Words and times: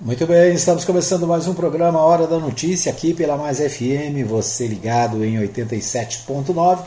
Muito 0.00 0.24
bem, 0.28 0.54
estamos 0.54 0.84
começando 0.84 1.26
mais 1.26 1.48
um 1.48 1.54
programa 1.54 2.00
Hora 2.00 2.24
da 2.24 2.38
Notícia 2.38 2.92
aqui 2.92 3.12
pela 3.12 3.36
Mais 3.36 3.58
FM, 3.58 4.24
você 4.28 4.68
ligado 4.68 5.24
em 5.24 5.40
87.9, 5.40 6.84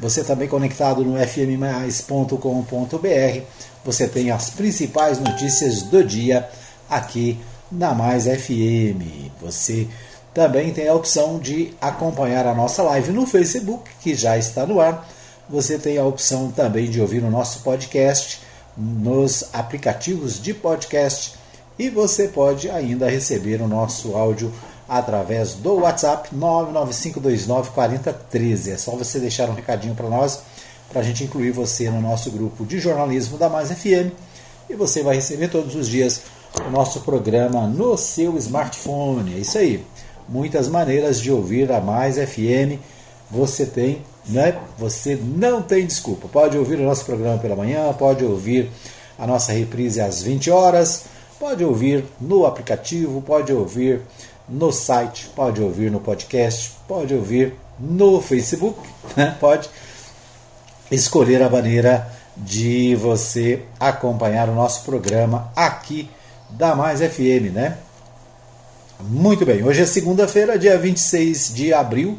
você 0.00 0.24
também 0.24 0.48
conectado 0.48 1.04
no 1.04 1.18
fmmais.com.br. 1.18 2.38
Você 3.84 4.08
tem 4.08 4.30
as 4.30 4.48
principais 4.48 5.18
notícias 5.20 5.82
do 5.82 6.02
dia 6.02 6.48
aqui 6.88 7.38
na 7.70 7.92
Mais 7.92 8.24
FM. 8.24 9.28
Você 9.42 9.86
também 10.32 10.72
tem 10.72 10.88
a 10.88 10.94
opção 10.94 11.38
de 11.38 11.74
acompanhar 11.78 12.46
a 12.46 12.54
nossa 12.54 12.82
live 12.82 13.12
no 13.12 13.26
Facebook, 13.26 13.90
que 14.00 14.14
já 14.14 14.38
está 14.38 14.64
no 14.64 14.80
ar. 14.80 15.06
Você 15.50 15.78
tem 15.78 15.98
a 15.98 16.04
opção 16.06 16.50
também 16.50 16.88
de 16.88 16.98
ouvir 16.98 17.22
o 17.22 17.30
nosso 17.30 17.60
podcast 17.60 18.40
nos 18.74 19.50
aplicativos 19.52 20.42
de 20.42 20.54
podcast 20.54 21.43
e 21.78 21.90
você 21.90 22.28
pode 22.28 22.70
ainda 22.70 23.10
receber 23.10 23.60
o 23.60 23.68
nosso 23.68 24.16
áudio 24.16 24.50
através 24.88 25.54
do 25.54 25.80
WhatsApp 25.80 26.30
995294013. 26.34 28.72
É 28.72 28.76
só 28.76 28.92
você 28.92 29.18
deixar 29.18 29.48
um 29.48 29.54
recadinho 29.54 29.94
para 29.94 30.08
nós, 30.08 30.42
para 30.88 31.00
a 31.00 31.04
gente 31.04 31.24
incluir 31.24 31.50
você 31.50 31.90
no 31.90 32.00
nosso 32.00 32.30
grupo 32.30 32.64
de 32.64 32.78
jornalismo 32.78 33.36
da 33.38 33.48
Mais 33.48 33.72
FM. 33.72 34.12
E 34.68 34.74
você 34.74 35.02
vai 35.02 35.16
receber 35.16 35.48
todos 35.48 35.74
os 35.74 35.88
dias 35.88 36.20
o 36.66 36.70
nosso 36.70 37.00
programa 37.00 37.66
no 37.66 37.98
seu 37.98 38.36
smartphone. 38.38 39.34
É 39.34 39.38
isso 39.38 39.58
aí. 39.58 39.84
Muitas 40.28 40.68
maneiras 40.68 41.20
de 41.20 41.32
ouvir 41.32 41.72
a 41.72 41.80
Mais 41.80 42.16
FM. 42.16 42.78
Você 43.30 43.66
tem, 43.66 44.02
né? 44.26 44.58
Você 44.78 45.16
não 45.16 45.60
tem 45.60 45.84
desculpa. 45.86 46.28
Pode 46.28 46.56
ouvir 46.56 46.78
o 46.78 46.84
nosso 46.84 47.04
programa 47.04 47.36
pela 47.38 47.56
manhã, 47.56 47.92
pode 47.92 48.24
ouvir 48.24 48.70
a 49.18 49.26
nossa 49.26 49.52
reprise 49.52 50.00
às 50.00 50.22
20 50.22 50.50
horas 50.50 51.04
Pode 51.44 51.62
ouvir 51.62 52.06
no 52.18 52.46
aplicativo, 52.46 53.20
pode 53.20 53.52
ouvir 53.52 54.00
no 54.48 54.72
site, 54.72 55.26
pode 55.36 55.60
ouvir 55.60 55.90
no 55.90 56.00
podcast, 56.00 56.72
pode 56.88 57.14
ouvir 57.14 57.52
no 57.78 58.18
Facebook, 58.18 58.80
né? 59.14 59.36
pode 59.38 59.68
escolher 60.90 61.42
a 61.42 61.50
maneira 61.50 62.10
de 62.34 62.96
você 62.96 63.62
acompanhar 63.78 64.48
o 64.48 64.54
nosso 64.54 64.86
programa 64.86 65.52
aqui 65.54 66.08
da 66.48 66.74
Mais 66.74 67.00
FM, 67.00 67.52
né? 67.52 67.76
Muito 68.98 69.44
bem, 69.44 69.62
hoje 69.62 69.82
é 69.82 69.86
segunda-feira, 69.86 70.58
dia 70.58 70.78
26 70.78 71.54
de 71.54 71.74
abril 71.74 72.18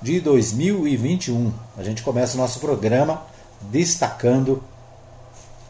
de 0.00 0.20
2021. 0.20 1.52
A 1.76 1.82
gente 1.82 2.04
começa 2.04 2.36
o 2.36 2.40
nosso 2.40 2.60
programa 2.60 3.26
destacando 3.62 4.62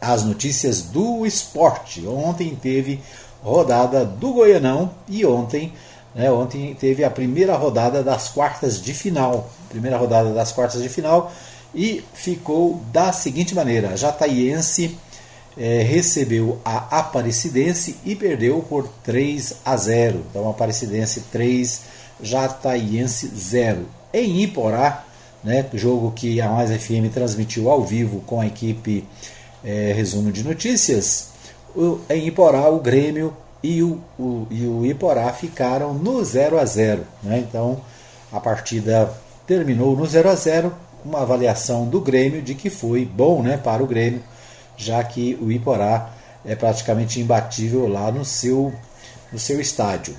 as 0.01 0.23
notícias 0.23 0.81
do 0.81 1.25
esporte. 1.25 2.05
Ontem 2.07 2.57
teve 2.59 2.99
rodada 3.43 4.03
do 4.03 4.33
Goianão 4.33 4.91
e 5.07 5.25
ontem, 5.25 5.71
né, 6.15 6.31
ontem 6.31 6.75
teve 6.75 7.03
a 7.03 7.09
primeira 7.09 7.55
rodada 7.55 8.03
das 8.03 8.29
quartas 8.29 8.81
de 8.81 8.93
final. 8.93 9.49
Primeira 9.69 9.97
rodada 9.97 10.33
das 10.33 10.51
quartas 10.51 10.81
de 10.81 10.89
final 10.89 11.31
e 11.73 12.03
ficou 12.13 12.81
da 12.91 13.13
seguinte 13.13 13.55
maneira: 13.55 13.95
Jataiense 13.95 14.97
é, 15.57 15.81
recebeu 15.81 16.59
a 16.63 16.99
Aparecidense 16.99 17.97
e 18.05 18.15
perdeu 18.15 18.59
por 18.67 18.87
3 19.03 19.57
a 19.63 19.77
0. 19.77 20.25
Então, 20.29 20.49
Aparecidense 20.49 21.21
3, 21.31 21.81
Jataiense 22.21 23.27
0. 23.27 23.85
Em 24.13 24.41
Iporá, 24.41 25.05
né, 25.43 25.65
jogo 25.73 26.11
que 26.11 26.39
a 26.41 26.49
Mais 26.49 26.69
FM 26.69 27.11
transmitiu 27.13 27.69
ao 27.69 27.83
vivo 27.83 28.21
com 28.21 28.41
a 28.41 28.45
equipe 28.45 29.05
é, 29.63 29.93
resumo 29.93 30.31
de 30.31 30.43
notícias, 30.43 31.29
o, 31.75 31.99
em 32.09 32.27
Iporá 32.27 32.69
o 32.69 32.79
Grêmio 32.79 33.35
e 33.63 33.81
o, 33.83 34.01
o, 34.17 34.47
e 34.49 34.65
o 34.65 34.85
Iporá 34.85 35.31
ficaram 35.33 35.93
no 35.93 36.23
0 36.23 36.59
a 36.59 36.65
0 36.65 37.03
né? 37.23 37.39
Então 37.39 37.81
a 38.31 38.39
partida 38.39 39.13
terminou 39.45 39.95
no 39.95 40.05
0 40.05 40.29
a 40.29 40.35
0 40.35 40.73
uma 41.03 41.21
avaliação 41.21 41.87
do 41.87 41.99
Grêmio 41.99 42.41
de 42.41 42.55
que 42.55 42.69
foi 42.69 43.05
bom 43.05 43.41
né, 43.41 43.57
para 43.57 43.83
o 43.83 43.87
Grêmio, 43.87 44.21
já 44.77 45.03
que 45.03 45.37
o 45.41 45.51
Iporá 45.51 46.13
é 46.45 46.55
praticamente 46.55 47.19
imbatível 47.19 47.87
lá 47.87 48.11
no 48.11 48.23
seu, 48.23 48.73
no 49.31 49.39
seu 49.39 49.59
estádio. 49.59 50.15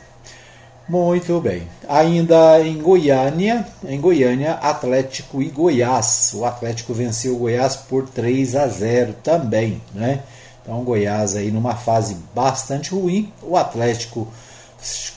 Muito 0.88 1.40
bem. 1.40 1.68
Ainda 1.88 2.60
em 2.60 2.78
Goiânia, 2.78 3.66
em 3.84 4.00
Goiânia, 4.00 4.54
Atlético 4.54 5.40
e 5.40 5.48
Goiás. 5.48 6.32
O 6.34 6.44
Atlético 6.44 6.92
venceu 6.92 7.34
o 7.36 7.38
Goiás 7.38 7.76
por 7.76 8.08
3 8.08 8.56
a 8.56 8.66
0 8.66 9.14
também, 9.22 9.80
né? 9.94 10.22
Então, 10.62 10.82
Goiás 10.84 11.36
aí 11.36 11.50
numa 11.50 11.74
fase 11.74 12.16
bastante 12.34 12.90
ruim. 12.90 13.32
O 13.42 13.56
Atlético 13.56 14.28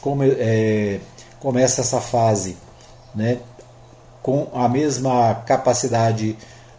come, 0.02 0.30
é, 0.38 1.00
começa 1.40 1.82
essa 1.82 2.02
fase, 2.02 2.58
né, 3.14 3.40
com 4.22 4.48
a 4.54 4.68
mesma 4.68 5.36
capacidade 5.46 6.38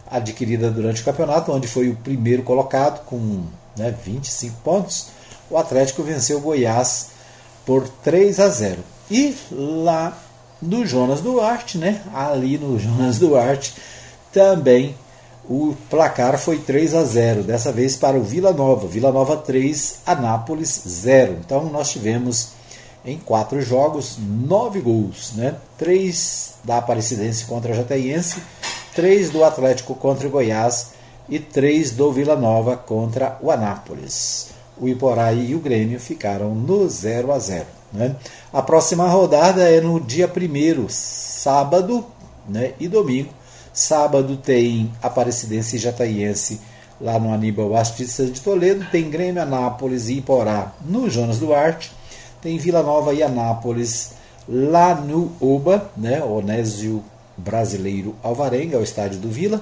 adquirida 0.09 0.69
durante 0.69 1.01
o 1.01 1.05
campeonato, 1.05 1.51
onde 1.51 1.67
foi 1.67 1.89
o 1.89 1.95
primeiro 1.95 2.43
colocado 2.43 3.05
com 3.05 3.43
né, 3.77 3.93
25 4.03 4.57
pontos. 4.63 5.07
O 5.49 5.57
Atlético 5.57 6.03
venceu 6.03 6.37
o 6.37 6.41
Goiás 6.41 7.16
por 7.67 7.85
3 7.89 8.39
a 8.39 8.47
0. 8.47 8.77
E 9.11 9.35
lá 9.51 10.17
no 10.61 10.85
Jonas 10.85 11.19
Duarte, 11.19 11.77
né? 11.77 12.01
Ali 12.13 12.57
no 12.57 12.79
Jonas 12.79 13.19
Duarte, 13.19 13.75
também 14.31 14.95
o 15.43 15.75
placar 15.89 16.39
foi 16.39 16.59
3 16.59 16.95
a 16.95 17.03
0, 17.03 17.43
dessa 17.43 17.71
vez 17.71 17.97
para 17.97 18.17
o 18.17 18.23
Vila 18.23 18.53
Nova. 18.53 18.87
Vila 18.87 19.11
Nova 19.11 19.35
3, 19.35 19.99
Anápolis 20.05 20.81
0. 20.87 21.39
Então 21.45 21.65
nós 21.65 21.91
tivemos 21.91 22.51
em 23.05 23.17
quatro 23.17 23.61
jogos 23.61 24.17
nove 24.17 24.79
gols, 24.79 25.33
né? 25.35 25.55
Três 25.77 26.55
da 26.63 26.77
Aparecidense 26.77 27.45
contra 27.45 27.73
a 27.73 27.75
Jataiense, 27.75 28.41
três 28.95 29.29
do 29.29 29.43
Atlético 29.43 29.93
contra 29.93 30.27
o 30.27 30.31
Goiás 30.31 30.91
e 31.29 31.37
três 31.37 31.91
do 31.91 32.11
Vila 32.11 32.35
Nova 32.35 32.77
contra 32.77 33.37
o 33.41 33.51
Anápolis 33.51 34.56
o 34.79 34.87
Iporá 34.87 35.33
e 35.33 35.55
o 35.55 35.59
Grêmio 35.59 35.99
ficaram 35.99 36.53
no 36.53 36.87
0 36.87 37.31
a 37.31 37.39
0. 37.39 37.65
Né? 37.93 38.15
A 38.51 38.61
próxima 38.61 39.07
rodada 39.07 39.69
é 39.69 39.81
no 39.81 39.99
dia 39.99 40.27
1 40.27 40.89
sábado 40.89 42.05
né, 42.47 42.73
e 42.79 42.87
domingo. 42.87 43.29
Sábado 43.73 44.37
tem 44.37 44.91
Aparecidense 45.01 45.75
e 45.75 45.79
Jataiense 45.79 46.59
lá 46.99 47.19
no 47.19 47.31
Aníbal 47.31 47.69
Bastiça 47.69 48.25
de 48.25 48.41
Toledo. 48.41 48.85
Tem 48.91 49.09
Grêmio, 49.09 49.41
Anápolis 49.41 50.09
e 50.09 50.17
Iporá 50.17 50.73
no 50.83 51.09
Jonas 51.09 51.39
Duarte. 51.39 51.91
Tem 52.41 52.57
Vila 52.57 52.81
Nova 52.81 53.13
e 53.13 53.21
Anápolis 53.21 54.13
lá 54.47 54.95
no 54.95 55.31
Oba, 55.39 55.91
né, 55.95 56.23
Onésio 56.23 57.03
Brasileiro 57.37 58.15
Alvarenga, 58.23 58.79
o 58.79 58.83
estádio 58.83 59.19
do 59.19 59.29
Vila. 59.29 59.61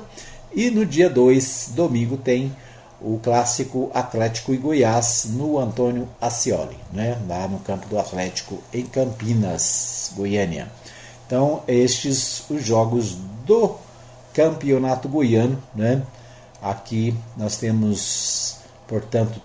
E 0.54 0.70
no 0.70 0.86
dia 0.86 1.10
2, 1.10 1.72
domingo, 1.76 2.16
tem 2.16 2.56
o 3.02 3.20
clássico 3.20 3.92
Atlético 3.94 4.54
e 4.54 4.58
Goiás 4.58 5.28
no 5.30 5.60
Antônio 5.60 6.08
Ascioli, 6.20 6.78
né? 6.92 7.18
lá 7.28 7.48
no 7.48 7.60
campo 7.60 7.88
do 7.88 8.00
Atlético 8.00 8.60
em 8.74 8.86
Campinas, 8.86 10.12
Goiânia. 10.16 10.72
Então, 11.26 11.64
estes 11.68 12.50
os 12.50 12.64
jogos 12.64 13.18
do 13.46 13.76
Campeonato 14.34 15.08
Goiano. 15.08 15.62
Né? 15.74 16.02
Aqui 16.62 17.16
nós 17.38 17.58
temos, 17.58 18.58
portanto, 18.88 19.42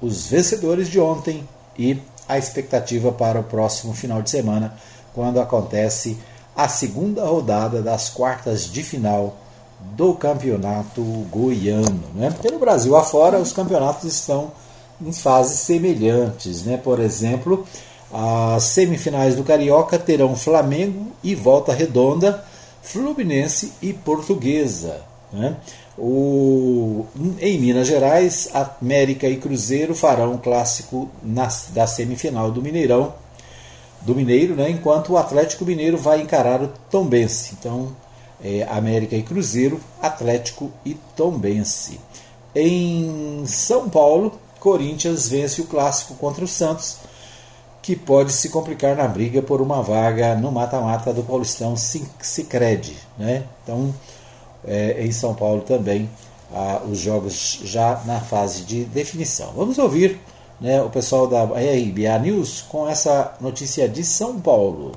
os 0.00 0.28
vencedores 0.28 0.88
de 0.88 1.00
ontem 1.00 1.46
e 1.76 2.00
a 2.28 2.38
expectativa 2.38 3.10
para 3.10 3.40
o 3.40 3.44
próximo 3.44 3.94
final 3.94 4.22
de 4.22 4.30
semana, 4.30 4.74
quando 5.14 5.40
acontece 5.40 6.18
a 6.54 6.68
segunda 6.68 7.24
rodada 7.24 7.82
das 7.82 8.10
quartas 8.10 8.70
de 8.70 8.82
final 8.82 9.36
do 9.80 10.14
campeonato 10.14 11.02
goiano. 11.30 12.02
Né? 12.14 12.34
Pelo 12.42 12.58
Brasil 12.58 12.96
afora, 12.96 13.38
os 13.38 13.52
campeonatos 13.52 14.04
estão 14.04 14.52
em 15.00 15.12
fases 15.12 15.60
semelhantes. 15.60 16.64
Né? 16.64 16.76
Por 16.76 17.00
exemplo, 17.00 17.64
as 18.12 18.64
semifinais 18.64 19.36
do 19.36 19.44
Carioca 19.44 19.98
terão 19.98 20.34
Flamengo 20.34 21.12
e 21.22 21.34
Volta 21.34 21.72
Redonda, 21.72 22.44
Fluminense 22.82 23.72
e 23.80 23.92
Portuguesa. 23.92 25.02
Né? 25.32 25.56
O, 25.96 27.06
em 27.40 27.58
Minas 27.58 27.86
Gerais, 27.86 28.48
América 28.54 29.28
e 29.28 29.36
Cruzeiro 29.36 29.94
farão 29.94 30.32
um 30.32 30.38
clássico 30.38 31.10
na, 31.22 31.48
da 31.70 31.86
semifinal 31.86 32.50
do 32.50 32.62
Mineirão, 32.62 33.12
do 34.00 34.14
Mineiro, 34.14 34.54
né? 34.54 34.70
enquanto 34.70 35.12
o 35.12 35.18
Atlético 35.18 35.64
Mineiro 35.64 35.98
vai 35.98 36.20
encarar 36.20 36.62
o 36.62 36.68
Tombense. 36.90 37.56
Então, 37.58 37.92
é, 38.42 38.64
América 38.70 39.16
e 39.16 39.22
Cruzeiro, 39.22 39.80
Atlético 40.00 40.70
e 40.84 40.94
Tombense. 41.16 42.00
Em 42.54 43.44
São 43.46 43.88
Paulo, 43.88 44.38
Corinthians 44.58 45.28
vence 45.28 45.60
o 45.60 45.66
clássico 45.66 46.14
contra 46.14 46.44
o 46.44 46.48
Santos, 46.48 46.98
que 47.82 47.96
pode 47.96 48.32
se 48.32 48.50
complicar 48.50 48.96
na 48.96 49.06
briga 49.06 49.40
por 49.40 49.60
uma 49.60 49.82
vaga 49.82 50.34
no 50.34 50.50
mata-mata 50.52 51.12
do 51.12 51.22
Paulistão 51.22 51.74
Sicredi. 51.76 52.96
Né? 53.16 53.44
Então, 53.62 53.94
é, 54.66 55.04
em 55.04 55.12
São 55.12 55.34
Paulo 55.34 55.62
também, 55.62 56.08
ah, 56.52 56.82
os 56.90 56.98
jogos 56.98 57.60
já 57.64 58.02
na 58.04 58.20
fase 58.20 58.62
de 58.62 58.84
definição. 58.84 59.52
Vamos 59.54 59.78
ouvir 59.78 60.20
né, 60.60 60.82
o 60.82 60.90
pessoal 60.90 61.26
da 61.26 61.44
RBA 61.44 62.18
News 62.20 62.64
com 62.68 62.88
essa 62.88 63.34
notícia 63.40 63.88
de 63.88 64.02
São 64.04 64.40
Paulo. 64.40 64.92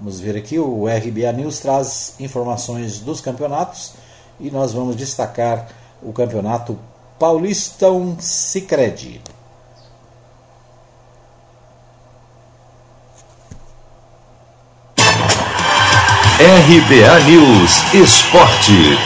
Vamos 0.00 0.20
ver 0.20 0.36
aqui, 0.36 0.56
o 0.60 0.86
RBA 0.86 1.32
News 1.32 1.58
traz 1.58 2.14
informações 2.20 3.00
dos 3.00 3.20
campeonatos 3.20 3.94
e 4.38 4.48
nós 4.48 4.72
vamos 4.72 4.94
destacar 4.94 5.68
o 6.00 6.12
campeonato 6.12 6.78
Paulistão 7.18 8.16
Sicredi. 8.20 9.20
RBA 16.38 17.20
News 17.24 17.92
Esporte. 17.94 18.96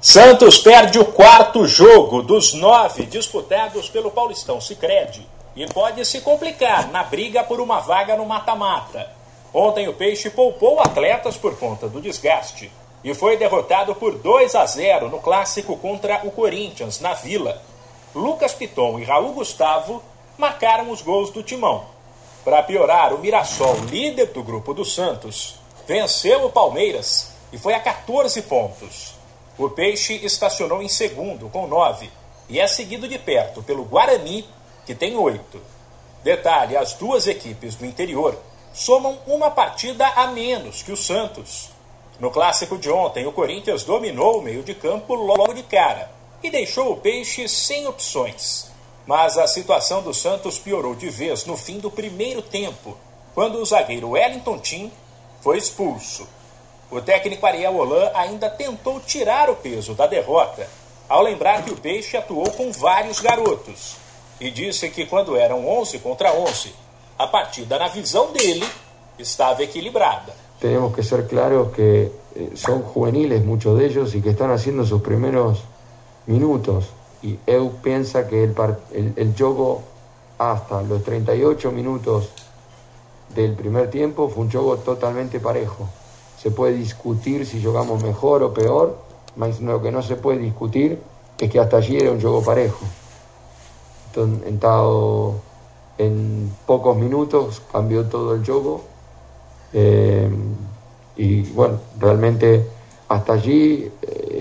Santos 0.00 0.56
perde 0.56 0.98
o 0.98 1.04
quarto 1.04 1.66
jogo 1.66 2.22
dos 2.22 2.54
nove 2.54 3.04
disputados 3.04 3.90
pelo 3.90 4.10
Paulistão 4.10 4.58
Sicredi 4.58 5.35
e 5.56 5.66
pode 5.66 6.04
se 6.04 6.20
complicar 6.20 6.90
na 6.92 7.02
briga 7.02 7.42
por 7.42 7.60
uma 7.60 7.80
vaga 7.80 8.14
no 8.14 8.26
mata-mata. 8.26 9.10
Ontem 9.54 9.88
o 9.88 9.94
Peixe 9.94 10.28
poupou 10.28 10.78
atletas 10.80 11.38
por 11.38 11.58
conta 11.58 11.88
do 11.88 12.00
desgaste 12.00 12.70
e 13.02 13.14
foi 13.14 13.38
derrotado 13.38 13.94
por 13.94 14.18
2 14.18 14.54
a 14.54 14.66
0 14.66 15.08
no 15.08 15.18
clássico 15.18 15.76
contra 15.78 16.20
o 16.24 16.30
Corinthians 16.30 17.00
na 17.00 17.14
Vila. 17.14 17.62
Lucas 18.14 18.52
Piton 18.52 18.98
e 18.98 19.04
Raul 19.04 19.32
Gustavo 19.32 20.02
marcaram 20.36 20.90
os 20.90 21.00
gols 21.00 21.30
do 21.30 21.42
Timão. 21.42 21.86
Para 22.44 22.62
piorar, 22.62 23.14
o 23.14 23.18
Mirassol, 23.18 23.76
líder 23.90 24.26
do 24.26 24.42
grupo 24.42 24.74
do 24.74 24.84
Santos, 24.84 25.58
venceu 25.86 26.44
o 26.44 26.52
Palmeiras 26.52 27.32
e 27.52 27.58
foi 27.58 27.74
a 27.74 27.80
14 27.80 28.42
pontos. 28.42 29.14
O 29.56 29.70
Peixe 29.70 30.14
estacionou 30.22 30.82
em 30.82 30.88
segundo, 30.88 31.48
com 31.48 31.66
9, 31.66 32.10
e 32.48 32.60
é 32.60 32.66
seguido 32.66 33.08
de 33.08 33.18
perto 33.18 33.62
pelo 33.62 33.84
Guarani, 33.84 34.46
que 34.86 34.94
tem 34.94 35.16
8. 35.16 35.60
Detalhe: 36.22 36.76
as 36.76 36.94
duas 36.94 37.26
equipes 37.26 37.74
do 37.74 37.84
interior 37.84 38.38
somam 38.72 39.18
uma 39.26 39.50
partida 39.50 40.06
a 40.06 40.28
menos 40.28 40.82
que 40.82 40.92
o 40.92 40.96
Santos. 40.96 41.70
No 42.18 42.30
clássico 42.30 42.78
de 42.78 42.90
ontem, 42.90 43.26
o 43.26 43.32
Corinthians 43.32 43.84
dominou 43.84 44.38
o 44.38 44.42
meio 44.42 44.62
de 44.62 44.74
campo 44.74 45.14
logo 45.14 45.52
de 45.52 45.62
cara 45.62 46.10
e 46.42 46.50
deixou 46.50 46.92
o 46.92 46.96
Peixe 46.96 47.48
sem 47.48 47.86
opções. 47.86 48.70
Mas 49.06 49.36
a 49.36 49.46
situação 49.46 50.02
do 50.02 50.14
Santos 50.14 50.58
piorou 50.58 50.94
de 50.94 51.08
vez 51.10 51.44
no 51.44 51.56
fim 51.56 51.78
do 51.78 51.90
primeiro 51.90 52.42
tempo, 52.42 52.96
quando 53.34 53.58
o 53.58 53.66
zagueiro 53.66 54.10
Wellington 54.10 54.58
Tim 54.58 54.92
foi 55.40 55.58
expulso. 55.58 56.26
O 56.90 57.00
técnico 57.00 57.44
Ariel 57.46 57.76
Holan 57.76 58.10
ainda 58.14 58.48
tentou 58.48 59.00
tirar 59.00 59.50
o 59.50 59.56
peso 59.56 59.94
da 59.94 60.06
derrota, 60.06 60.68
ao 61.08 61.22
lembrar 61.22 61.64
que 61.64 61.72
o 61.72 61.76
Peixe 61.76 62.16
atuou 62.16 62.50
com 62.50 62.72
vários 62.72 63.20
garotos, 63.20 63.96
e 64.40 64.50
disse 64.50 64.90
que 64.90 65.06
quando 65.06 65.36
eram 65.36 65.68
11 65.68 65.98
contra 66.00 66.32
11, 66.32 66.72
a 67.18 67.26
partida, 67.26 67.78
na 67.78 67.88
visão 67.88 68.32
dele, 68.32 68.66
estava 69.18 69.62
equilibrada. 69.62 70.34
Temos 70.60 70.94
que 70.94 71.02
ser 71.02 71.26
claros 71.26 71.74
que 71.74 72.10
eh, 72.34 72.50
são 72.54 72.82
juveniles 72.92 73.44
muitos 73.44 73.76
deles 73.78 74.14
e 74.14 74.20
que 74.20 74.30
estão 74.30 74.48
fazendo 74.48 74.84
seus 74.86 75.02
primeiros 75.02 75.58
minutos 76.26 76.86
y 77.22 77.38
Eu 77.46 77.72
piensa 77.82 78.28
que 78.28 78.44
el, 78.44 78.54
el, 78.92 79.12
el 79.16 79.34
juego 79.36 79.82
hasta 80.38 80.82
los 80.82 81.02
38 81.02 81.72
minutos 81.72 82.28
del 83.34 83.54
primer 83.54 83.90
tiempo 83.90 84.28
fue 84.28 84.44
un 84.44 84.50
juego 84.50 84.76
totalmente 84.78 85.40
parejo. 85.40 85.88
Se 86.38 86.50
puede 86.50 86.74
discutir 86.74 87.46
si 87.46 87.62
jugamos 87.62 88.02
mejor 88.02 88.42
o 88.42 88.52
peor, 88.52 88.98
mas 89.34 89.60
lo 89.60 89.82
que 89.82 89.90
no 89.90 90.02
se 90.02 90.16
puede 90.16 90.38
discutir 90.38 91.00
es 91.38 91.50
que 91.50 91.58
hasta 91.58 91.78
allí 91.78 91.96
era 91.96 92.12
un 92.12 92.20
juego 92.20 92.42
parejo. 92.42 92.84
Entonces, 94.16 95.42
en 95.98 96.54
pocos 96.66 96.96
minutos 96.96 97.62
cambió 97.72 98.04
todo 98.04 98.34
el 98.34 98.44
juego 98.44 98.84
eh, 99.72 100.28
y 101.16 101.42
bueno, 101.42 101.80
realmente 101.98 102.66
hasta 103.08 103.34
allí 103.34 103.90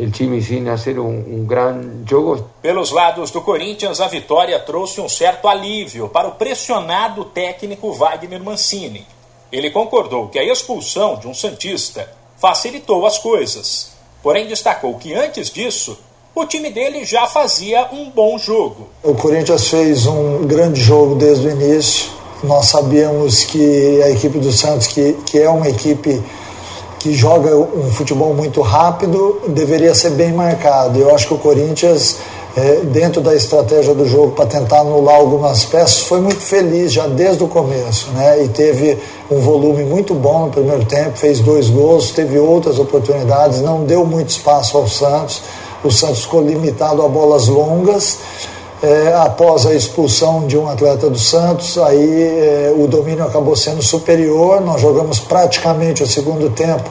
o 0.01 0.11
time 0.11 0.41
sem 0.41 0.77
ser 0.77 0.99
um, 0.99 1.07
um 1.07 1.45
grande 1.45 2.09
jogo. 2.09 2.49
Pelos 2.61 2.91
lados 2.91 3.31
do 3.31 3.41
Corinthians, 3.41 4.01
a 4.01 4.07
vitória 4.07 4.59
trouxe 4.59 4.99
um 4.99 5.07
certo 5.07 5.47
alívio 5.47 6.09
para 6.09 6.27
o 6.27 6.33
pressionado 6.33 7.25
técnico 7.25 7.93
Wagner 7.93 8.43
Mancini. 8.43 9.05
Ele 9.51 9.69
concordou 9.71 10.27
que 10.27 10.39
a 10.39 10.43
expulsão 10.43 11.17
de 11.17 11.27
um 11.27 11.33
Santista 11.33 12.11
facilitou 12.37 13.05
as 13.05 13.17
coisas, 13.17 13.95
porém 14.21 14.47
destacou 14.47 14.97
que 14.97 15.13
antes 15.13 15.49
disso 15.49 15.97
o 16.35 16.45
time 16.45 16.69
dele 16.69 17.05
já 17.05 17.25
fazia 17.25 17.87
um 17.93 18.09
bom 18.09 18.37
jogo. 18.37 18.87
O 19.01 19.15
Corinthians 19.15 19.69
fez 19.69 20.05
um 20.05 20.45
grande 20.45 20.81
jogo 20.81 21.15
desde 21.15 21.47
o 21.47 21.51
início. 21.51 22.11
Nós 22.43 22.67
sabíamos 22.67 23.45
que 23.45 24.01
a 24.03 24.09
equipe 24.09 24.37
do 24.37 24.51
Santos, 24.51 24.87
que, 24.87 25.13
que 25.25 25.39
é 25.39 25.49
uma 25.49 25.69
equipe 25.69 26.21
que 26.99 27.13
joga 27.13 27.55
um 27.55 27.89
futebol 27.89 28.33
muito 28.33 28.61
rápido, 28.61 29.43
deveria 29.47 29.95
ser 29.95 30.09
bem 30.11 30.33
marcado. 30.33 30.99
Eu 30.99 31.15
acho 31.15 31.27
que 31.27 31.33
o 31.35 31.37
Corinthians, 31.37 32.17
é, 32.57 32.81
dentro 32.83 33.21
da 33.21 33.33
estratégia 33.33 33.93
do 33.93 34.05
jogo 34.05 34.31
para 34.31 34.45
tentar 34.45 34.79
anular 34.79 35.15
algumas 35.15 35.63
peças, 35.63 36.01
foi 36.01 36.19
muito 36.19 36.41
feliz 36.41 36.91
já 36.91 37.07
desde 37.07 37.43
o 37.43 37.47
começo, 37.47 38.09
né? 38.11 38.43
E 38.43 38.49
teve 38.49 38.97
um 39.31 39.39
volume 39.39 39.83
muito 39.85 40.13
bom 40.13 40.47
no 40.47 40.51
primeiro 40.51 40.83
tempo, 40.83 41.17
fez 41.17 41.39
dois 41.39 41.69
gols, 41.69 42.11
teve 42.11 42.37
outras 42.37 42.77
oportunidades, 42.77 43.61
não 43.61 43.85
deu 43.85 44.05
muito 44.05 44.29
espaço 44.29 44.77
ao 44.77 44.87
Santos. 44.87 45.41
O 45.87 45.91
Santos 45.91 46.23
ficou 46.23 46.41
limitado 46.41 47.03
a 47.03 47.07
bolas 47.07 47.47
longas. 47.47 48.19
É, 48.81 49.13
após 49.15 49.65
a 49.65 49.73
expulsão 49.73 50.47
de 50.47 50.57
um 50.57 50.67
atleta 50.67 51.09
do 51.09 51.17
Santos, 51.17 51.77
aí 51.77 52.23
é, 52.23 52.73
o 52.75 52.87
domínio 52.87 53.23
acabou 53.23 53.55
sendo 53.55 53.81
superior. 53.81 54.61
Nós 54.61 54.81
jogamos 54.81 55.19
praticamente 55.19 56.03
o 56.03 56.07
segundo 56.07 56.49
tempo 56.49 56.89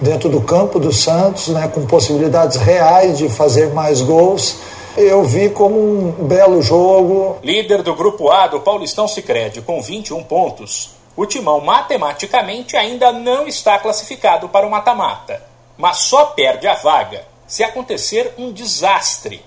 dentro 0.00 0.28
do 0.28 0.40
campo 0.40 0.78
do 0.78 0.92
Santos, 0.92 1.48
né, 1.48 1.68
com 1.72 1.84
possibilidades 1.84 2.56
reais 2.56 3.18
de 3.18 3.28
fazer 3.28 3.74
mais 3.74 4.00
gols. 4.00 4.56
Eu 4.96 5.22
vi 5.24 5.50
como 5.50 5.78
um 5.78 6.12
belo 6.26 6.62
jogo. 6.62 7.36
Líder 7.42 7.82
do 7.82 7.94
grupo 7.94 8.30
A 8.30 8.46
do 8.46 8.60
Paulistão 8.60 9.06
Sicredi 9.06 9.60
com 9.62 9.82
21 9.82 10.22
pontos. 10.24 10.90
O 11.16 11.26
Timão 11.26 11.60
matematicamente 11.60 12.76
ainda 12.76 13.12
não 13.12 13.46
está 13.46 13.78
classificado 13.78 14.48
para 14.48 14.66
o 14.66 14.70
mata-mata, 14.70 15.42
mas 15.76 15.98
só 15.98 16.26
perde 16.26 16.66
a 16.66 16.74
vaga 16.74 17.37
se 17.48 17.64
acontecer 17.64 18.34
um 18.38 18.52
desastre 18.52 19.44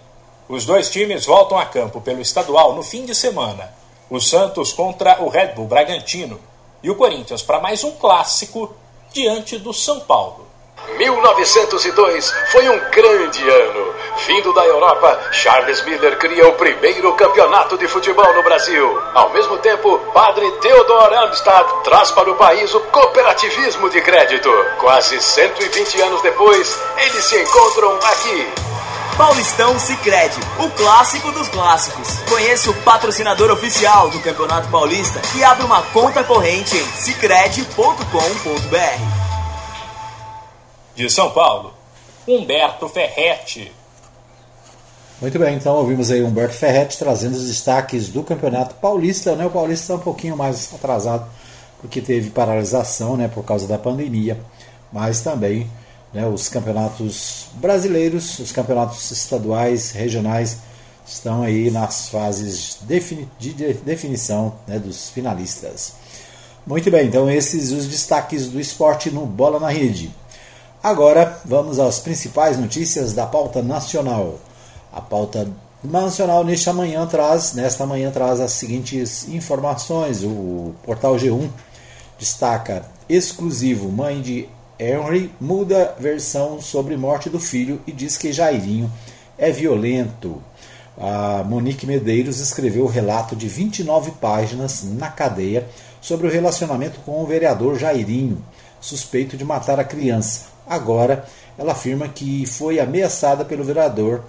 os 0.52 0.66
dois 0.66 0.90
times 0.90 1.26
voltam 1.26 1.58
a 1.58 1.66
campo 1.66 2.02
pelo 2.02 2.20
estadual 2.20 2.76
no 2.76 2.84
fim 2.84 3.06
de 3.06 3.16
semana. 3.16 3.74
O 4.10 4.20
Santos 4.20 4.74
contra 4.74 5.24
o 5.24 5.30
Red 5.30 5.54
Bull 5.54 5.66
Bragantino 5.66 6.42
e 6.84 6.90
o 6.90 6.96
Corinthians 6.96 7.42
para 7.42 7.62
mais 7.62 7.86
um 7.86 7.92
clássico 7.92 8.76
diante 9.14 9.58
do 9.58 9.72
São 9.72 10.02
Paulo. 10.02 10.51
1902 10.98 12.34
foi 12.52 12.70
um 12.70 12.80
grande 12.92 13.50
ano. 13.50 13.94
Vindo 14.28 14.54
da 14.54 14.66
Europa, 14.66 15.20
Charles 15.32 15.84
Miller 15.84 16.18
cria 16.18 16.48
o 16.48 16.54
primeiro 16.54 17.14
campeonato 17.14 17.78
de 17.78 17.88
futebol 17.88 18.34
no 18.34 18.44
Brasil. 18.44 19.02
Ao 19.14 19.30
mesmo 19.30 19.58
tempo, 19.60 20.00
padre 20.14 20.50
Theodor 20.62 21.14
Amstad 21.14 21.68
traz 21.84 22.12
para 22.12 22.30
o 22.30 22.36
país 22.36 22.74
o 22.74 22.80
cooperativismo 22.80 23.90
de 23.90 24.02
crédito. 24.02 24.50
Quase 24.80 25.20
120 25.20 26.02
anos 26.02 26.22
depois, 26.22 26.80
eles 26.98 27.24
se 27.24 27.42
encontram 27.42 27.96
aqui 27.98 28.72
Paulistão 29.18 29.78
Sicredi, 29.78 30.40
o 30.58 30.70
clássico 30.72 31.32
dos 31.32 31.48
clássicos. 31.50 32.20
Conheça 32.30 32.72
o 32.72 32.74
patrocinador 32.82 33.52
oficial 33.52 34.10
do 34.10 34.20
Campeonato 34.20 34.68
Paulista 34.70 35.22
e 35.36 35.44
abre 35.44 35.64
uma 35.64 35.84
conta 35.84 36.24
corrente 36.24 36.76
em 36.76 36.86
sicredi.com.br. 36.94 39.21
De 41.02 41.10
São 41.10 41.32
Paulo, 41.32 41.74
Humberto 42.28 42.88
Ferretti. 42.88 43.72
Muito 45.20 45.40
bem, 45.40 45.56
então 45.56 45.78
ouvimos 45.78 46.12
aí 46.12 46.22
Humberto 46.22 46.54
Ferretti 46.54 46.96
trazendo 46.96 47.34
os 47.34 47.48
destaques 47.48 48.10
do 48.10 48.22
Campeonato 48.22 48.76
Paulista. 48.76 49.36
Né? 49.36 49.44
O 49.44 49.50
Paulista 49.50 49.86
está 49.86 49.96
um 49.96 50.06
pouquinho 50.06 50.38
mais 50.38 50.72
atrasado 50.72 51.26
porque 51.80 52.02
teve 52.02 52.30
paralisação 52.30 53.18
né, 53.18 53.28
por 53.28 53.44
causa 53.44 53.68
da 53.68 53.80
pandemia, 53.80 54.40
mas 54.94 55.22
também 55.22 55.68
né, 56.14 56.28
os 56.28 56.48
campeonatos 56.48 57.48
brasileiros, 57.56 58.38
os 58.38 58.52
campeonatos 58.52 59.10
estaduais, 59.10 59.90
regionais, 59.90 60.60
estão 61.04 61.42
aí 61.42 61.72
nas 61.72 62.10
fases 62.10 62.78
de 63.40 63.74
definição 63.84 64.54
né, 64.68 64.78
dos 64.78 65.10
finalistas. 65.10 65.96
Muito 66.64 66.92
bem, 66.92 67.08
então 67.08 67.28
esses 67.28 67.72
os 67.72 67.88
destaques 67.88 68.48
do 68.48 68.60
esporte 68.60 69.10
no 69.10 69.26
Bola 69.26 69.60
na 69.60 69.70
Rede. 69.70 70.21
Agora 70.84 71.40
vamos 71.46 71.80
às 71.80 72.00
principais 72.00 72.58
notícias 72.58 73.14
da 73.14 73.28
pauta 73.28 73.62
nacional. 73.62 74.40
A 74.92 75.00
pauta 75.00 75.48
nacional 75.84 76.44
nesta 76.44 76.74
manhã 76.74 77.06
traz, 77.06 77.54
nesta 77.54 77.86
manhã 77.86 78.10
traz 78.10 78.40
as 78.40 78.54
seguintes 78.54 79.28
informações. 79.30 80.24
O 80.24 80.74
portal 80.84 81.18
G1 81.18 81.48
destaca 82.18 82.84
exclusivo 83.08 83.92
mãe 83.92 84.24
de 84.24 84.50
Henry 84.80 85.32
muda 85.40 85.96
versão 86.00 86.60
sobre 86.60 86.98
morte 86.98 87.30
do 87.30 87.40
filho 87.40 87.80
e 87.86 87.92
diz 87.92 88.18
que 88.18 88.34
Jairinho 88.34 88.92
é 89.38 89.52
violento. 89.52 90.42
A 90.98 91.44
Monique 91.44 91.86
Medeiros 91.86 92.40
escreveu 92.40 92.86
o 92.86 92.90
relato 92.90 93.36
de 93.36 93.48
29 93.48 94.14
páginas 94.20 94.84
na 94.84 95.12
cadeia 95.12 95.68
sobre 96.02 96.26
o 96.26 96.32
relacionamento 96.32 97.00
com 97.02 97.22
o 97.22 97.28
vereador 97.28 97.78
Jairinho, 97.78 98.44
suspeito 98.80 99.38
de 99.38 99.46
matar 99.46 99.80
a 99.80 99.84
criança. 99.84 100.51
Agora, 100.68 101.26
ela 101.58 101.74
afirma 101.74 102.08
que 102.08 102.46
foi 102.46 102.80
ameaçada 102.80 103.44
pelo 103.44 103.64
vereador 103.64 104.24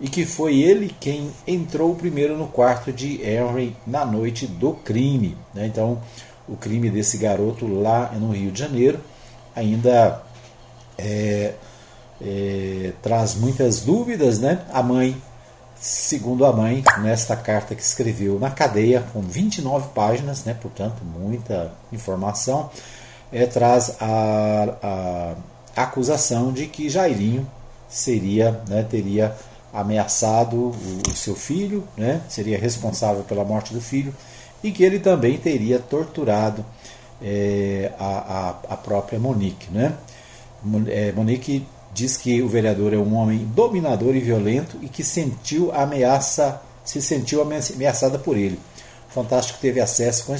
e 0.00 0.08
que 0.08 0.24
foi 0.24 0.58
ele 0.58 0.94
quem 0.98 1.30
entrou 1.46 1.94
primeiro 1.94 2.36
no 2.36 2.46
quarto 2.46 2.92
de 2.92 3.22
Henry 3.22 3.76
na 3.86 4.04
noite 4.04 4.46
do 4.46 4.72
crime. 4.72 5.36
Né? 5.52 5.66
Então, 5.66 6.00
o 6.48 6.56
crime 6.56 6.90
desse 6.90 7.18
garoto 7.18 7.66
lá 7.66 8.10
no 8.12 8.32
Rio 8.32 8.50
de 8.50 8.58
Janeiro 8.58 8.98
ainda 9.54 10.22
é, 10.96 11.54
é, 12.20 12.92
traz 13.02 13.34
muitas 13.34 13.80
dúvidas. 13.80 14.38
Né? 14.38 14.64
A 14.72 14.82
mãe, 14.82 15.20
segundo 15.78 16.46
a 16.46 16.52
mãe, 16.52 16.82
nesta 17.02 17.36
carta 17.36 17.74
que 17.74 17.82
escreveu 17.82 18.38
na 18.38 18.50
cadeia, 18.50 19.04
com 19.12 19.20
29 19.20 19.90
páginas, 19.94 20.44
né? 20.44 20.56
portanto, 20.60 21.02
muita 21.04 21.72
informação, 21.92 22.70
é, 23.30 23.44
traz 23.44 23.96
a, 24.00 24.76
a 24.82 25.34
acusação 25.76 26.52
de 26.52 26.66
que 26.66 26.88
Jairinho 26.88 27.48
seria, 27.88 28.62
né, 28.68 28.86
teria 28.88 29.36
ameaçado 29.72 30.56
o, 30.56 30.74
o 31.08 31.16
seu 31.16 31.34
filho, 31.34 31.86
né, 31.96 32.20
seria 32.28 32.58
responsável 32.58 33.22
pela 33.24 33.44
morte 33.44 33.72
do 33.72 33.80
filho, 33.80 34.14
e 34.62 34.70
que 34.70 34.84
ele 34.84 34.98
também 34.98 35.38
teria 35.38 35.78
torturado 35.78 36.64
é, 37.22 37.92
a, 37.98 38.04
a, 38.04 38.74
a, 38.74 38.76
própria 38.76 39.18
Monique. 39.18 39.70
Né? 39.70 39.94
É, 40.88 41.12
Monique 41.12 41.66
diz 41.92 42.16
que 42.16 42.42
o 42.42 42.48
vereador 42.48 42.92
é 42.92 42.96
um 42.96 43.14
homem 43.14 43.38
dominador 43.54 44.14
e 44.14 44.20
violento 44.20 44.78
e 44.82 44.88
que 44.88 45.02
sentiu 45.02 45.72
ameaça, 45.72 46.60
se 46.84 47.00
sentiu 47.00 47.42
ameaçada 47.42 48.18
por 48.18 48.36
ele. 48.36 48.58
Fantástico 49.08 49.58
teve 49.60 49.80
acesso 49.80 50.24
com 50.26 50.36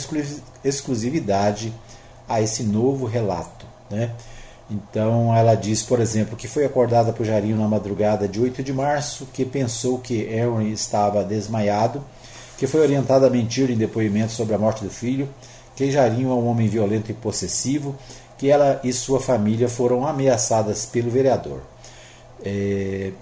exclusividade 0.64 1.72
a 2.28 2.40
esse 2.40 2.62
novo 2.62 3.06
relato. 3.06 3.66
Né? 3.90 4.10
Então 4.70 5.34
ela 5.34 5.56
diz, 5.56 5.82
por 5.82 5.98
exemplo, 6.00 6.36
que 6.36 6.46
foi 6.46 6.64
acordada 6.64 7.12
por 7.12 7.26
Jarinho 7.26 7.56
na 7.56 7.66
madrugada 7.66 8.28
de 8.28 8.40
8 8.40 8.62
de 8.62 8.72
março, 8.72 9.26
que 9.32 9.44
pensou 9.44 9.98
que 9.98 10.38
Aaron 10.38 10.62
estava 10.62 11.24
desmaiado, 11.24 12.04
que 12.56 12.66
foi 12.66 12.80
orientada 12.80 13.26
a 13.26 13.30
mentir 13.30 13.70
em 13.70 13.76
depoimento 13.76 14.32
sobre 14.32 14.54
a 14.54 14.58
morte 14.58 14.84
do 14.84 14.90
filho, 14.90 15.28
que 15.74 15.90
Jarinho 15.90 16.30
é 16.30 16.34
um 16.34 16.46
homem 16.46 16.68
violento 16.68 17.10
e 17.10 17.14
possessivo, 17.14 17.96
que 18.38 18.48
ela 18.48 18.80
e 18.84 18.92
sua 18.92 19.18
família 19.18 19.68
foram 19.68 20.06
ameaçadas 20.06 20.86
pelo 20.86 21.10
vereador. 21.10 21.60
É, 22.44 23.12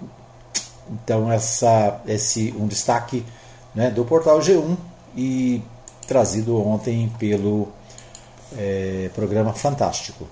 então 0.91 1.31
essa 1.31 2.01
esse 2.07 2.53
um 2.57 2.67
destaque 2.67 3.25
né, 3.73 3.89
do 3.89 4.05
portal 4.05 4.39
G1 4.39 4.77
e 5.15 5.61
trazido 6.07 6.57
ontem 6.61 7.11
pelo 7.17 7.69
é, 8.57 9.09
programa 9.15 9.53
Fantástico. 9.53 10.27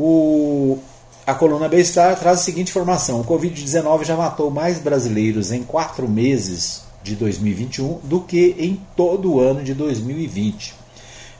O, 0.00 0.78
a 1.26 1.34
coluna 1.34 1.68
Bem-Estar 1.68 2.16
traz 2.16 2.38
a 2.38 2.42
seguinte 2.42 2.68
informação: 2.68 3.20
o 3.20 3.24
Covid-19 3.24 4.04
já 4.04 4.16
matou 4.16 4.48
mais 4.48 4.78
brasileiros 4.78 5.50
em 5.50 5.64
quatro 5.64 6.08
meses 6.08 6.82
de 7.02 7.16
2021 7.16 7.98
do 8.04 8.20
que 8.20 8.54
em 8.60 8.80
todo 8.94 9.32
o 9.32 9.40
ano 9.40 9.64
de 9.64 9.74
2020. 9.74 10.72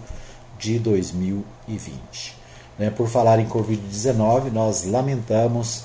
de 0.59 0.79
2020. 0.79 2.37
Né, 2.79 2.91
por 2.91 3.09
falar 3.09 3.41
em 3.41 3.49
Covid-19, 3.49 4.53
nós 4.53 4.85
lamentamos 4.85 5.85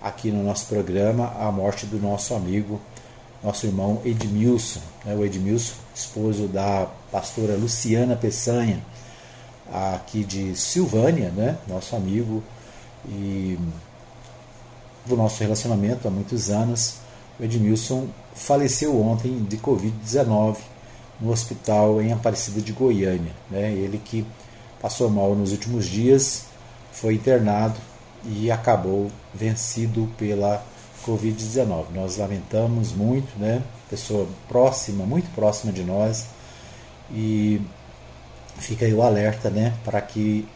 aqui 0.00 0.30
no 0.30 0.44
nosso 0.44 0.66
programa 0.66 1.32
a 1.40 1.50
morte 1.50 1.86
do 1.86 1.98
nosso 1.98 2.34
amigo, 2.34 2.78
nosso 3.42 3.66
irmão 3.66 4.00
Edmilson, 4.04 4.80
né, 5.04 5.14
o 5.14 5.24
Edmilson, 5.24 5.74
esposo 5.94 6.46
da 6.46 6.86
pastora 7.10 7.56
Luciana 7.56 8.14
Peçanha 8.14 8.82
aqui 9.72 10.24
de 10.24 10.54
Silvânia, 10.56 11.30
né? 11.30 11.56
nosso 11.66 11.96
amigo 11.96 12.42
e 13.08 13.58
do 15.04 15.16
nosso 15.16 15.40
relacionamento 15.42 16.06
há 16.06 16.10
muitos 16.10 16.50
anos. 16.50 16.96
O 17.38 17.44
Edmilson 17.44 18.08
faleceu 18.34 19.00
ontem 19.00 19.44
de 19.44 19.56
Covid-19 19.58 20.56
no 21.20 21.30
hospital 21.30 22.00
em 22.00 22.12
Aparecida 22.12 22.60
de 22.60 22.72
Goiânia. 22.72 23.32
Né? 23.50 23.72
Ele 23.72 23.98
que 23.98 24.26
passou 24.80 25.08
mal 25.10 25.34
nos 25.34 25.52
últimos 25.52 25.86
dias, 25.86 26.44
foi 26.92 27.14
internado 27.14 27.76
e 28.24 28.50
acabou 28.50 29.10
vencido 29.34 30.08
pela 30.16 30.64
Covid-19. 31.06 31.86
Nós 31.94 32.16
lamentamos 32.16 32.92
muito, 32.92 33.38
né? 33.38 33.62
pessoa 33.88 34.26
próxima, 34.48 35.04
muito 35.04 35.32
próxima 35.34 35.72
de 35.72 35.84
nós, 35.84 36.26
e 37.12 37.60
fica 38.58 38.84
aí 38.84 38.94
o 38.94 39.02
alerta, 39.02 39.50
né, 39.50 39.74
para 39.84 40.00
que 40.00 40.46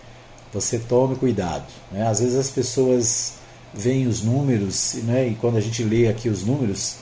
você 0.52 0.78
tome 0.78 1.16
cuidado. 1.16 1.66
Né? 1.90 2.06
Às 2.06 2.20
vezes 2.20 2.36
as 2.36 2.50
pessoas 2.50 3.34
veem 3.72 4.06
os 4.06 4.22
números, 4.22 4.94
né, 5.04 5.28
e 5.28 5.34
quando 5.34 5.56
a 5.56 5.60
gente 5.60 5.82
lê 5.82 6.08
aqui 6.08 6.28
os 6.28 6.44
números, 6.44 6.96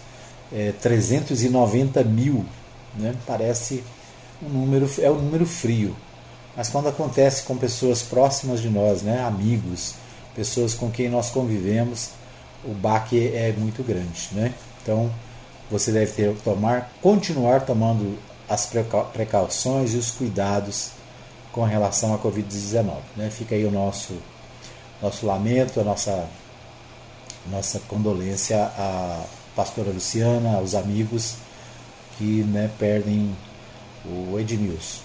é, 0.53 0.73
390 0.81 2.05
mil, 2.05 2.45
né, 2.97 3.15
parece 3.27 3.83
um 4.43 4.49
número, 4.49 4.91
é 4.99 5.11
um 5.11 5.21
número 5.21 5.47
frio. 5.47 5.97
Mas 6.57 6.69
quando 6.69 6.89
acontece 6.89 7.45
com 7.45 7.57
pessoas 7.57 8.03
próximas 8.03 8.61
de 8.61 8.69
nós, 8.69 9.03
né, 9.03 9.23
amigos, 9.23 9.95
pessoas 10.35 10.75
com 10.75 10.91
quem 10.91 11.09
nós 11.09 11.31
convivemos, 11.31 12.11
o 12.65 12.73
baque 12.75 13.29
é 13.35 13.53
muito 13.57 13.83
grande. 13.83 14.29
Né? 14.33 14.53
Então 14.83 15.11
você 15.71 15.93
deve 15.93 16.13
ter, 16.13 16.35
tomar, 16.39 16.91
continuar 17.03 17.61
tomando 17.61 18.19
as 18.49 18.71
precauções 19.13 19.95
e 19.95 19.97
os 19.97 20.11
cuidados 20.11 20.91
com 21.53 21.65
relação 21.65 22.15
à 22.15 22.19
Covid-19. 22.19 22.97
Né? 23.17 23.31
Fica 23.31 23.55
aí 23.55 23.65
o 23.65 23.71
nosso, 23.71 24.15
nosso 25.03 25.27
lamento, 25.27 25.81
a 25.81 25.85
nossa, 25.85 26.29
nossa 27.51 27.79
condolência 27.81 28.63
à 28.63 29.25
pastora 29.55 29.91
Luciana, 29.91 30.57
aos 30.57 30.75
amigos 30.75 31.35
que 32.17 32.43
né, 32.45 32.71
perdem 32.79 33.37
o 34.05 34.39
Edmilson. 34.39 35.03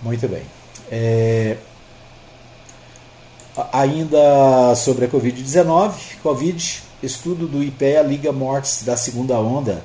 Muito 0.00 0.28
bem. 0.28 0.42
É, 0.90 1.56
ainda 3.72 4.74
sobre 4.74 5.06
a 5.06 5.08
Covid-19, 5.08 6.18
Covid, 6.22 6.82
estudo 7.02 7.46
do 7.46 7.62
IPEA 7.62 8.02
liga 8.02 8.32
mortes 8.32 8.82
da 8.82 8.96
segunda 8.96 9.38
onda 9.38 9.82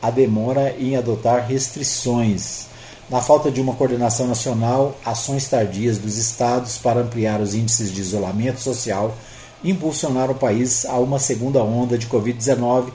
a 0.00 0.10
demora 0.10 0.74
em 0.78 0.96
adotar 0.96 1.46
restrições. 1.46 2.66
Na 3.08 3.20
falta 3.20 3.50
de 3.50 3.60
uma 3.60 3.74
coordenação 3.74 4.26
nacional, 4.28 4.96
ações 5.04 5.48
tardias 5.48 5.98
dos 5.98 6.16
estados 6.16 6.78
para 6.78 7.00
ampliar 7.00 7.40
os 7.40 7.54
índices 7.54 7.92
de 7.92 8.00
isolamento 8.00 8.60
social 8.60 9.16
impulsionaram 9.64 10.32
o 10.32 10.38
país 10.38 10.86
a 10.86 10.96
uma 10.98 11.18
segunda 11.18 11.62
onda 11.62 11.98
de 11.98 12.06
Covid-19, 12.06 12.92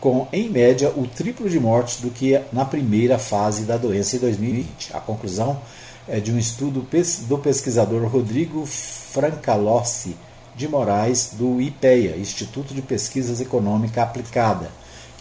com, 0.00 0.26
em 0.32 0.48
média, 0.48 0.92
o 0.96 1.06
triplo 1.06 1.48
de 1.48 1.60
mortes 1.60 2.00
do 2.00 2.10
que 2.10 2.40
na 2.52 2.64
primeira 2.64 3.18
fase 3.18 3.64
da 3.64 3.76
doença 3.76 4.16
em 4.16 4.18
2020. 4.18 4.96
A 4.96 5.00
conclusão 5.00 5.60
é 6.08 6.18
de 6.18 6.32
um 6.32 6.38
estudo 6.38 6.84
do 7.28 7.38
pesquisador 7.38 8.04
Rodrigo 8.08 8.66
Francalossi 8.66 10.16
de 10.56 10.68
Moraes, 10.68 11.30
do 11.34 11.60
IPEA, 11.60 12.16
Instituto 12.16 12.74
de 12.74 12.82
Pesquisas 12.82 13.40
Econômica 13.40 14.02
Aplicada, 14.02 14.70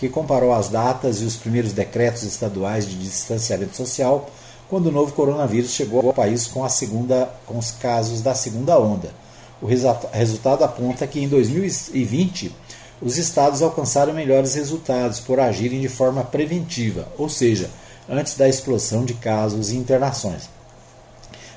que 0.01 0.09
comparou 0.09 0.51
as 0.51 0.67
datas 0.67 1.21
e 1.21 1.25
os 1.25 1.35
primeiros 1.35 1.73
decretos 1.73 2.23
estaduais 2.23 2.89
de 2.89 2.95
distanciamento 2.95 3.77
social 3.77 4.27
quando 4.67 4.87
o 4.87 4.91
novo 4.91 5.13
coronavírus 5.13 5.75
chegou 5.75 6.07
ao 6.07 6.11
país 6.11 6.47
com, 6.47 6.65
a 6.65 6.69
segunda, 6.69 7.29
com 7.45 7.59
os 7.59 7.69
casos 7.69 8.19
da 8.19 8.33
segunda 8.33 8.79
onda. 8.79 9.13
O 9.61 9.67
resultado 9.67 10.63
aponta 10.63 11.05
que 11.05 11.19
em 11.19 11.27
2020 11.27 12.51
os 12.99 13.19
estados 13.19 13.61
alcançaram 13.61 14.11
melhores 14.11 14.55
resultados 14.55 15.19
por 15.19 15.39
agirem 15.39 15.79
de 15.79 15.87
forma 15.87 16.23
preventiva, 16.23 17.07
ou 17.15 17.29
seja, 17.29 17.69
antes 18.09 18.33
da 18.33 18.49
explosão 18.49 19.05
de 19.05 19.13
casos 19.13 19.69
e 19.69 19.77
internações. 19.77 20.49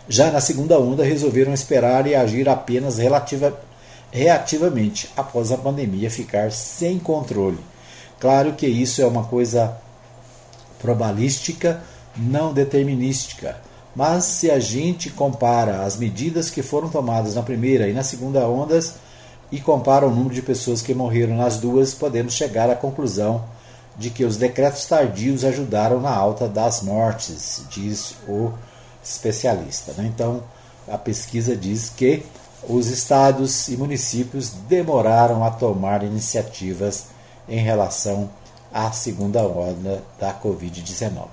Já 0.07 0.31
na 0.31 0.43
segunda 0.43 0.79
onda, 0.79 1.03
resolveram 1.03 1.55
esperar 1.55 2.07
e 2.07 2.15
agir 2.15 2.47
apenas 2.47 2.99
relativa, 2.99 3.59
reativamente, 4.11 5.09
após 5.17 5.51
a 5.51 5.57
pandemia 5.57 6.11
ficar 6.11 6.53
sem 6.53 6.99
controle. 6.99 7.73
Claro 8.25 8.54
que 8.54 8.66
isso 8.66 9.02
é 9.02 9.07
uma 9.07 9.25
coisa 9.25 9.76
probabilística, 10.78 11.83
não 12.16 12.54
determinística. 12.54 13.59
Mas 13.95 14.25
se 14.25 14.50
a 14.50 14.59
gente 14.59 15.11
compara 15.11 15.83
as 15.83 15.99
medidas 15.99 16.49
que 16.49 16.62
foram 16.62 16.88
tomadas 16.88 17.35
na 17.35 17.43
primeira 17.43 17.87
e 17.87 17.93
na 17.93 18.02
segunda 18.02 18.49
ondas 18.49 18.95
e 19.52 19.61
compara 19.61 20.07
o 20.07 20.11
número 20.11 20.35
de 20.35 20.40
pessoas 20.40 20.81
que 20.81 20.95
morreram 20.95 21.37
nas 21.37 21.59
duas, 21.59 21.93
podemos 21.93 22.33
chegar 22.33 22.71
à 22.71 22.75
conclusão 22.75 23.45
de 23.95 24.09
que 24.09 24.25
os 24.25 24.38
decretos 24.38 24.87
tardios 24.87 25.45
ajudaram 25.45 26.00
na 26.00 26.16
alta 26.16 26.49
das 26.49 26.81
mortes, 26.81 27.61
diz 27.69 28.14
o 28.26 28.52
especialista. 29.04 29.93
Né? 29.99 30.11
Então, 30.11 30.43
a 30.88 30.97
pesquisa 30.97 31.54
diz 31.54 31.90
que 31.90 32.25
os 32.66 32.87
estados 32.87 33.69
e 33.69 33.76
municípios 33.76 34.49
demoraram 34.66 35.45
a 35.45 35.50
tomar 35.50 36.02
iniciativas 36.02 37.12
em 37.49 37.59
relação 37.59 38.31
à 38.73 38.91
segunda 38.93 39.43
onda 39.43 40.03
da 40.19 40.35
Covid-19. 40.35 41.29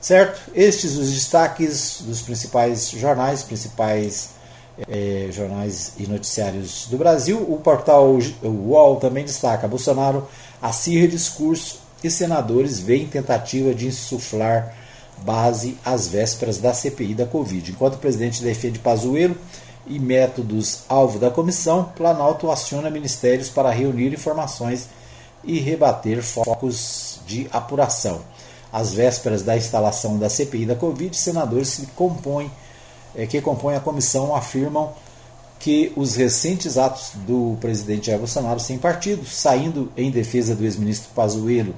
Certo? 0.00 0.50
Estes 0.54 0.96
os 0.96 1.12
destaques 1.12 2.02
dos 2.02 2.20
principais 2.20 2.90
jornais, 2.90 3.42
principais 3.42 4.30
eh, 4.88 5.28
jornais 5.30 5.92
e 5.98 6.06
noticiários 6.06 6.86
do 6.90 6.98
Brasil. 6.98 7.38
O 7.48 7.58
portal 7.58 8.18
UOL 8.42 8.96
também 8.96 9.24
destaca: 9.24 9.68
Bolsonaro 9.68 10.28
acirra 10.60 11.08
discurso 11.08 11.80
e 12.02 12.10
senadores 12.10 12.80
veem 12.80 13.06
tentativa 13.06 13.74
de 13.74 13.86
insuflar 13.86 14.74
base 15.22 15.78
às 15.84 16.06
vésperas 16.06 16.58
da 16.58 16.74
CPI 16.74 17.14
da 17.14 17.24
Covid. 17.26 17.70
Enquanto 17.70 17.94
o 17.94 17.98
presidente 17.98 18.42
defende 18.42 18.78
Pazuello 18.78 19.36
e 19.86 19.98
métodos 19.98 20.82
alvo 20.88 21.18
da 21.18 21.30
comissão, 21.30 21.84
Planalto 21.96 22.50
aciona 22.50 22.90
ministérios 22.90 23.48
para 23.48 23.70
reunir 23.70 24.12
informações 24.12 24.88
e 25.46 25.58
rebater 25.58 26.22
focos 26.22 27.20
de 27.26 27.48
apuração. 27.52 28.22
Às 28.72 28.92
vésperas 28.92 29.42
da 29.42 29.56
instalação 29.56 30.18
da 30.18 30.28
CPI 30.28 30.66
da 30.66 30.74
Covid, 30.74 31.16
senadores 31.16 31.76
que 31.76 31.86
compõem, 31.86 32.50
é, 33.14 33.26
que 33.26 33.40
compõem 33.40 33.76
a 33.76 33.80
comissão 33.80 34.34
afirmam 34.34 34.92
que 35.60 35.92
os 35.96 36.16
recentes 36.16 36.76
atos 36.76 37.12
do 37.26 37.56
presidente 37.60 38.08
Jair 38.08 38.18
Bolsonaro 38.18 38.60
sem 38.60 38.76
partido, 38.76 39.24
saindo 39.24 39.90
em 39.96 40.10
defesa 40.10 40.54
do 40.54 40.64
ex-ministro 40.64 41.10
Pazuello 41.14 41.74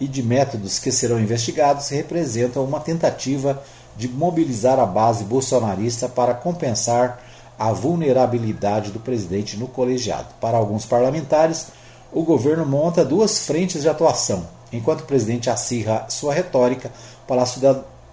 e 0.00 0.06
de 0.06 0.22
métodos 0.22 0.78
que 0.78 0.90
serão 0.90 1.20
investigados 1.20 1.88
representam 1.88 2.64
uma 2.64 2.80
tentativa 2.80 3.62
de 3.96 4.08
mobilizar 4.08 4.78
a 4.78 4.86
base 4.86 5.24
bolsonarista 5.24 6.08
para 6.08 6.34
compensar 6.34 7.22
a 7.58 7.72
vulnerabilidade 7.72 8.90
do 8.90 8.98
presidente 8.98 9.56
no 9.56 9.68
colegiado. 9.68 10.34
Para 10.40 10.58
alguns 10.58 10.84
parlamentares, 10.84 11.68
o 12.14 12.22
governo 12.22 12.64
monta 12.64 13.04
duas 13.04 13.40
frentes 13.40 13.82
de 13.82 13.88
atuação. 13.88 14.46
Enquanto 14.72 15.00
o 15.00 15.06
presidente 15.06 15.50
acirra 15.50 16.06
sua 16.08 16.32
retórica, 16.32 16.90
o 17.24 17.26
Palácio 17.26 17.60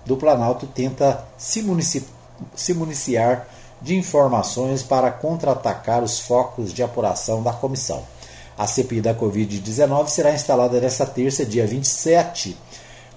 do 0.06 0.18
Planalto 0.18 0.66
tenta 0.66 1.24
se, 1.38 1.62
munici 1.62 2.04
se 2.56 2.74
municiar 2.74 3.48
de 3.80 3.96
informações 3.96 4.82
para 4.82 5.12
contra-atacar 5.12 6.04
os 6.04 6.20
focos 6.20 6.74
de 6.74 6.82
apuração 6.82 7.44
da 7.44 7.54
comissão. 7.54 8.04
A 8.58 8.66
CPI 8.68 9.02
da 9.02 9.14
Covid-19 9.14 10.08
será 10.08 10.34
instalada 10.34 10.80
nesta 10.80 11.06
terça, 11.06 11.46
dia 11.46 11.66
27, 11.66 12.58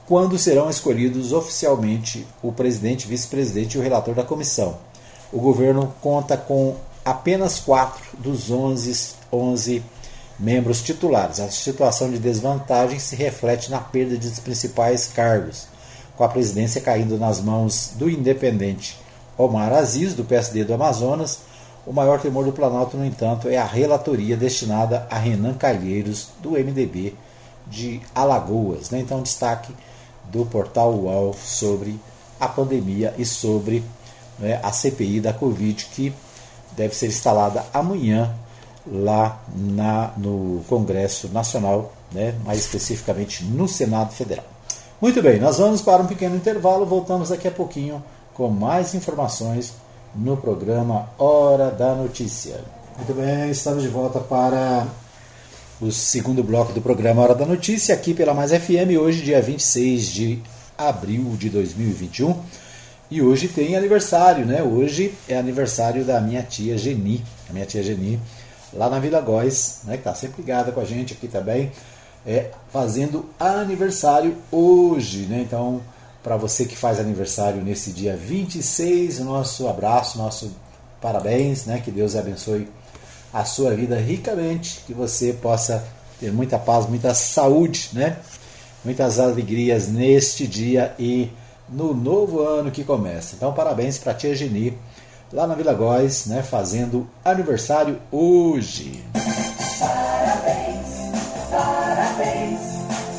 quando 0.07 0.39
serão 0.39 0.69
escolhidos 0.69 1.33
oficialmente 1.33 2.27
o 2.43 2.53
presidente, 2.53 3.07
vice-presidente 3.07 3.77
e 3.77 3.81
o 3.81 3.83
relator 3.83 4.15
da 4.15 4.23
comissão. 4.23 4.77
O 5.33 5.41
governo 5.41 5.95
conta 6.01 6.37
com 6.37 6.77
apenas 7.05 7.59
quatro 7.59 8.03
dos 8.19 8.51
11, 8.51 9.15
11 9.33 9.83
membros 10.39 10.83
titulares. 10.83 11.41
A 11.41 11.51
situação 11.51 12.11
de 12.11 12.19
desvantagem 12.19 12.99
se 12.99 13.17
reflete 13.17 13.71
na 13.71 13.79
perda 13.79 14.17
de 14.17 14.29
principais 14.41 15.07
cargos, 15.07 15.67
com 16.17 16.25
a 16.25 16.29
presidência 16.29 16.81
caindo 16.81 17.19
nas 17.19 17.41
mãos 17.41 17.93
do 17.97 18.09
independente 18.09 18.97
Omar 19.37 19.73
Aziz, 19.73 20.15
do 20.15 20.25
PSD 20.25 20.65
do 20.65 20.75
Amazonas, 20.75 21.41
o 21.87 21.93
maior 21.93 22.21
temor 22.21 22.45
do 22.45 22.53
Planalto, 22.53 22.97
no 22.97 23.05
entanto, 23.05 23.49
é 23.49 23.57
a 23.57 23.65
relatoria 23.65 24.37
destinada 24.37 25.07
a 25.11 25.19
Renan 25.19 25.55
Calheiros, 25.55 26.29
do 26.41 26.53
MDB 26.53 27.15
de 27.67 28.01
Alagoas. 28.15 28.91
Né? 28.91 29.01
Então, 29.01 29.23
destaque 29.23 29.75
do 30.31 30.47
portal 30.47 30.95
UOL 30.95 31.35
sobre 31.35 32.01
a 32.41 32.49
pandemia 32.49 33.13
e 33.19 33.25
sobre 33.25 33.85
né, 34.39 34.61
a 34.63 34.73
CPI 34.73 35.21
da 35.21 35.33
Covid, 35.33 35.85
que 35.87 36.15
deve 36.77 36.95
ser 36.95 37.09
instalada 37.09 37.65
amanhã 37.73 38.35
lá 38.87 39.41
na, 39.57 40.13
no 40.17 40.63
Congresso 40.69 41.29
Nacional, 41.33 41.93
né, 42.13 42.35
mais 42.45 42.61
especificamente 42.61 43.45
no 43.45 43.67
Senado 43.67 44.13
Federal. 44.13 44.45
Muito 45.01 45.23
bem, 45.23 45.41
nós 45.41 45.59
vamos 45.59 45.83
para 45.83 46.03
um 46.03 46.07
pequeno 46.07 46.37
intervalo, 46.37 46.87
voltamos 46.87 47.29
daqui 47.29 47.49
a 47.49 47.51
pouquinho 47.51 48.03
com 48.33 48.49
mais 48.49 48.95
informações 48.95 49.75
no 50.15 50.37
programa 50.37 51.09
Hora 51.19 51.71
da 51.71 51.95
Notícia. 51.95 52.61
Muito 52.97 53.15
bem, 53.15 53.51
estamos 53.51 53.83
de 53.83 53.89
volta 53.89 54.21
para 54.21 54.87
o 55.81 55.91
segundo 55.91 56.43
bloco 56.43 56.73
do 56.73 56.81
programa 56.81 57.23
Hora 57.23 57.35
da 57.35 57.45
Notícia, 57.45 57.95
aqui 57.95 58.15
pela 58.15 58.33
Mais 58.33 58.53
FM, 58.53 58.97
hoje, 59.01 59.23
dia 59.23 59.43
26 59.43 60.07
de 60.07 60.43
abril 60.79 61.35
de 61.37 61.51
2021. 61.51 62.37
E 63.11 63.21
hoje 63.21 63.49
tem 63.49 63.77
aniversário, 63.77 64.47
né? 64.47 64.63
Hoje 64.63 65.13
é 65.29 65.37
aniversário 65.37 66.05
da 66.05 66.21
minha 66.21 66.43
tia 66.43 66.79
Geni, 66.79 67.23
a 67.51 67.53
minha 67.53 67.67
tia 67.67 67.83
Geni, 67.83 68.21
lá 68.75 68.89
na 68.89 68.99
Vila 68.99 69.21
Góis, 69.21 69.81
né? 69.85 69.95
Que 69.95 70.01
está 70.01 70.15
sempre 70.15 70.43
ligada 70.43 70.73
com 70.73 70.81
a 70.81 70.85
gente 70.85 71.13
aqui 71.13 71.29
também, 71.29 71.73
é, 72.27 72.51
fazendo 72.73 73.27
aniversário 73.39 74.37
hoje, 74.51 75.27
né? 75.27 75.41
Então, 75.41 75.81
para 76.23 76.37
você 76.37 76.65
que 76.65 76.77
faz 76.77 76.99
aniversário 76.99 77.63
nesse 77.63 77.91
dia 77.91 78.17
26, 78.17 79.21
nosso 79.21 79.69
abraço, 79.69 80.19
nosso 80.19 80.53
parabéns, 81.01 81.67
né? 81.67 81.81
Que 81.85 81.91
Deus 81.91 82.17
abençoe 82.17 82.69
a 83.33 83.45
sua 83.45 83.75
vida 83.75 83.97
ricamente, 83.97 84.81
que 84.87 84.95
você 84.95 85.33
possa 85.33 85.85
ter 86.21 86.33
muita 86.33 86.59
paz, 86.59 86.87
muita 86.87 87.15
saúde, 87.15 87.91
né? 87.93 88.17
Muitas 88.85 89.19
alegrias 89.19 89.89
neste 89.89 90.47
dia 90.47 90.95
e 90.99 91.31
no 91.69 91.95
novo 91.95 92.41
ano 92.41 92.71
que 92.71 92.85
começa. 92.85 93.35
Então, 93.35 93.53
parabéns 93.53 93.99
para 93.99 94.13
a 94.13 94.15
tia 94.15 94.35
Geni, 94.35 94.79
lá 95.35 95.49
na 95.49 95.55
Vila 95.55 95.75
Góis, 95.75 96.27
né? 96.27 96.43
Fazendo 96.43 97.09
aniversário 97.25 97.99
hoje. 98.11 99.05
Parabéns, 99.81 100.87
parabéns, 101.51 102.61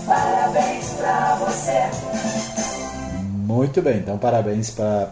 parabéns 0.08 0.86
para 0.94 1.36
você. 1.36 1.82
Muito 3.46 3.82
bem, 3.82 3.98
então 3.98 4.18
parabéns 4.18 4.72
para 4.72 5.12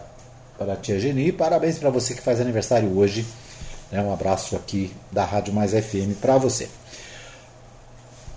a 0.58 0.76
tia 0.76 0.98
Geni, 0.98 1.30
parabéns 1.30 1.78
para 1.78 1.90
você 1.90 2.14
que 2.14 2.22
faz 2.22 2.40
aniversário 2.40 2.96
hoje. 2.96 3.26
Né? 3.92 4.00
Um 4.00 4.12
abraço 4.12 4.56
aqui 4.56 4.90
da 5.12 5.24
Rádio 5.24 5.52
Mais 5.52 5.72
FM 5.72 6.18
para 6.20 6.38
você. 6.38 6.68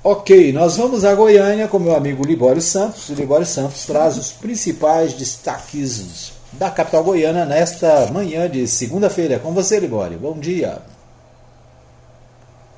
Ok, 0.04 0.52
nós 0.52 0.78
vamos 0.78 1.04
a 1.06 1.16
Goiânia 1.16 1.68
com 1.68 1.80
meu 1.80 1.96
amigo 1.96 2.26
Libório 2.26 2.62
Santos. 2.62 3.10
O 3.10 3.14
Libório 3.14 3.46
Santos 3.46 3.86
traz 3.86 4.18
os 4.18 4.32
principais 4.32 5.14
destaques 5.14 6.37
da 6.54 6.70
capital 6.70 7.04
goiana 7.04 7.46
nesta 7.46 8.08
manhã 8.12 8.50
de 8.50 8.68
segunda-feira. 8.68 9.40
Com 9.40 9.54
você, 9.54 9.80
Libório. 9.80 10.18
Bom 10.18 10.38
dia. 10.40 10.82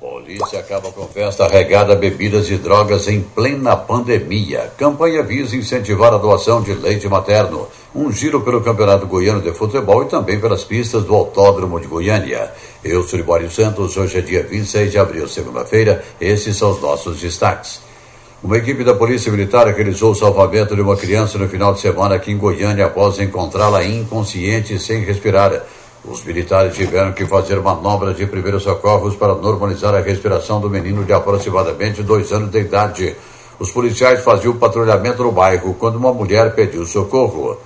Polícia 0.00 0.60
acaba 0.60 0.90
com 0.92 1.06
festa 1.08 1.46
regada 1.46 1.92
a 1.92 1.96
bebidas 1.96 2.48
e 2.48 2.56
drogas 2.56 3.06
em 3.06 3.20
plena 3.20 3.76
pandemia. 3.76 4.72
Campanha 4.78 5.22
visa 5.22 5.54
incentivar 5.54 6.14
a 6.14 6.16
doação 6.16 6.62
de 6.62 6.72
leite 6.72 7.06
materno. 7.06 7.68
Um 7.94 8.10
giro 8.10 8.40
pelo 8.40 8.62
Campeonato 8.62 9.06
Goiano 9.06 9.42
de 9.42 9.52
Futebol 9.52 10.02
e 10.02 10.06
também 10.06 10.40
pelas 10.40 10.64
pistas 10.64 11.04
do 11.04 11.14
Autódromo 11.14 11.78
de 11.78 11.86
Goiânia. 11.86 12.50
Eu 12.82 13.02
sou 13.02 13.18
Libório 13.18 13.50
Santos, 13.50 13.94
hoje 13.94 14.18
é 14.18 14.20
dia 14.22 14.42
26 14.42 14.90
de 14.90 14.98
abril, 14.98 15.28
segunda-feira. 15.28 16.02
Esses 16.18 16.56
são 16.56 16.70
os 16.70 16.80
nossos 16.80 17.20
destaques. 17.20 17.89
Uma 18.42 18.56
equipe 18.56 18.82
da 18.82 18.94
Polícia 18.94 19.30
Militar 19.30 19.66
realizou 19.66 20.12
o 20.12 20.14
salvamento 20.14 20.74
de 20.74 20.80
uma 20.80 20.96
criança 20.96 21.36
no 21.36 21.46
final 21.46 21.74
de 21.74 21.80
semana 21.80 22.14
aqui 22.14 22.32
em 22.32 22.38
Goiânia 22.38 22.86
após 22.86 23.18
encontrá-la 23.18 23.84
inconsciente 23.84 24.72
e 24.72 24.78
sem 24.78 25.04
respirar. 25.04 25.62
Os 26.02 26.24
militares 26.24 26.74
tiveram 26.74 27.12
que 27.12 27.26
fazer 27.26 27.60
manobras 27.60 28.16
de 28.16 28.24
primeiros 28.26 28.62
socorros 28.62 29.14
para 29.14 29.34
normalizar 29.34 29.94
a 29.94 30.00
respiração 30.00 30.58
do 30.58 30.70
menino 30.70 31.04
de 31.04 31.12
aproximadamente 31.12 32.02
dois 32.02 32.32
anos 32.32 32.50
de 32.50 32.60
idade. 32.60 33.14
Os 33.58 33.70
policiais 33.70 34.24
faziam 34.24 34.56
patrulhamento 34.56 35.22
no 35.22 35.32
bairro 35.32 35.74
quando 35.74 35.96
uma 35.96 36.12
mulher 36.14 36.54
pediu 36.54 36.86
socorro. 36.86 37.58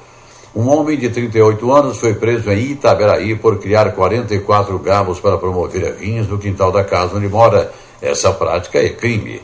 Um 0.56 0.68
homem 0.68 0.98
de 0.98 1.08
38 1.08 1.72
anos 1.72 2.00
foi 2.00 2.14
preso 2.14 2.50
em 2.50 2.72
Itaberaí 2.72 3.36
por 3.36 3.60
criar 3.60 3.92
44 3.92 4.76
gabos 4.80 5.20
para 5.20 5.38
promover 5.38 5.94
vinhos 5.94 6.26
no 6.26 6.36
quintal 6.36 6.72
da 6.72 6.82
casa 6.82 7.16
onde 7.16 7.28
mora. 7.28 7.72
Essa 8.02 8.32
prática 8.32 8.80
é 8.80 8.88
crime. 8.88 9.40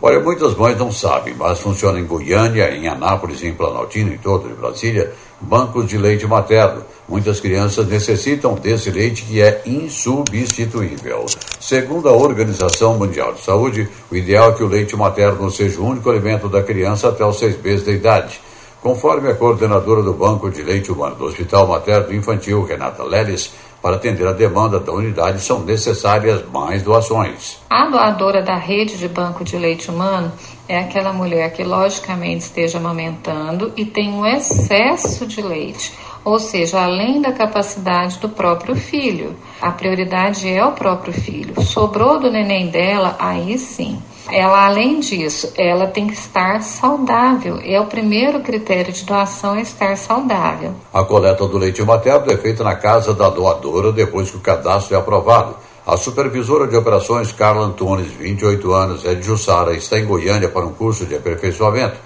Olha, 0.00 0.20
muitas 0.20 0.54
mães 0.54 0.76
não 0.76 0.92
sabem, 0.92 1.34
mas 1.34 1.58
funciona 1.58 1.98
em 1.98 2.04
Goiânia, 2.04 2.70
em 2.70 2.86
Anápolis, 2.86 3.42
em 3.42 3.54
Planaltino, 3.54 4.12
em 4.12 4.18
todo 4.18 4.46
de 4.46 4.54
Brasília, 4.54 5.10
bancos 5.40 5.86
de 5.86 5.96
leite 5.96 6.26
materno. 6.26 6.82
Muitas 7.08 7.40
crianças 7.40 7.88
necessitam 7.88 8.54
desse 8.54 8.90
leite 8.90 9.24
que 9.24 9.40
é 9.40 9.62
insubstituível. 9.64 11.24
Segundo 11.58 12.10
a 12.10 12.12
Organização 12.12 12.98
Mundial 12.98 13.32
de 13.32 13.42
Saúde, 13.42 13.88
o 14.10 14.16
ideal 14.16 14.50
é 14.50 14.52
que 14.52 14.62
o 14.62 14.68
leite 14.68 14.94
materno 14.94 15.50
seja 15.50 15.80
o 15.80 15.86
único 15.86 16.10
alimento 16.10 16.46
da 16.46 16.62
criança 16.62 17.08
até 17.08 17.24
os 17.24 17.38
seis 17.38 17.60
meses 17.62 17.84
de 17.84 17.92
idade. 17.92 18.40
Conforme 18.82 19.30
a 19.30 19.34
coordenadora 19.34 20.02
do 20.02 20.12
Banco 20.12 20.50
de 20.50 20.62
Leite 20.62 20.92
Humano 20.92 21.16
do 21.16 21.24
Hospital 21.24 21.66
Materno 21.66 22.14
Infantil, 22.14 22.62
Renata 22.62 23.02
Leles, 23.02 23.50
para 23.86 23.94
atender 23.94 24.26
a 24.26 24.32
demanda 24.32 24.80
da 24.80 24.90
unidade 24.90 25.40
são 25.40 25.60
necessárias 25.60 26.44
mais 26.52 26.82
doações. 26.82 27.60
A 27.70 27.88
doadora 27.88 28.42
da 28.42 28.56
rede 28.56 28.98
de 28.98 29.06
banco 29.06 29.44
de 29.44 29.56
leite 29.56 29.88
humano 29.88 30.32
é 30.68 30.80
aquela 30.80 31.12
mulher 31.12 31.52
que 31.52 31.62
logicamente 31.62 32.46
esteja 32.46 32.78
amamentando 32.78 33.72
e 33.76 33.84
tem 33.84 34.12
um 34.12 34.26
excesso 34.26 35.24
de 35.24 35.40
leite, 35.40 35.92
ou 36.24 36.40
seja, 36.40 36.82
além 36.82 37.20
da 37.20 37.30
capacidade 37.30 38.18
do 38.18 38.28
próprio 38.28 38.74
filho. 38.74 39.36
A 39.62 39.70
prioridade 39.70 40.48
é 40.48 40.66
o 40.66 40.72
próprio 40.72 41.12
filho. 41.12 41.62
Sobrou 41.62 42.18
do 42.18 42.28
neném 42.28 42.66
dela, 42.66 43.14
aí 43.20 43.56
sim. 43.56 44.02
Ela, 44.30 44.66
além 44.66 45.00
disso, 45.00 45.52
ela 45.56 45.86
tem 45.86 46.06
que 46.06 46.14
estar 46.14 46.60
saudável. 46.62 47.60
É 47.62 47.80
o 47.80 47.86
primeiro 47.86 48.40
critério 48.40 48.92
de 48.92 49.04
doação 49.04 49.54
é 49.56 49.62
estar 49.62 49.96
saudável. 49.96 50.74
A 50.92 51.04
coleta 51.04 51.46
do 51.46 51.58
leite 51.58 51.82
materno 51.82 52.32
é 52.32 52.36
feita 52.36 52.64
na 52.64 52.74
casa 52.74 53.14
da 53.14 53.28
doadora 53.28 53.92
depois 53.92 54.30
que 54.30 54.36
o 54.36 54.40
cadastro 54.40 54.96
é 54.96 54.98
aprovado. 54.98 55.56
A 55.86 55.96
supervisora 55.96 56.66
de 56.66 56.76
operações 56.76 57.30
Carla 57.30 57.64
Antunes, 57.64 58.10
28 58.10 58.72
anos, 58.72 59.04
é 59.04 59.14
de 59.14 59.22
Jussara, 59.22 59.72
está 59.72 59.96
em 59.98 60.04
Goiânia 60.04 60.48
para 60.48 60.66
um 60.66 60.72
curso 60.72 61.06
de 61.06 61.14
aperfeiçoamento. 61.14 61.96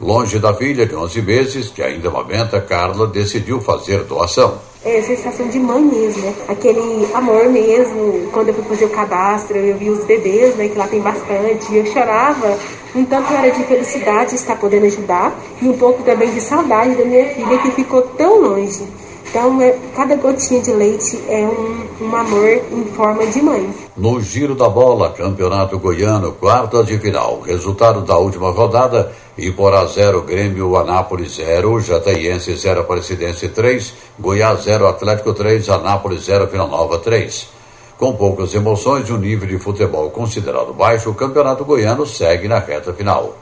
Longe 0.00 0.38
da 0.38 0.54
filha 0.54 0.86
de 0.86 0.96
11 0.96 1.22
meses, 1.22 1.68
que 1.68 1.82
ainda 1.82 2.08
amamenta, 2.08 2.60
Carla 2.60 3.06
decidiu 3.06 3.60
fazer 3.60 4.04
doação 4.04 4.58
é, 4.84 5.02
sensação 5.02 5.46
de 5.48 5.58
mãe 5.58 5.82
mesmo, 5.82 6.22
né? 6.22 6.34
Aquele 6.48 7.06
amor 7.12 7.50
mesmo. 7.50 8.28
Quando 8.32 8.48
eu 8.48 8.54
fui 8.54 8.64
fazer 8.64 8.86
o 8.86 8.90
cadastro, 8.90 9.56
eu 9.58 9.76
vi 9.76 9.90
os 9.90 10.04
bebês, 10.04 10.56
né? 10.56 10.68
Que 10.68 10.78
lá 10.78 10.86
tem 10.86 11.00
bastante. 11.00 11.74
Eu 11.74 11.84
chorava. 11.86 12.56
Um 12.94 13.04
tanto 13.04 13.32
era 13.32 13.50
de 13.50 13.62
felicidade 13.64 14.34
estar 14.34 14.56
podendo 14.56 14.86
ajudar 14.86 15.38
e 15.60 15.68
um 15.68 15.76
pouco 15.76 16.02
também 16.02 16.32
de 16.32 16.40
saudade 16.40 16.94
da 16.96 17.04
minha 17.04 17.26
filha 17.26 17.58
que 17.58 17.70
ficou 17.72 18.02
tão 18.02 18.40
longe. 18.40 18.82
Então, 19.30 19.62
é, 19.62 19.76
cada 19.94 20.16
gotinha 20.16 20.60
de 20.60 20.72
leite 20.72 21.16
é 21.28 21.46
um, 21.46 22.04
um 22.04 22.16
amor 22.16 22.48
em 22.72 22.84
forma 22.96 23.24
de 23.26 23.40
mãe. 23.40 23.70
No 23.96 24.20
giro 24.20 24.56
da 24.56 24.68
bola, 24.68 25.12
Campeonato 25.12 25.78
Goiano, 25.78 26.32
quartas 26.32 26.84
de 26.86 26.98
final. 26.98 27.40
Resultado 27.42 28.00
da 28.00 28.18
última 28.18 28.50
rodada: 28.50 29.12
Iporá 29.40 29.86
0, 29.86 30.20
Grêmio 30.22 30.76
Anápolis 30.76 31.36
0, 31.36 31.80
Jataiense 31.80 32.54
0, 32.54 32.80
Aparecidense 32.80 33.48
3, 33.48 33.94
Goiás 34.18 34.64
0, 34.64 34.86
Atlético 34.86 35.32
3, 35.32 35.66
Anápolis 35.70 36.24
0, 36.24 36.46
Vila 36.46 36.66
Nova 36.66 36.98
3. 36.98 37.48
Com 37.96 38.14
poucas 38.14 38.54
emoções 38.54 39.08
e 39.08 39.12
um 39.12 39.16
nível 39.16 39.48
de 39.48 39.58
futebol 39.58 40.10
considerado 40.10 40.74
baixo, 40.74 41.08
o 41.08 41.14
Campeonato 41.14 41.64
Goiano 41.64 42.04
segue 42.04 42.48
na 42.48 42.58
reta 42.58 42.92
final. 42.92 43.34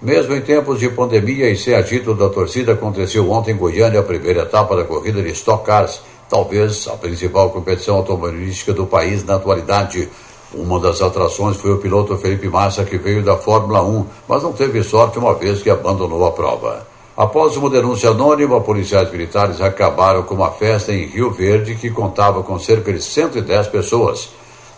Mesmo 0.00 0.34
em 0.34 0.40
tempos 0.40 0.80
de 0.80 0.88
pandemia 0.88 1.50
e 1.50 1.56
sem 1.56 1.74
agito 1.74 2.14
da 2.14 2.30
torcida, 2.30 2.72
aconteceu 2.72 3.30
ontem 3.30 3.52
em 3.52 3.56
Goiânia 3.56 4.00
a 4.00 4.02
primeira 4.02 4.42
etapa 4.42 4.74
da 4.74 4.84
corrida 4.84 5.22
de 5.22 5.32
Stock 5.32 5.66
Cars, 5.66 6.00
talvez 6.30 6.88
a 6.88 6.96
principal 6.96 7.50
competição 7.50 7.96
automobilística 7.96 8.72
do 8.72 8.86
país 8.86 9.22
na 9.22 9.34
atualidade. 9.34 10.08
Uma 10.54 10.78
das 10.78 11.00
atrações 11.00 11.56
foi 11.56 11.72
o 11.72 11.78
piloto 11.78 12.16
Felipe 12.18 12.48
Massa, 12.48 12.84
que 12.84 12.98
veio 12.98 13.22
da 13.22 13.36
Fórmula 13.36 13.82
1, 13.82 14.06
mas 14.28 14.42
não 14.42 14.52
teve 14.52 14.82
sorte 14.82 15.18
uma 15.18 15.34
vez 15.34 15.62
que 15.62 15.70
abandonou 15.70 16.26
a 16.26 16.32
prova. 16.32 16.86
Após 17.16 17.56
uma 17.56 17.70
denúncia 17.70 18.10
anônima, 18.10 18.60
policiais 18.60 19.10
militares 19.10 19.60
acabaram 19.60 20.22
com 20.24 20.34
uma 20.34 20.50
festa 20.50 20.92
em 20.92 21.06
Rio 21.06 21.30
Verde 21.30 21.74
que 21.74 21.90
contava 21.90 22.42
com 22.42 22.58
cerca 22.58 22.92
de 22.92 23.00
110 23.00 23.68
pessoas. 23.68 24.30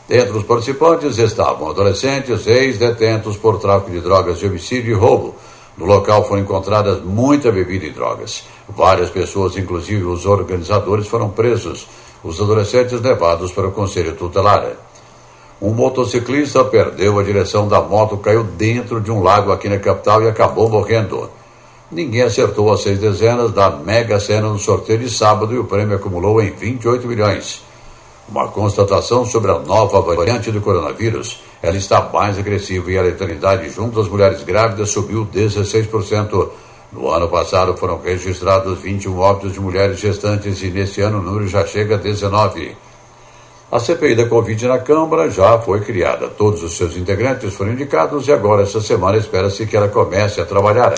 Entre 0.09 0.37
os 0.37 0.45
participantes 0.45 1.19
estavam 1.19 1.71
adolescentes, 1.71 2.47
ex-detentos 2.47 3.37
por 3.37 3.59
tráfico 3.59 3.91
de 3.91 4.01
drogas 4.01 4.39
de 4.39 4.47
homicídio 4.47 4.93
e 4.93 4.99
roubo. 4.99 5.35
No 5.77 5.87
local 5.87 6.25
foram 6.25 6.43
encontradas 6.43 7.01
muita 7.03 7.51
bebida 7.51 7.87
e 7.87 7.91
drogas. 7.91 8.45
Várias 8.69 9.11
pessoas, 9.11 9.57
inclusive 9.57 10.05
os 10.05 10.25
organizadores, 10.25 11.09
foram 11.09 11.31
presos. 11.31 11.89
Os 12.23 12.41
adolescentes 12.41 13.01
levados 13.01 13.51
para 13.51 13.69
o 13.69 13.73
conselho 13.73 14.15
tutelar. 14.15 14.73
Um 15.63 15.71
motociclista 15.71 16.65
perdeu 16.65 17.19
a 17.19 17.23
direção 17.23 17.69
da 17.69 17.81
moto, 17.81 18.17
caiu 18.17 18.43
dentro 18.43 19.01
de 19.01 19.11
um 19.11 19.23
lago 19.23 19.53
aqui 19.53 19.69
na 19.69 19.79
capital 19.79 20.23
e 20.23 20.29
acabou 20.29 20.69
morrendo. 20.69 21.31
Ninguém 21.91 22.23
acertou 22.23 22.73
as 22.73 22.83
seis 22.83 22.99
dezenas 22.99 23.53
da 23.53 23.71
Mega 23.71 24.19
Sena 24.19 24.49
no 24.49 24.59
sorteio 24.59 24.99
de 24.99 25.09
sábado 25.09 25.55
e 25.55 25.59
o 25.59 25.65
prêmio 25.65 25.97
acumulou 25.97 26.43
em 26.43 26.51
28 26.51 27.07
milhões. 27.07 27.63
Uma 28.29 28.49
constatação 28.49 29.25
sobre 29.25 29.53
a 29.53 29.59
nova 29.59 30.01
variante 30.01 30.51
do 30.51 30.61
coronavírus. 30.61 31.41
Ela 31.63 31.77
está 31.77 32.01
mais 32.13 32.39
agressiva 32.39 32.91
e 32.91 32.99
a 32.99 33.03
letalidade 33.03 33.69
junto 33.69 34.01
às 34.01 34.09
mulheres 34.09 34.43
grávidas 34.43 34.91
subiu 34.91 35.27
16%. 35.33 36.49
No 36.93 37.11
ano 37.11 37.29
passado 37.29 37.77
foram 37.77 38.01
registrados 38.01 38.79
21 38.81 39.19
óbitos 39.19 39.53
de 39.53 39.61
mulheres 39.61 40.01
gestantes 40.01 40.63
e 40.63 40.71
neste 40.71 41.01
ano 41.01 41.19
o 41.19 41.23
número 41.23 41.47
já 41.47 41.65
chega 41.67 41.95
a 41.95 41.99
19. 41.99 42.77
A 43.75 43.81
CPI 43.81 44.15
da 44.15 44.29
Covid 44.29 44.69
na 44.69 44.79
Câmara 44.79 45.29
já 45.29 45.59
foi 45.59 45.81
criada. 45.81 46.29
Todos 46.29 46.63
os 46.63 46.77
seus 46.77 46.97
integrantes 46.97 47.53
foram 47.55 47.73
indicados 47.73 48.29
e 48.29 48.33
agora, 48.33 48.63
essa 48.63 48.81
semana, 48.81 49.19
espera-se 49.19 49.67
que 49.67 49.77
ela 49.77 49.89
comece 49.89 50.41
a 50.41 50.47
trabalhar. 50.47 50.95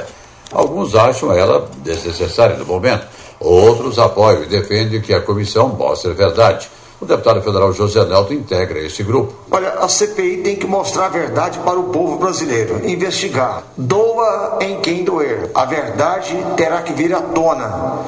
Alguns 0.53 0.95
acham 0.95 1.33
ela 1.33 1.71
desnecessária 1.79 2.55
no 2.55 2.67
momento. 2.67 3.07
Outros 3.41 3.99
apoiam 3.99 4.43
e 4.43 4.47
defendem 4.47 5.01
que 5.01 5.15
a 5.15 5.23
comissão 5.23 5.71
mostre 5.71 6.11
a 6.11 6.15
verdade. 6.15 6.69
O 7.01 7.07
deputado 7.07 7.41
federal 7.41 7.73
José 7.73 8.05
Nelto 8.05 8.35
integra 8.35 8.79
esse 8.79 9.03
grupo. 9.03 9.33
Olha, 9.51 9.71
a 9.71 9.89
CPI 9.89 10.43
tem 10.43 10.57
que 10.57 10.67
mostrar 10.67 11.07
a 11.07 11.09
verdade 11.09 11.59
para 11.61 11.79
o 11.79 11.85
povo 11.85 12.19
brasileiro, 12.19 12.87
investigar. 12.87 13.63
Doa 13.75 14.59
em 14.61 14.83
quem 14.83 15.03
doer. 15.03 15.51
A 15.55 15.65
verdade 15.65 16.37
terá 16.59 16.83
que 16.83 16.93
vir 16.93 17.15
à 17.15 17.23
tona 17.23 18.05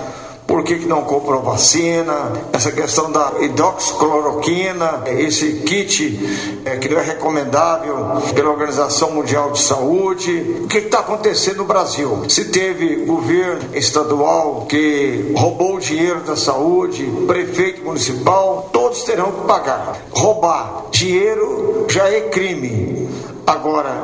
por 0.48 0.64
que, 0.64 0.78
que 0.78 0.86
não 0.86 1.02
comprou 1.02 1.42
vacina, 1.42 2.32
essa 2.54 2.72
questão 2.72 3.12
da 3.12 3.34
hidroxicloroquina, 3.38 5.02
esse 5.06 5.60
kit 5.60 6.18
é, 6.64 6.78
que 6.78 6.88
não 6.88 6.98
é 6.98 7.04
recomendável 7.04 7.94
pela 8.34 8.48
Organização 8.48 9.10
Mundial 9.10 9.52
de 9.52 9.60
Saúde. 9.60 10.62
O 10.62 10.66
que 10.66 10.78
está 10.78 11.00
acontecendo 11.00 11.58
no 11.58 11.64
Brasil? 11.66 12.24
Se 12.30 12.46
teve 12.46 13.04
governo 13.04 13.76
estadual 13.76 14.64
que 14.66 15.34
roubou 15.36 15.76
o 15.76 15.80
dinheiro 15.80 16.20
da 16.20 16.34
saúde, 16.34 17.04
prefeito 17.26 17.84
municipal, 17.84 18.70
todos 18.72 19.02
terão 19.02 19.30
que 19.30 19.46
pagar. 19.46 19.98
Roubar 20.12 20.84
dinheiro 20.90 21.84
já 21.90 22.08
é 22.08 22.22
crime. 22.22 23.06
Agora, 23.48 23.94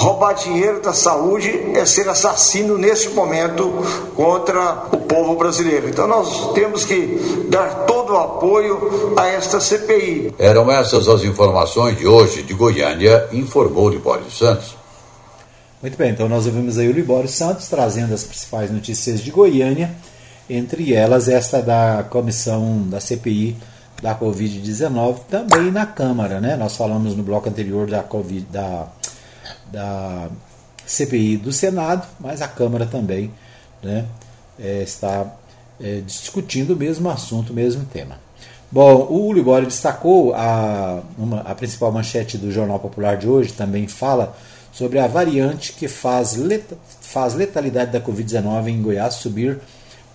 roubar 0.00 0.32
dinheiro 0.32 0.82
da 0.82 0.92
saúde 0.92 1.48
é 1.76 1.86
ser 1.86 2.08
assassino 2.08 2.76
nesse 2.76 3.10
momento 3.10 3.72
contra 4.16 4.86
o 4.90 4.96
povo 5.02 5.36
brasileiro. 5.36 5.88
Então 5.88 6.08
nós 6.08 6.52
temos 6.54 6.84
que 6.84 7.46
dar 7.48 7.86
todo 7.86 8.14
o 8.14 8.16
apoio 8.16 9.14
a 9.16 9.28
esta 9.28 9.60
CPI. 9.60 10.34
Eram 10.36 10.68
essas 10.68 11.06
as 11.06 11.22
informações 11.22 11.98
de 11.98 12.08
hoje 12.08 12.42
de 12.42 12.52
Goiânia, 12.52 13.28
informou 13.30 13.88
Libório 13.88 14.28
Santos. 14.28 14.74
Muito 15.80 15.96
bem, 15.96 16.10
então 16.10 16.28
nós 16.28 16.46
ouvimos 16.46 16.76
aí 16.76 16.88
o 16.88 16.92
Libório 16.92 17.28
Santos 17.28 17.68
trazendo 17.68 18.12
as 18.12 18.24
principais 18.24 18.72
notícias 18.72 19.20
de 19.20 19.30
Goiânia, 19.30 19.94
entre 20.48 20.92
elas 20.92 21.28
esta 21.28 21.62
da 21.62 22.04
comissão 22.10 22.82
da 22.88 22.98
CPI 22.98 23.56
da 24.02 24.14
Covid-19 24.18 25.20
também 25.28 25.70
na 25.70 25.86
Câmara. 25.86 26.40
Né? 26.40 26.56
Nós 26.56 26.76
falamos 26.76 27.16
no 27.16 27.22
bloco 27.22 27.48
anterior 27.48 27.88
da, 27.88 28.02
COVID, 28.02 28.46
da, 28.50 28.88
da 29.70 30.28
CPI 30.86 31.36
do 31.36 31.52
Senado, 31.52 32.06
mas 32.18 32.42
a 32.42 32.48
Câmara 32.48 32.86
também 32.86 33.30
né, 33.82 34.06
é, 34.58 34.82
está 34.82 35.26
é, 35.80 36.00
discutindo 36.00 36.74
o 36.74 36.76
mesmo 36.76 37.08
assunto, 37.10 37.50
o 37.50 37.54
mesmo 37.54 37.84
tema. 37.86 38.18
Bom, 38.72 39.08
o 39.10 39.32
Libório 39.32 39.66
destacou 39.66 40.32
a, 40.34 41.02
uma, 41.18 41.40
a 41.40 41.54
principal 41.54 41.90
manchete 41.90 42.38
do 42.38 42.52
Jornal 42.52 42.78
Popular 42.78 43.16
de 43.16 43.28
hoje, 43.28 43.52
também 43.52 43.88
fala 43.88 44.36
sobre 44.72 45.00
a 45.00 45.08
variante 45.08 45.72
que 45.72 45.88
faz, 45.88 46.36
leta, 46.36 46.78
faz 47.00 47.34
letalidade 47.34 47.90
da 47.90 48.00
Covid-19 48.00 48.68
em 48.68 48.80
Goiás 48.80 49.14
subir 49.14 49.58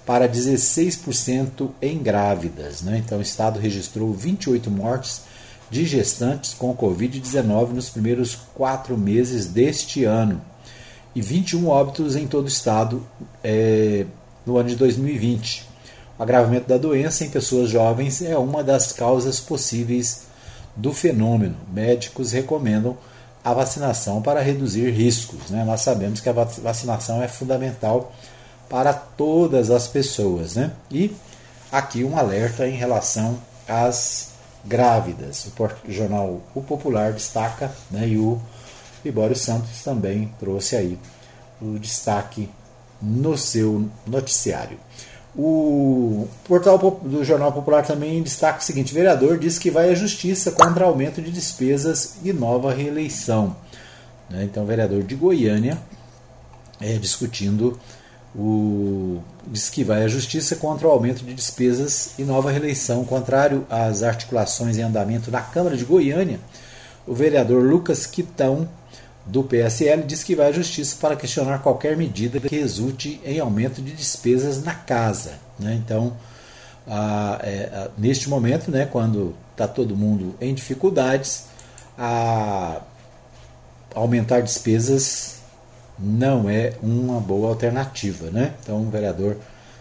para 0.06 0.30
16% 0.30 1.72
em 1.82 1.98
grávidas. 1.98 2.82
Né? 2.82 3.02
Então, 3.04 3.18
o 3.18 3.22
estado 3.22 3.60
registrou 3.60 4.13
28 4.13 4.70
mortes 4.70 5.22
de 5.70 5.86
gestantes 5.86 6.54
com 6.54 6.76
Covid-19 6.76 7.70
nos 7.70 7.89
primeiros 7.89 8.36
quatro 8.54 8.98
meses 8.98 9.48
deste 9.48 10.04
ano 10.04 10.39
e 11.15 11.22
21 11.22 11.68
óbitos 11.68 12.15
em 12.15 12.28
todo 12.28 12.46
o 12.46 12.50
estado 12.50 13.06
é, 13.44 14.06
no 14.46 14.58
ano 14.58 14.70
de 14.70 14.76
2020. 14.76 15.65
O 16.20 16.24
agravamento 16.24 16.68
da 16.68 16.78
doença 16.78 17.26
em 17.26 17.30
pessoas 17.30 17.70
jovens 17.70 18.22
é 18.22 18.38
uma 18.38 18.63
das 18.63 18.91
causas 18.91 19.39
possíveis 19.39 20.28
do 20.76 20.94
fenômeno. 20.94 21.56
Médicos 21.74 22.32
recomendam 22.32 22.98
a 23.44 23.54
vacinação 23.54 24.22
para 24.22 24.41
reduzir 24.41 24.89
riscos. 24.91 25.50
Né? 25.50 25.63
Nós 25.63 25.82
sabemos 25.82 26.20
que 26.20 26.30
a 26.30 26.34
vacinação 26.34 27.22
é 27.22 27.28
fundamental 27.28 28.13
para 28.69 28.93
todas 28.93 29.69
as 29.69 29.88
pessoas. 29.88 30.56
Né? 30.56 30.71
E 30.91 31.15
aqui 31.71 32.04
um 32.04 32.17
alerta 32.17 32.67
em 32.67 32.75
relação 32.75 33.39
às 33.67 34.32
grávidas. 34.63 35.47
O 35.47 35.91
jornal 35.91 36.41
O 36.54 36.62
Popular 36.62 37.13
destaca, 37.13 37.71
né, 37.91 38.08
e 38.08 38.17
o 38.17 38.39
Libório 39.04 39.36
Santos 39.36 39.84
também 39.84 40.34
trouxe 40.39 40.75
aí 40.75 40.99
o 41.62 41.78
destaque 41.78 42.49
no 43.01 43.38
seu 43.38 43.88
noticiário. 44.06 44.80
O 45.38 46.28
portal 46.45 46.78
do 47.04 47.23
Jornal 47.23 47.51
Popular 47.51 47.86
também 47.86 48.23
destaca 48.23 48.60
o 48.60 48.63
seguinte: 48.63 48.93
vereador 48.93 49.38
diz 49.38 49.60
que 49.60 49.69
vai 49.69 49.89
à 49.89 49.95
justiça 49.95 50.51
contra 50.51 50.86
aumento 50.86 51.21
de 51.21 51.30
despesas 51.30 52.15
e 52.23 52.32
nova 52.32 52.73
reeleição. 52.73 53.56
Né? 54.30 54.45
Então, 54.45 54.63
o 54.63 54.65
vereador 54.65 55.04
de 55.04 55.13
Goiânia 55.13 55.78
é, 56.80 56.93
discutindo 56.93 57.78
o, 58.38 59.21
diz 59.48 59.69
que 59.69 59.84
vai 59.84 60.04
à 60.04 60.08
justiça 60.08 60.56
contra 60.56 60.88
o 60.88 60.91
aumento 60.91 61.24
de 61.24 61.34
despesas 61.34 62.12
e 62.19 62.24
nova 62.24 62.52
reeleição. 62.52 63.06
Contrário 63.06 63.65
às 63.69 64.04
articulações 64.04 64.78
em 64.78 64.82
andamento 64.82 65.32
na 65.32 65.41
Câmara 65.41 65.78
de 65.78 65.86
Goiânia, 65.86 66.39
o 67.08 67.13
vereador 67.13 67.63
Lucas 67.63 68.06
Quitão, 68.06 68.67
do 69.26 69.43
PSL, 69.43 70.04
diz 70.04 70.24
que 70.24 70.36
vai 70.36 70.50
à 70.50 70.52
justiça 70.52 70.98
para 71.02 71.15
questionar 71.15 71.60
qualquer 71.60 71.98
medida 71.98 72.39
que 72.39 72.56
resulte 72.56 73.19
em 73.26 73.39
aumento 73.39 73.82
de 73.82 73.91
despesas 73.91 74.63
na 74.63 74.76
casa. 74.76 75.39
Né? 75.58 75.82
Então, 75.84 76.15
a, 76.88 77.39
é, 77.41 77.69
a, 77.74 77.89
neste 77.98 78.30
momento, 78.30 78.69
né, 78.69 78.86
quando 78.86 79.36
está 79.52 79.67
todo 79.67 79.95
mundo 79.95 80.36
em 80.39 80.54
dificuldades, 80.54 81.45
a, 81.98 82.82
aumentar 83.95 84.41
despesas 84.41 85.39
não 85.97 86.49
é 86.49 86.73
uma 86.81 87.19
boa 87.19 87.49
alternativa. 87.49 88.29
Né? 88.29 88.53
Então 88.62 88.81
o 88.81 88.89
vereador 88.89 89.38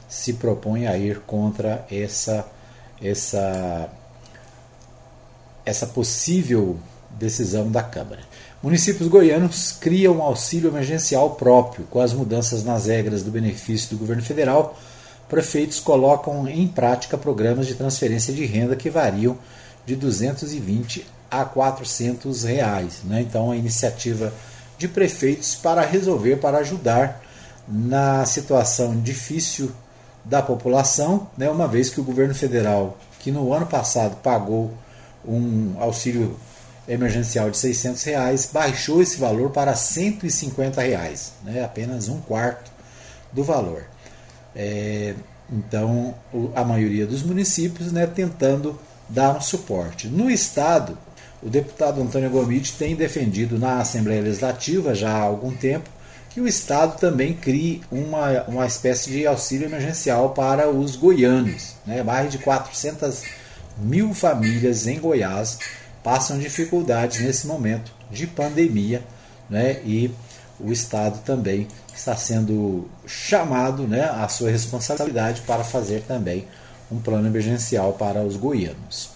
se 0.09 0.35
propõe 0.35 0.87
a 0.87 0.97
ir 0.97 1.21
contra 1.21 1.85
essa, 1.91 2.47
essa, 3.03 3.89
essa 5.65 5.87
possível 5.87 6.79
decisão 7.11 7.71
da 7.71 7.83
Câmara. 7.83 8.21
Municípios 8.63 9.09
goianos 9.09 9.73
criam 9.73 10.17
um 10.17 10.23
auxílio 10.23 10.71
emergencial 10.71 11.31
próprio. 11.31 11.85
Com 11.91 12.01
as 12.01 12.13
mudanças 12.13 12.65
nas 12.65 12.87
regras 12.87 13.23
do 13.23 13.31
benefício 13.31 13.91
do 13.91 13.99
governo 13.99 14.23
federal, 14.23 14.79
prefeitos 15.29 15.81
colocam 15.81 16.49
em 16.49 16.67
prática 16.67 17.19
programas 17.19 17.67
de 17.67 17.75
transferência 17.75 18.33
de 18.33 18.47
renda 18.47 18.75
que 18.75 18.89
variam 18.89 19.37
de 19.85 19.95
220 19.95 21.07
a 21.31 21.45
400 21.45 22.45
reais. 22.45 23.01
Né? 23.05 23.21
Então, 23.21 23.51
a 23.51 23.57
iniciativa 23.57 24.33
de 24.85 24.89
prefeitos 24.89 25.55
para 25.55 25.81
resolver, 25.81 26.37
para 26.37 26.59
ajudar 26.59 27.23
na 27.67 28.27
situação 28.27 29.01
difícil 29.01 29.73
da 30.23 30.43
população, 30.43 31.29
né, 31.39 31.49
uma 31.49 31.67
vez 31.67 31.89
que 31.89 32.01
o 32.01 32.05
governo 32.05 32.35
federal, 32.35 32.99
que 33.19 33.31
no 33.31 33.53
ano 33.55 33.67
passado 33.67 34.17
pagou 34.17 34.71
um 35.27 35.75
auxílio 35.79 36.39
emergencial 36.87 37.51
de 37.51 37.57
600 37.57 38.03
reais, 38.03 38.51
baixou 38.53 39.01
esse 39.01 39.17
valor 39.17 39.51
para 39.51 39.75
150 39.75 40.83
reais, 40.83 41.33
né, 41.43 41.65
apenas 41.65 42.09
um 42.09 42.21
quarto 42.21 42.71
do 43.33 43.43
valor. 43.43 43.85
É, 44.55 45.15
então, 45.51 46.15
a 46.55 46.63
maioria 46.63 47.07
dos 47.07 47.23
municípios 47.23 47.91
né, 47.91 48.07
tentando 48.07 48.79
dar 49.09 49.37
um 49.37 49.41
suporte. 49.41 50.09
No 50.09 50.31
estado, 50.31 50.99
o 51.45 51.51
deputado 51.51 52.01
Antônio 52.01 52.31
Gomide 52.31 52.73
tem 52.73 52.97
defendido 52.97 53.59
na 53.59 53.81
Assembleia 53.81 54.23
Legislativa 54.23 54.95
já 54.95 55.11
há 55.11 55.21
algum 55.21 55.55
tempo 55.55 55.91
que 56.31 56.41
o 56.41 56.49
Estado 56.49 56.99
também 56.99 57.35
crie 57.35 57.83
uma, 57.93 58.43
uma 58.45 58.67
espécie 58.67 59.11
de 59.11 59.27
auxílio 59.27 59.69
emergencial 59.69 60.31
para 60.31 60.69
os 60.69 60.97
goianos. 60.97 61.75
Né? 61.87 62.03
Mais 62.03 62.33
de 62.33 62.39
400 62.39 63.23
mil 63.79 64.15
famílias 64.15 64.87
em 64.87 64.99
Goiás 64.99 65.59
passam 66.03 66.39
dificuldades 66.39 67.21
nesse 67.21 67.47
momento 67.47 67.93
de 68.11 68.27
pandemia 68.27 69.03
né? 69.49 69.81
e 69.85 70.11
o 70.59 70.73
Estado 70.73 71.21
também 71.25 71.69
está 71.95 72.17
sendo 72.17 72.89
chamado 73.07 73.87
né, 73.87 74.05
à 74.05 74.27
sua 74.29 74.51
responsabilidade 74.51 75.43
para 75.43 75.63
fazer 75.63 76.03
também 76.03 76.47
um 76.91 76.99
plano 76.99 77.27
emergencial 77.27 77.93
para 77.93 78.23
os 78.23 78.37
goianos. 78.37 79.14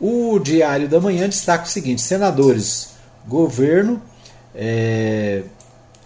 O 0.00 0.38
Diário 0.38 0.88
da 0.88 1.00
Manhã 1.00 1.28
destaca 1.28 1.64
o 1.64 1.68
seguinte: 1.68 2.02
senadores, 2.02 2.90
governo, 3.26 4.02
é, 4.54 5.42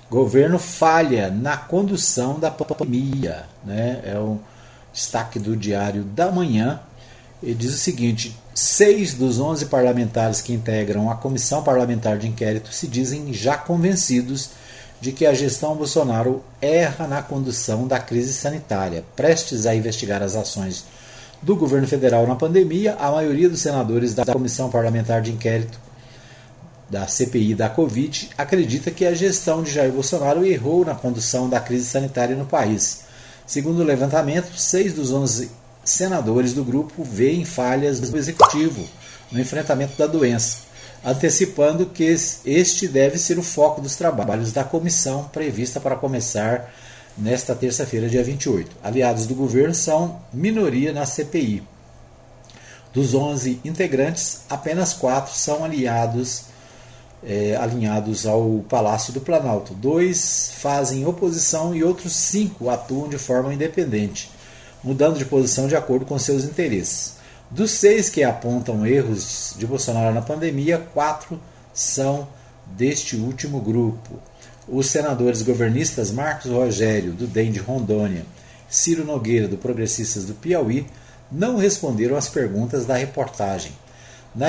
governo 0.08 0.58
falha 0.58 1.30
na 1.30 1.56
condução 1.56 2.38
da 2.38 2.50
pandemia. 2.50 3.44
Né? 3.64 4.00
É 4.04 4.18
o 4.18 4.38
destaque 4.92 5.38
do 5.38 5.56
Diário 5.56 6.04
da 6.04 6.30
Manhã. 6.30 6.80
Ele 7.42 7.54
diz 7.54 7.74
o 7.74 7.78
seguinte: 7.78 8.38
seis 8.54 9.14
dos 9.14 9.40
onze 9.40 9.66
parlamentares 9.66 10.40
que 10.40 10.52
integram 10.52 11.10
a 11.10 11.16
comissão 11.16 11.62
parlamentar 11.62 12.16
de 12.16 12.28
inquérito 12.28 12.72
se 12.72 12.86
dizem 12.86 13.32
já 13.32 13.56
convencidos 13.56 14.50
de 15.00 15.12
que 15.12 15.24
a 15.24 15.32
gestão 15.32 15.74
Bolsonaro 15.74 16.44
erra 16.60 17.08
na 17.08 17.22
condução 17.22 17.88
da 17.88 17.98
crise 17.98 18.34
sanitária, 18.34 19.02
prestes 19.16 19.64
a 19.64 19.74
investigar 19.74 20.22
as 20.22 20.36
ações 20.36 20.84
do 21.42 21.56
governo 21.56 21.86
federal 21.86 22.26
na 22.26 22.36
pandemia, 22.36 22.94
a 22.96 23.10
maioria 23.10 23.48
dos 23.48 23.60
senadores 23.60 24.14
da 24.14 24.24
Comissão 24.24 24.70
Parlamentar 24.70 25.22
de 25.22 25.32
Inquérito 25.32 25.78
da 26.88 27.06
CPI 27.06 27.54
da 27.54 27.68
Covid 27.68 28.30
acredita 28.36 28.90
que 28.90 29.06
a 29.06 29.14
gestão 29.14 29.62
de 29.62 29.70
Jair 29.70 29.92
Bolsonaro 29.92 30.44
errou 30.44 30.84
na 30.84 30.94
condução 30.94 31.48
da 31.48 31.60
crise 31.60 31.86
sanitária 31.86 32.34
no 32.34 32.44
país. 32.44 33.02
Segundo 33.46 33.80
o 33.80 33.84
levantamento, 33.84 34.56
seis 34.56 34.92
dos 34.92 35.12
onze 35.12 35.50
senadores 35.84 36.52
do 36.52 36.64
grupo 36.64 37.04
veem 37.04 37.44
falhas 37.44 38.00
do 38.00 38.16
executivo 38.18 38.86
no 39.30 39.40
enfrentamento 39.40 39.96
da 39.96 40.06
doença, 40.06 40.58
antecipando 41.04 41.86
que 41.86 42.04
este 42.44 42.88
deve 42.88 43.18
ser 43.18 43.38
o 43.38 43.42
foco 43.42 43.80
dos 43.80 43.94
trabalhos 43.94 44.52
da 44.52 44.64
comissão 44.64 45.24
prevista 45.32 45.80
para 45.80 45.96
começar 45.96 46.72
nesta 47.16 47.54
terça-feira, 47.54 48.08
dia 48.08 48.22
28. 48.22 48.76
Aliados 48.82 49.26
do 49.26 49.34
governo 49.34 49.74
são 49.74 50.20
minoria 50.32 50.92
na 50.92 51.06
CPI. 51.06 51.62
Dos 52.92 53.14
11 53.14 53.60
integrantes, 53.64 54.42
apenas 54.48 54.92
quatro 54.92 55.32
são 55.32 55.64
aliados, 55.64 56.44
é, 57.22 57.54
alinhados 57.56 58.26
ao 58.26 58.64
Palácio 58.68 59.12
do 59.12 59.20
Planalto. 59.20 59.74
Dois 59.74 60.52
fazem 60.56 61.06
oposição 61.06 61.74
e 61.74 61.84
outros 61.84 62.12
cinco 62.14 62.68
atuam 62.68 63.08
de 63.08 63.18
forma 63.18 63.54
independente, 63.54 64.30
mudando 64.82 65.18
de 65.18 65.24
posição 65.24 65.68
de 65.68 65.76
acordo 65.76 66.04
com 66.04 66.18
seus 66.18 66.44
interesses. 66.44 67.14
Dos 67.50 67.70
seis 67.72 68.08
que 68.08 68.22
apontam 68.22 68.86
erros 68.86 69.54
de 69.56 69.66
Bolsonaro 69.66 70.14
na 70.14 70.22
pandemia, 70.22 70.78
quatro 70.92 71.40
são 71.72 72.28
deste 72.66 73.16
último 73.16 73.60
grupo 73.60 74.18
os 74.70 74.86
senadores 74.86 75.42
governistas 75.42 76.12
Marcos 76.12 76.50
Rogério, 76.50 77.12
do 77.12 77.26
DEM 77.26 77.50
de 77.50 77.58
Rondônia, 77.58 78.24
Ciro 78.68 79.04
Nogueira, 79.04 79.48
do 79.48 79.58
Progressistas 79.58 80.24
do 80.24 80.34
Piauí, 80.34 80.86
não 81.30 81.56
responderam 81.56 82.16
às 82.16 82.28
perguntas 82.28 82.86
da 82.86 82.94
reportagem. 82.94 83.72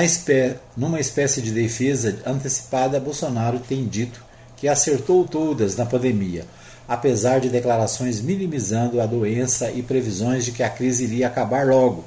Espé 0.00 0.58
numa 0.76 1.00
espécie 1.00 1.42
de 1.42 1.50
defesa 1.50 2.20
antecipada, 2.24 3.00
Bolsonaro 3.00 3.58
tem 3.58 3.84
dito 3.84 4.24
que 4.56 4.68
acertou 4.68 5.24
todas 5.24 5.74
na 5.76 5.84
pandemia, 5.84 6.44
apesar 6.86 7.40
de 7.40 7.48
declarações 7.48 8.20
minimizando 8.20 9.00
a 9.00 9.06
doença 9.06 9.72
e 9.72 9.82
previsões 9.82 10.44
de 10.44 10.52
que 10.52 10.62
a 10.62 10.70
crise 10.70 11.02
iria 11.02 11.26
acabar 11.26 11.66
logo, 11.66 12.04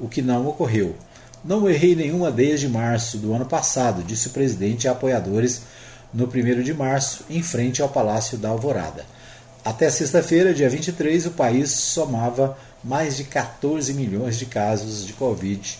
o 0.00 0.08
que 0.08 0.22
não 0.22 0.46
ocorreu. 0.46 0.96
Não 1.44 1.68
errei 1.68 1.94
nenhuma 1.94 2.30
desde 2.30 2.66
março 2.66 3.18
do 3.18 3.34
ano 3.34 3.44
passado, 3.44 4.02
disse 4.02 4.28
o 4.28 4.30
presidente 4.30 4.88
a 4.88 4.92
apoiadores 4.92 5.62
no 6.12 6.26
1 6.26 6.62
de 6.62 6.74
março, 6.74 7.24
em 7.28 7.42
frente 7.42 7.82
ao 7.82 7.88
Palácio 7.88 8.38
da 8.38 8.48
Alvorada. 8.48 9.04
Até 9.64 9.90
sexta-feira, 9.90 10.54
dia 10.54 10.68
23, 10.68 11.26
o 11.26 11.32
país 11.32 11.70
somava 11.70 12.56
mais 12.82 13.16
de 13.16 13.22
14 13.24 13.92
milhões 13.92 14.38
de 14.38 14.46
casos 14.46 15.04
de 15.06 15.12
Covid 15.12 15.78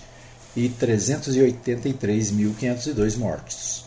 e 0.56 0.68
383.502 0.68 3.16
mortos. 3.16 3.86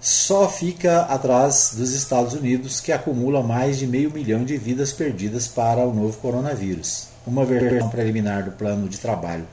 Só 0.00 0.48
fica 0.48 1.00
atrás 1.02 1.74
dos 1.76 1.92
Estados 1.92 2.32
Unidos, 2.32 2.80
que 2.80 2.92
acumula 2.92 3.42
mais 3.42 3.76
de 3.78 3.86
meio 3.86 4.10
milhão 4.12 4.44
de 4.44 4.56
vidas 4.56 4.92
perdidas 4.92 5.48
para 5.48 5.80
o 5.80 5.92
novo 5.92 6.16
coronavírus. 6.18 7.08
Uma 7.26 7.44
versão 7.44 7.90
preliminar 7.90 8.44
do 8.44 8.52
plano 8.52 8.88
de 8.88 8.98
trabalho 8.98 9.44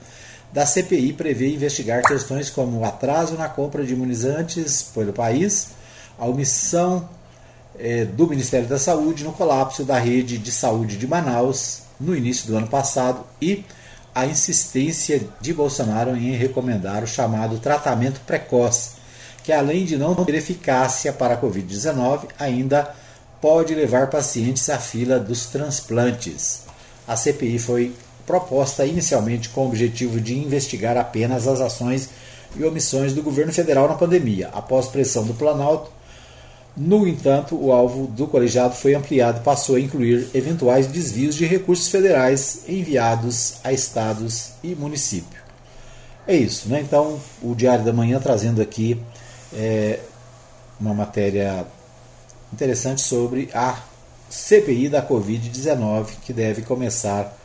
da 0.55 0.65
CPI 0.65 1.11
prevê 1.11 1.53
investigar 1.53 2.01
questões 2.01 2.49
como 2.49 2.79
o 2.79 2.85
atraso 2.85 3.35
na 3.35 3.49
compra 3.49 3.83
de 3.83 3.91
imunizantes 3.91 4.83
pelo 4.83 5.11
país, 5.11 5.71
a 6.17 6.25
omissão 6.25 7.07
eh, 7.77 8.05
do 8.05 8.27
Ministério 8.27 8.67
da 8.67 8.79
Saúde 8.79 9.23
no 9.23 9.33
colapso 9.33 9.83
da 9.83 9.97
rede 9.97 10.37
de 10.37 10.51
saúde 10.51 10.97
de 10.97 11.07
Manaus 11.07 11.81
no 11.99 12.15
início 12.15 12.47
do 12.47 12.57
ano 12.57 12.67
passado 12.67 13.23
e 13.41 13.63
a 14.13 14.25
insistência 14.25 15.27
de 15.41 15.53
Bolsonaro 15.53 16.15
em 16.15 16.31
recomendar 16.31 17.03
o 17.03 17.07
chamado 17.07 17.59
tratamento 17.59 18.21
precoce, 18.21 18.91
que 19.43 19.51
além 19.51 19.83
de 19.83 19.97
não 19.97 20.15
ter 20.15 20.35
eficácia 20.35 21.11
para 21.11 21.33
a 21.33 21.41
Covid-19, 21.41 22.27
ainda 22.39 22.95
pode 23.41 23.75
levar 23.75 24.09
pacientes 24.09 24.69
à 24.69 24.79
fila 24.79 25.19
dos 25.19 25.47
transplantes. 25.47 26.63
A 27.05 27.17
CPI 27.17 27.59
foi 27.59 27.93
proposta 28.25 28.85
inicialmente 28.85 29.49
com 29.49 29.65
o 29.65 29.67
objetivo 29.67 30.19
de 30.19 30.37
investigar 30.37 30.97
apenas 30.97 31.45
as 31.47 31.61
ações 31.61 32.09
e 32.55 32.63
omissões 32.63 33.13
do 33.13 33.21
governo 33.21 33.53
federal 33.53 33.87
na 33.87 33.95
pandemia. 33.95 34.49
Após 34.53 34.87
pressão 34.87 35.25
do 35.25 35.33
Planalto, 35.33 35.91
no 36.75 37.07
entanto, 37.07 37.55
o 37.55 37.71
alvo 37.71 38.07
do 38.07 38.27
colegiado 38.27 38.75
foi 38.75 38.95
ampliado 38.95 39.39
e 39.39 39.43
passou 39.43 39.77
a 39.77 39.79
incluir 39.79 40.29
eventuais 40.33 40.87
desvios 40.87 41.35
de 41.35 41.45
recursos 41.45 41.87
federais 41.87 42.63
enviados 42.67 43.55
a 43.63 43.71
estados 43.71 44.51
e 44.61 44.75
municípios. 44.75 45.41
É 46.27 46.35
isso, 46.35 46.67
né? 46.67 46.81
Então, 46.81 47.19
o 47.41 47.55
Diário 47.55 47.85
da 47.85 47.93
Manhã 47.93 48.19
trazendo 48.19 48.61
aqui 48.61 48.99
é, 49.53 49.99
uma 50.79 50.93
matéria 50.93 51.65
interessante 52.51 53.01
sobre 53.01 53.49
a 53.53 53.79
CPI 54.29 54.89
da 54.89 55.07
Covid-19 55.07 56.07
que 56.25 56.33
deve 56.33 56.63
começar 56.63 57.37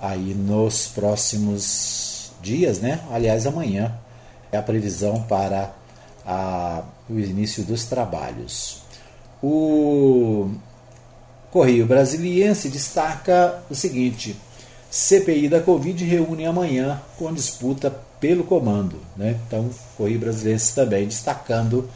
aí 0.00 0.34
nos 0.34 0.86
próximos 0.86 2.30
dias, 2.40 2.78
né? 2.78 3.00
Aliás, 3.10 3.46
amanhã 3.46 3.92
é 4.52 4.56
a 4.56 4.62
previsão 4.62 5.22
para 5.22 5.72
a, 6.24 6.82
o 7.10 7.18
início 7.18 7.64
dos 7.64 7.84
trabalhos. 7.84 8.82
O 9.42 10.50
Correio 11.50 11.86
Brasiliense 11.86 12.68
destaca 12.68 13.62
o 13.68 13.74
seguinte: 13.74 14.36
CPI 14.90 15.48
da 15.48 15.60
Covid 15.60 16.04
reúne 16.04 16.46
amanhã 16.46 17.00
com 17.18 17.32
disputa 17.32 17.90
pelo 18.20 18.44
comando. 18.44 18.96
Né? 19.16 19.36
Então, 19.46 19.70
Correio 19.96 20.20
Brasiliense 20.20 20.74
também 20.74 21.06
destacando 21.06 21.88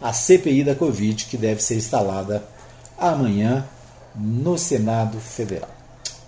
a 0.00 0.12
CPI 0.12 0.64
da 0.64 0.74
Covid 0.74 1.26
que 1.26 1.36
deve 1.36 1.62
ser 1.62 1.76
instalada 1.76 2.42
amanhã 2.98 3.66
no 4.14 4.56
Senado 4.56 5.18
Federal. 5.20 5.70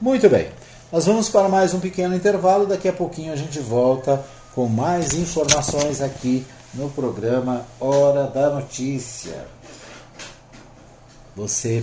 Muito 0.01 0.29
bem, 0.29 0.49
nós 0.93 1.07
vamos 1.07 1.29
para 1.29 1.49
mais 1.49 1.75
um 1.75 1.81
pequeno 1.81 2.15
intervalo. 2.15 2.67
Daqui 2.67 2.89
a 2.89 2.93
pouquinho 2.93 3.33
a 3.33 3.37
gente 3.37 3.59
volta 3.59 4.23
com 4.55 4.67
mais 4.69 5.15
informações 5.15 6.01
aqui 6.01 6.45
no 6.75 6.91
programa 6.91 7.65
Hora 7.81 8.27
da 8.27 8.51
Notícia. 8.51 9.47
Você 11.35 11.83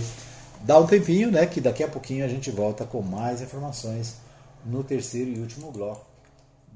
dá 0.62 0.78
um 0.78 0.86
tempinho, 0.86 1.30
né? 1.30 1.46
Que 1.46 1.60
daqui 1.60 1.82
a 1.82 1.88
pouquinho 1.88 2.24
a 2.24 2.28
gente 2.28 2.50
volta 2.50 2.84
com 2.84 3.02
mais 3.02 3.40
informações 3.40 4.16
no 4.64 4.84
terceiro 4.84 5.30
e 5.30 5.40
último 5.40 5.70
bloco 5.70 6.04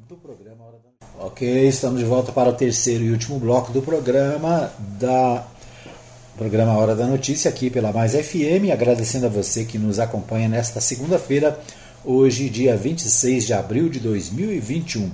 do 0.09 0.17
programa 0.17 0.65
Hora 0.65 0.79
da 0.79 1.07
Notícia. 1.07 1.27
Ok, 1.27 1.69
estamos 1.69 2.01
de 2.01 2.07
volta 2.07 2.33
para 2.33 2.49
o 2.49 2.55
terceiro 2.55 3.05
e 3.05 3.11
último 3.11 3.39
bloco 3.39 3.73
do 3.73 3.83
programa 3.83 4.73
da 4.99 5.47
programa 6.37 6.75
Hora 6.79 6.95
da 6.95 7.07
Notícia 7.07 7.51
aqui 7.51 7.69
pela 7.69 7.93
Mais 7.93 8.13
FM, 8.13 8.73
agradecendo 8.73 9.27
a 9.27 9.29
você 9.29 9.65
que 9.65 9.79
nos 9.79 9.99
acompanha 9.99 10.49
nesta 10.49 10.81
segunda-feira, 10.81 11.61
hoje, 12.03 12.49
dia 12.49 12.75
26 12.75 13.45
de 13.45 13.53
abril 13.53 13.91
de 13.91 14.01
2021. 14.01 15.11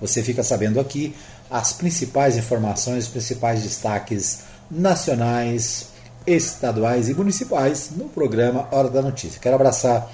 Você 0.00 0.22
fica 0.22 0.44
sabendo 0.44 0.78
aqui 0.78 1.12
as 1.50 1.72
principais 1.72 2.36
informações, 2.36 3.04
os 3.04 3.10
principais 3.10 3.62
destaques 3.62 4.40
nacionais, 4.70 5.88
estaduais 6.26 7.08
e 7.08 7.14
municipais 7.14 7.90
no 7.96 8.04
programa 8.08 8.68
Hora 8.70 8.90
da 8.90 9.00
Notícia. 9.00 9.40
Quero 9.40 9.54
abraçar 9.54 10.10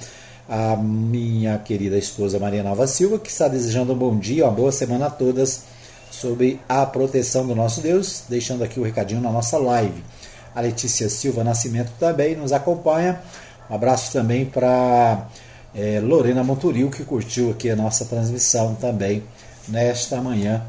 a 0.48 0.76
minha 0.76 1.58
querida 1.58 1.96
esposa 1.96 2.38
Maria 2.38 2.62
Nova 2.62 2.86
Silva, 2.86 3.18
que 3.18 3.30
está 3.30 3.48
desejando 3.48 3.92
um 3.92 3.96
bom 3.96 4.16
dia, 4.16 4.44
uma 4.44 4.52
boa 4.52 4.70
semana 4.70 5.06
a 5.06 5.10
todas 5.10 5.62
sobre 6.10 6.60
a 6.68 6.86
proteção 6.86 7.46
do 7.46 7.54
nosso 7.54 7.80
Deus, 7.80 8.22
deixando 8.28 8.62
aqui 8.62 8.78
o 8.78 8.84
recadinho 8.84 9.20
na 9.20 9.32
nossa 9.32 9.58
live. 9.58 10.04
A 10.54 10.60
Letícia 10.60 11.08
Silva 11.08 11.42
Nascimento 11.42 11.90
também 11.98 12.36
nos 12.36 12.52
acompanha. 12.52 13.20
Um 13.68 13.74
abraço 13.74 14.12
também 14.12 14.44
para 14.44 15.26
é, 15.74 15.98
Lorena 16.00 16.44
Monturil, 16.44 16.90
que 16.90 17.02
curtiu 17.02 17.50
aqui 17.50 17.70
a 17.70 17.74
nossa 17.74 18.04
transmissão 18.04 18.76
também 18.76 19.24
nesta 19.66 20.20
manhã 20.20 20.62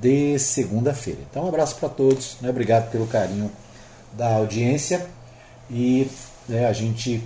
de 0.00 0.38
segunda-feira. 0.38 1.20
Então, 1.30 1.44
um 1.44 1.48
abraço 1.48 1.76
para 1.76 1.88
todos, 1.88 2.36
né? 2.40 2.50
obrigado 2.50 2.90
pelo 2.90 3.06
carinho 3.06 3.50
da 4.12 4.34
audiência 4.34 5.06
e 5.70 6.08
né, 6.48 6.66
a 6.66 6.72
gente 6.72 7.22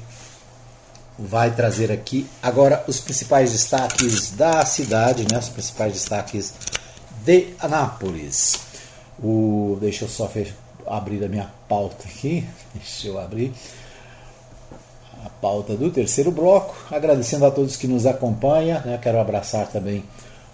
vai 1.19 1.51
trazer 1.51 1.91
aqui 1.91 2.27
agora 2.43 2.85
os 2.87 3.01
principais 3.01 3.53
destaques 3.53 4.31
da 4.33 4.65
cidade, 4.65 5.27
né, 5.31 5.39
os 5.39 5.49
principais 5.49 5.93
destaques 5.93 6.55
de 7.25 7.55
Anápolis. 7.59 8.61
O, 9.23 9.79
deixa 9.81 10.05
eu 10.05 10.09
só 10.09 10.31
abrir 10.87 11.25
a 11.25 11.29
minha 11.29 11.51
pauta 11.69 12.05
aqui, 12.07 12.47
deixa 12.75 13.09
eu 13.09 13.19
abrir 13.19 13.53
a 15.25 15.31
pauta 15.41 15.75
do 15.75 15.91
terceiro 15.91 16.31
bloco, 16.31 16.77
agradecendo 16.91 17.47
a 17.47 17.51
todos 17.51 17.77
que 17.77 17.89
nos 17.89 18.07
acompanham, 18.07 18.81
né, 18.83 18.99
quero 19.03 19.19
abraçar 19.19 19.67
também 19.69 20.05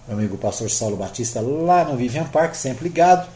meu 0.07 0.17
amigo 0.17 0.37
pastor 0.37 0.69
Saulo 0.69 0.97
Batista, 0.97 1.39
lá 1.41 1.85
no 1.85 1.95
Vivian 1.95 2.25
Park, 2.25 2.55
sempre 2.55 2.83
ligado. 2.83 3.27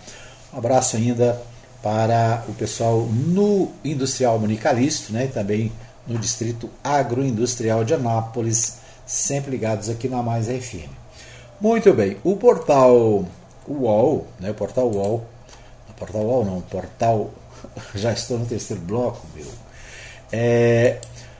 Um 0.54 0.58
abraço 0.58 0.98
ainda 0.98 1.42
para 1.82 2.44
o 2.48 2.54
pessoal 2.54 3.02
no 3.02 3.72
Industrial 3.84 4.38
Municalisto, 4.38 5.14
né, 5.14 5.26
e 5.26 5.28
também 5.30 5.72
no 6.06 6.18
Distrito 6.18 6.70
Agroindustrial 6.84 7.84
de 7.84 7.94
Anápolis, 7.94 8.80
sempre 9.06 9.52
ligados 9.52 9.90
aqui 9.90 10.08
na 10.08 10.22
Mais 10.22 10.48
FM. 10.48 10.90
Muito 11.62 11.94
bem, 11.94 12.18
o 12.24 12.36
portal 12.36 13.26
UOL, 13.68 14.28
né, 14.40 14.52
o 14.52 14.54
portal 14.54 14.92
UOL, 14.92 15.26
o 15.90 15.94
portal 15.94 16.22
UOL 16.22 16.46
não, 16.46 16.62
portal, 16.62 17.32
já 17.96 18.12
estou 18.12 18.38
no 18.38 18.46
terceiro 18.46 18.82
bloco, 18.82 19.26
meu, 19.36 19.48
é, 20.32 21.00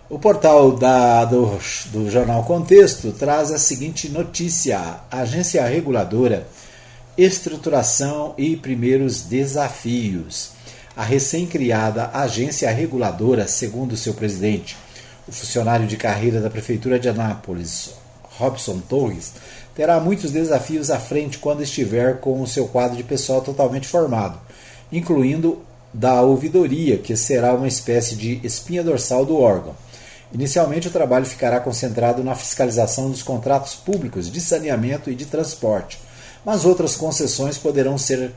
o 0.10 0.18
portal 0.18 0.72
da, 0.72 1.26
do, 1.26 1.60
do 1.88 2.10
jornal 2.10 2.44
Contexto 2.44 3.12
traz 3.12 3.52
a 3.52 3.58
seguinte 3.58 4.08
notícia: 4.08 5.02
Agência 5.12 5.66
Reguladora, 5.66 6.48
Estruturação 7.18 8.34
e 8.38 8.56
Primeiros 8.56 9.24
Desafios. 9.24 10.52
A 10.96 11.04
recém-criada 11.04 12.10
Agência 12.14 12.72
Reguladora, 12.72 13.48
segundo 13.48 13.98
seu 13.98 14.14
presidente, 14.14 14.78
o 15.28 15.32
funcionário 15.32 15.86
de 15.86 15.98
carreira 15.98 16.40
da 16.40 16.50
Prefeitura 16.50 16.98
de 16.98 17.10
Anápolis, 17.10 17.92
Robson 18.38 18.80
Torres, 18.80 19.34
terá 19.76 20.00
muitos 20.00 20.32
desafios 20.32 20.90
à 20.90 21.00
frente 21.00 21.38
quando 21.38 21.62
estiver 21.62 22.20
com 22.20 22.42
o 22.42 22.48
seu 22.48 22.68
quadro 22.68 22.96
de 22.96 23.04
pessoal 23.04 23.42
totalmente 23.42 23.88
formado, 23.88 24.40
incluindo 24.92 25.62
da 25.94 26.22
ouvidoria, 26.22 26.98
que 26.98 27.16
será 27.16 27.54
uma 27.54 27.68
espécie 27.68 28.16
de 28.16 28.40
espinha 28.44 28.84
dorsal 28.84 29.26
do 29.26 29.38
órgão. 29.38 29.76
Inicialmente, 30.34 30.88
o 30.88 30.92
trabalho 30.92 31.26
ficará 31.26 31.60
concentrado 31.60 32.24
na 32.24 32.36
fiscalização 32.36 33.10
dos 33.10 33.24
contratos 33.24 33.76
públicos 33.76 34.30
de 34.30 34.42
saneamento 34.42 35.10
e 35.10 35.16
de 35.16 35.26
transporte, 35.26 36.00
mas 36.44 36.66
outras 36.66 36.96
concessões 36.96 37.58
poderão 37.58 37.98
ser 37.98 38.32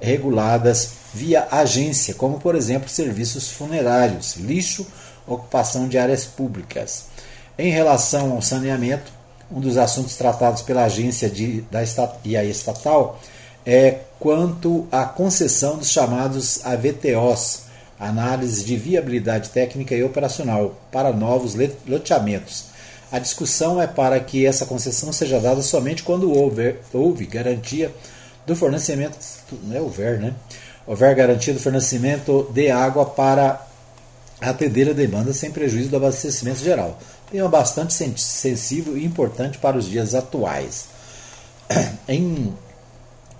reguladas 0.00 0.90
via 1.14 1.46
agência, 1.50 2.14
como, 2.14 2.38
por 2.38 2.54
exemplo, 2.54 2.88
serviços 2.88 3.50
funerários, 3.50 4.36
lixo, 4.36 4.86
ocupação 5.26 5.88
de 5.88 5.98
áreas 5.98 6.24
públicas. 6.24 7.06
Em 7.58 7.70
relação 7.70 8.32
ao 8.32 8.42
saneamento, 8.42 9.12
um 9.50 9.60
dos 9.60 9.76
assuntos 9.76 10.16
tratados 10.16 10.62
pela 10.62 10.84
agência 10.84 11.28
de, 11.28 11.62
da, 11.62 11.80
e 12.24 12.36
a 12.36 12.44
estatal 12.44 13.20
é 13.64 14.00
quanto 14.18 14.86
à 14.90 15.04
concessão 15.04 15.76
dos 15.76 15.90
chamados 15.90 16.64
AVTOs, 16.64 17.67
análise 17.98 18.64
de 18.64 18.76
viabilidade 18.76 19.50
técnica 19.50 19.94
e 19.94 20.02
operacional 20.02 20.80
para 20.92 21.12
novos 21.12 21.54
loteamentos. 21.86 22.66
A 23.10 23.18
discussão 23.18 23.80
é 23.80 23.86
para 23.86 24.20
que 24.20 24.44
essa 24.44 24.66
concessão 24.66 25.12
seja 25.12 25.40
dada 25.40 25.62
somente 25.62 26.02
quando 26.02 26.30
houver, 26.30 26.80
houve 26.92 27.24
garantia 27.26 27.90
do 28.46 28.54
fornecimento, 28.54 29.16
não 29.62 29.76
é 29.76 29.80
houver, 29.80 30.18
né? 30.18 30.34
Houver 30.86 31.14
garantia 31.14 31.52
do 31.52 31.60
fornecimento 31.60 32.50
de 32.52 32.70
água 32.70 33.04
para 33.06 33.66
atender 34.40 34.90
a 34.90 34.92
demanda 34.92 35.32
sem 35.32 35.50
prejuízo 35.50 35.90
do 35.90 35.96
abastecimento 35.96 36.60
geral. 36.60 36.98
Tema 37.30 37.48
bastante 37.48 37.92
sensível 38.20 38.96
e 38.96 39.04
importante 39.04 39.58
para 39.58 39.76
os 39.76 39.86
dias 39.86 40.14
atuais. 40.14 40.86
Em 42.08 42.54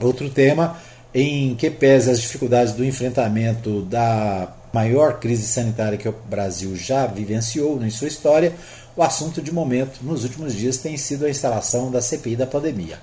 outro 0.00 0.28
tema, 0.28 0.78
em 1.14 1.54
que 1.54 1.70
pese 1.70 2.11
as 2.11 2.20
dificuldades 2.20 2.72
do 2.72 2.84
enfrentamento 2.84 3.82
da 3.82 4.52
maior 4.72 5.18
crise 5.18 5.46
sanitária 5.46 5.98
que 5.98 6.09
o 6.09 6.14
Brasil 6.28 6.76
já 6.76 7.06
vivenciou 7.06 7.82
em 7.82 7.90
sua 7.90 8.09
história, 8.09 8.52
o 8.96 9.02
assunto 9.02 9.40
de 9.40 9.52
momento 9.52 10.00
nos 10.02 10.24
últimos 10.24 10.54
dias 10.54 10.76
tem 10.76 10.96
sido 10.96 11.24
a 11.24 11.30
instalação 11.30 11.90
da 11.90 12.02
CPI 12.02 12.36
da 12.36 12.46
pandemia. 12.46 12.98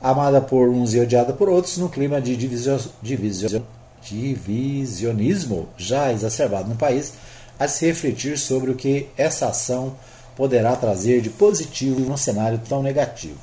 Amada 0.00 0.40
por 0.40 0.68
uns 0.68 0.94
e 0.94 1.00
odiada 1.00 1.32
por 1.32 1.48
outros, 1.48 1.78
no 1.78 1.88
clima 1.88 2.20
de 2.20 2.36
divisio, 2.36 2.78
divisio, 3.00 3.64
divisionismo 4.02 5.68
já 5.76 6.12
exacerbado 6.12 6.68
no 6.68 6.76
país, 6.76 7.14
a 7.58 7.68
se 7.68 7.86
refletir 7.86 8.36
sobre 8.38 8.70
o 8.70 8.74
que 8.74 9.08
essa 9.16 9.46
ação 9.46 9.94
poderá 10.36 10.74
trazer 10.74 11.20
de 11.20 11.30
positivo 11.30 12.00
num 12.00 12.16
cenário 12.16 12.60
tão 12.68 12.82
negativo. 12.82 13.38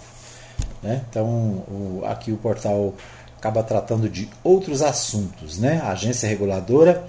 Né? 0.82 1.02
Então, 1.10 1.28
o, 1.28 2.02
aqui 2.06 2.32
o 2.32 2.38
portal 2.38 2.94
acaba 3.40 3.64
tratando 3.64 4.10
de 4.10 4.30
outros 4.44 4.82
assuntos. 4.82 5.58
Né? 5.58 5.82
A 5.84 5.92
agência 5.92 6.28
reguladora, 6.28 7.06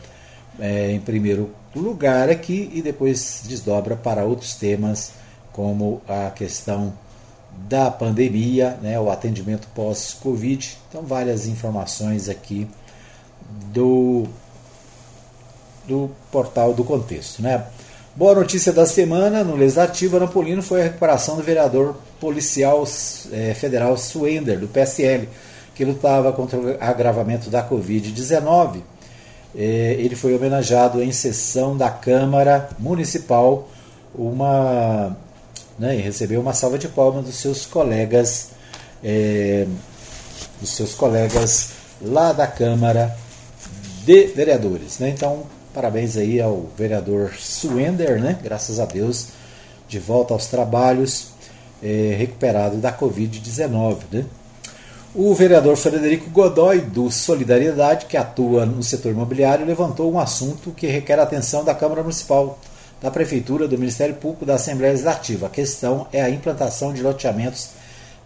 é, 0.59 0.93
em 0.93 1.01
primeiro 1.01 1.51
lugar 1.75 2.31
aqui, 2.31 2.71
e 2.73 2.81
depois 2.81 3.43
desdobra 3.45 3.97
para 3.97 4.25
outros 4.25 4.55
temas, 4.55 5.13
como 5.53 6.01
a 6.09 6.31
questão 6.31 6.93
da 7.69 7.91
pandemia, 7.91 8.79
né, 8.81 8.99
o 8.99 9.11
atendimento 9.11 9.67
pós-Covid. 9.75 10.79
Então, 10.89 11.03
várias 11.03 11.47
informações 11.47 12.29
aqui 12.29 12.69
do, 13.73 14.27
do 15.87 16.11
portal 16.31 16.73
do 16.73 16.85
contexto. 16.85 17.43
Né? 17.43 17.65
Boa 18.15 18.35
notícia 18.35 18.73
da 18.73 18.87
semana 18.87 19.43
no 19.43 19.57
Legislativo 19.57 20.17
Anapolino 20.17 20.63
foi 20.63 20.81
a 20.81 20.85
recuperação 20.85 21.37
do 21.37 21.43
vereador 21.43 21.97
policial 22.21 22.85
é, 23.33 23.55
federal 23.55 23.97
Suender, 23.97 24.59
do 24.59 24.69
PSL, 24.69 25.29
que 25.81 25.85
lutava 25.87 26.31
contra 26.31 26.59
o 26.59 26.77
agravamento 26.79 27.49
da 27.49 27.67
Covid-19. 27.67 28.83
É, 29.57 29.97
ele 29.99 30.15
foi 30.15 30.37
homenageado 30.37 31.03
em 31.03 31.11
sessão 31.11 31.75
da 31.75 31.89
Câmara 31.89 32.69
Municipal, 32.79 33.67
uma, 34.15 35.17
né, 35.79 35.97
e 35.97 36.03
recebeu 36.03 36.39
uma 36.43 36.53
salva 36.53 36.77
de 36.77 36.87
palmas 36.87 37.25
dos 37.25 37.37
seus 37.37 37.65
colegas, 37.65 38.51
é, 39.03 39.67
dos 40.61 40.69
seus 40.69 40.95
colegas 40.95 41.71
lá 42.03 42.35
da 42.35 42.47
Câmara 42.47 43.17
de 44.05 44.27
Vereadores. 44.27 44.99
Né? 44.99 45.09
Então, 45.09 45.47
Parabéns 45.73 46.17
aí 46.17 46.41
ao 46.41 46.67
vereador 46.77 47.33
Suender, 47.39 48.21
né? 48.21 48.37
Graças 48.43 48.81
a 48.81 48.85
Deus, 48.85 49.29
de 49.89 50.01
volta 50.01 50.35
aos 50.35 50.47
trabalhos, 50.49 51.29
é, 51.81 52.17
recuperado 52.19 52.79
da 52.79 52.93
Covid-19, 52.93 53.99
né? 54.11 54.25
O 55.13 55.35
vereador 55.35 55.77
Frederico 55.77 56.31
Godoy, 56.31 56.81
do 56.83 57.11
Solidariedade, 57.11 58.07
que 58.07 58.17
atua 58.17 58.65
no 58.65 58.81
setor 58.81 59.11
imobiliário, 59.11 59.67
levantou 59.67 60.13
um 60.13 60.21
assunto 60.21 60.71
que 60.71 60.87
requer 60.87 61.19
a 61.19 61.25
atenção 61.25 61.65
da 61.65 61.75
Câmara 61.75 62.03
Municipal, 62.03 62.57
da 63.03 63.11
Prefeitura, 63.11 63.67
do 63.67 63.77
Ministério 63.77 64.15
Público 64.15 64.47
da 64.47 64.55
Assembleia 64.55 64.93
Legislativa. 64.93 65.49
A 65.49 65.51
questão 65.51 66.07
é 66.13 66.23
a 66.23 66.31
implantação 66.31 66.93
de 66.93 67.03
loteamentos 67.03 67.71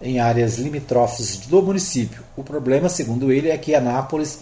em 0.02 0.20
áreas 0.20 0.58
limítrofes 0.58 1.38
do 1.38 1.62
município. 1.62 2.22
O 2.36 2.44
problema, 2.44 2.90
segundo 2.90 3.32
ele, 3.32 3.48
é 3.48 3.56
que 3.56 3.74
Anápolis 3.74 4.40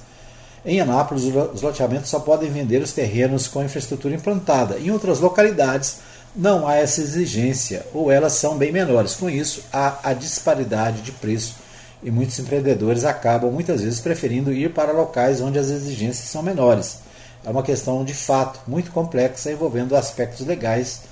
em 0.64 0.80
Anápolis, 0.80 1.24
os 1.24 1.60
loteamentos 1.60 2.08
só 2.08 2.20
podem 2.20 2.48
vender 2.50 2.80
os 2.82 2.92
terrenos 2.92 3.48
com 3.48 3.64
infraestrutura 3.64 4.14
implantada. 4.14 4.78
Em 4.78 4.92
outras 4.92 5.18
localidades, 5.18 5.98
não 6.34 6.66
há 6.66 6.76
essa 6.76 7.00
exigência, 7.00 7.84
ou 7.92 8.12
elas 8.12 8.34
são 8.34 8.56
bem 8.56 8.70
menores. 8.70 9.14
Com 9.14 9.28
isso, 9.28 9.64
há 9.72 9.98
a 10.04 10.12
disparidade 10.12 11.02
de 11.02 11.10
preço 11.10 11.61
e 12.02 12.10
muitos 12.10 12.38
empreendedores 12.38 13.04
acabam 13.04 13.50
muitas 13.50 13.82
vezes 13.82 14.00
preferindo 14.00 14.52
ir 14.52 14.72
para 14.72 14.92
locais 14.92 15.40
onde 15.40 15.58
as 15.58 15.70
exigências 15.70 16.28
são 16.28 16.42
menores. 16.42 16.98
É 17.44 17.50
uma 17.50 17.62
questão 17.62 18.04
de 18.04 18.14
fato 18.14 18.60
muito 18.66 18.90
complexa 18.90 19.50
envolvendo 19.50 19.96
aspectos 19.96 20.46
legais, 20.46 21.02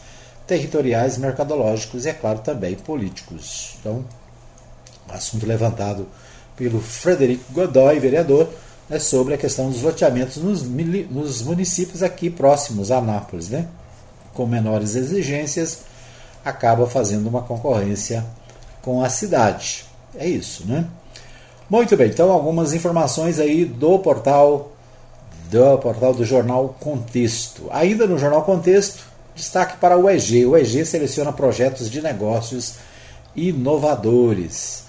territoriais, 0.46 1.18
mercadológicos 1.18 2.06
e, 2.06 2.08
é 2.08 2.12
claro, 2.12 2.40
também 2.40 2.74
políticos. 2.74 3.76
Então, 3.80 4.04
assunto 5.08 5.46
levantado 5.46 6.06
pelo 6.56 6.80
Frederico 6.80 7.52
Godoy, 7.52 7.98
vereador 7.98 8.48
né, 8.88 8.98
sobre 8.98 9.34
a 9.34 9.38
questão 9.38 9.70
dos 9.70 9.82
loteamentos 9.82 10.36
nos, 10.36 10.62
nos 10.62 11.42
municípios 11.42 12.02
aqui 12.02 12.28
próximos 12.28 12.90
a 12.90 12.98
Anápolis, 12.98 13.48
né? 13.48 13.66
com 14.34 14.46
menores 14.46 14.94
exigências, 14.94 15.80
acaba 16.44 16.86
fazendo 16.86 17.28
uma 17.28 17.42
concorrência 17.42 18.24
com 18.82 19.02
a 19.02 19.08
cidade. 19.08 19.89
É 20.16 20.28
isso, 20.28 20.66
né? 20.66 20.86
Muito 21.68 21.96
bem, 21.96 22.08
então 22.08 22.30
algumas 22.30 22.72
informações 22.72 23.38
aí 23.38 23.64
do 23.64 23.98
portal 24.00 24.72
do 25.50 25.78
portal 25.78 26.14
do 26.14 26.24
jornal 26.24 26.76
Contexto. 26.80 27.68
Ainda 27.70 28.06
no 28.06 28.18
jornal 28.18 28.42
Contexto, 28.42 29.04
destaque 29.34 29.76
para 29.78 29.96
o 29.96 30.08
EG. 30.08 30.46
O 30.46 30.56
EG 30.56 30.84
seleciona 30.84 31.32
projetos 31.32 31.90
de 31.90 32.00
negócios 32.00 32.74
inovadores. 33.34 34.84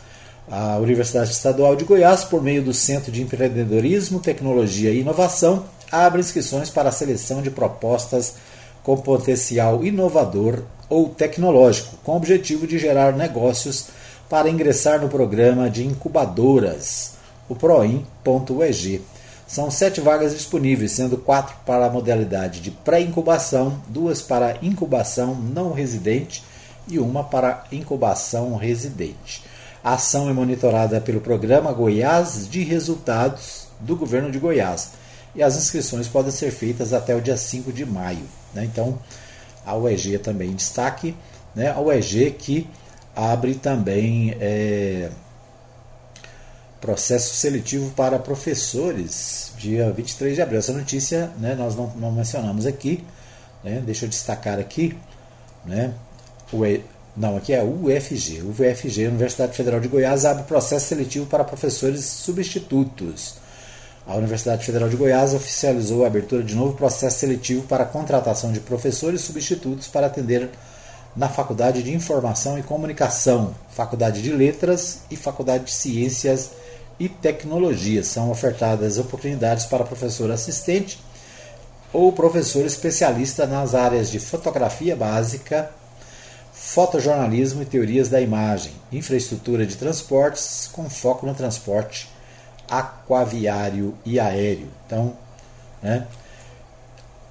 A 0.49 0.77
Universidade 0.77 1.31
Estadual 1.31 1.75
de 1.75 1.85
Goiás, 1.85 2.23
por 2.23 2.43
meio 2.43 2.61
do 2.61 2.73
Centro 2.73 3.11
de 3.11 3.21
Empreendedorismo, 3.21 4.19
Tecnologia 4.19 4.91
e 4.91 4.99
Inovação, 4.99 5.65
abre 5.91 6.19
inscrições 6.19 6.69
para 6.69 6.89
a 6.89 6.91
seleção 6.91 7.41
de 7.41 7.49
propostas 7.49 8.35
com 8.83 8.97
potencial 8.97 9.83
inovador 9.83 10.63
ou 10.89 11.09
tecnológico, 11.09 11.95
com 12.03 12.13
o 12.13 12.17
objetivo 12.17 12.67
de 12.67 12.77
gerar 12.77 13.13
negócios 13.13 13.87
para 14.31 14.49
ingressar 14.49 15.01
no 15.01 15.09
programa 15.09 15.69
de 15.69 15.85
incubadoras, 15.85 17.15
o 17.49 17.53
proin.eg. 17.53 19.01
São 19.45 19.69
sete 19.69 19.99
vagas 19.99 20.31
disponíveis, 20.31 20.93
sendo 20.93 21.17
quatro 21.17 21.53
para 21.65 21.87
a 21.87 21.89
modalidade 21.89 22.61
de 22.61 22.71
pré-incubação, 22.71 23.81
duas 23.89 24.21
para 24.21 24.57
incubação 24.61 25.35
não 25.35 25.73
residente 25.73 26.45
e 26.87 26.97
uma 26.97 27.25
para 27.25 27.65
incubação 27.73 28.55
residente. 28.55 29.43
A 29.83 29.95
ação 29.95 30.29
é 30.29 30.33
monitorada 30.33 31.01
pelo 31.01 31.19
Programa 31.19 31.73
Goiás 31.73 32.47
de 32.49 32.63
Resultados 32.63 33.67
do 33.81 33.97
Governo 33.97 34.31
de 34.31 34.39
Goiás 34.39 34.91
e 35.35 35.43
as 35.43 35.57
inscrições 35.57 36.07
podem 36.07 36.31
ser 36.31 36.51
feitas 36.51 36.93
até 36.93 37.13
o 37.13 37.21
dia 37.21 37.35
5 37.35 37.73
de 37.73 37.85
maio. 37.85 38.23
Né? 38.53 38.63
Então, 38.63 38.97
a 39.65 39.75
UEG 39.75 40.17
também 40.19 40.55
destaque, 40.55 41.13
né? 41.53 41.69
a 41.69 41.81
UEG 41.81 42.31
que 42.31 42.65
abre 43.15 43.55
também 43.55 44.35
é, 44.39 45.09
processo 46.79 47.35
seletivo 47.35 47.91
para 47.91 48.17
professores, 48.17 49.53
dia 49.57 49.91
23 49.91 50.35
de 50.35 50.41
abril. 50.41 50.59
Essa 50.59 50.73
notícia 50.73 51.31
né, 51.39 51.55
nós 51.55 51.75
não, 51.75 51.87
não 51.95 52.11
mencionamos 52.11 52.65
aqui, 52.65 53.03
né? 53.63 53.81
deixa 53.85 54.05
eu 54.05 54.09
destacar 54.09 54.59
aqui. 54.59 54.97
Né? 55.65 55.93
O, 56.51 56.61
não, 57.15 57.37
aqui 57.37 57.53
é 57.53 57.63
UFG. 57.63 58.41
UFG, 58.41 59.07
Universidade 59.07 59.55
Federal 59.55 59.79
de 59.79 59.87
Goiás, 59.87 60.25
abre 60.25 60.43
processo 60.43 60.87
seletivo 60.87 61.25
para 61.25 61.43
professores 61.43 62.03
substitutos. 62.05 63.35
A 64.07 64.15
Universidade 64.15 64.65
Federal 64.65 64.89
de 64.89 64.95
Goiás 64.95 65.33
oficializou 65.33 66.03
a 66.03 66.07
abertura 66.07 66.43
de 66.43 66.55
novo 66.55 66.73
processo 66.73 67.19
seletivo 67.19 67.63
para 67.67 67.85
contratação 67.85 68.51
de 68.51 68.59
professores 68.59 69.21
substitutos 69.21 69.87
para 69.87 70.07
atender 70.07 70.49
na 71.15 71.27
Faculdade 71.27 71.83
de 71.83 71.93
Informação 71.93 72.57
e 72.57 72.63
Comunicação, 72.63 73.53
Faculdade 73.69 74.21
de 74.21 74.31
Letras 74.31 75.01
e 75.11 75.15
Faculdade 75.15 75.65
de 75.65 75.71
Ciências 75.71 76.51
e 76.99 77.09
Tecnologia. 77.09 78.03
São 78.03 78.31
ofertadas 78.31 78.97
oportunidades 78.97 79.65
para 79.65 79.83
professor 79.83 80.31
assistente 80.31 80.99
ou 81.91 82.13
professor 82.13 82.65
especialista 82.65 83.45
nas 83.45 83.75
áreas 83.75 84.09
de 84.09 84.19
fotografia 84.19 84.95
básica, 84.95 85.69
fotojornalismo 86.53 87.61
e 87.61 87.65
teorias 87.65 88.07
da 88.07 88.21
imagem, 88.21 88.71
infraestrutura 88.91 89.65
de 89.65 89.75
transportes 89.75 90.69
com 90.71 90.89
foco 90.89 91.25
no 91.25 91.33
transporte 91.33 92.09
aquaviário 92.69 93.93
e 94.05 94.17
aéreo. 94.17 94.69
Então, 94.85 95.13
né, 95.83 96.07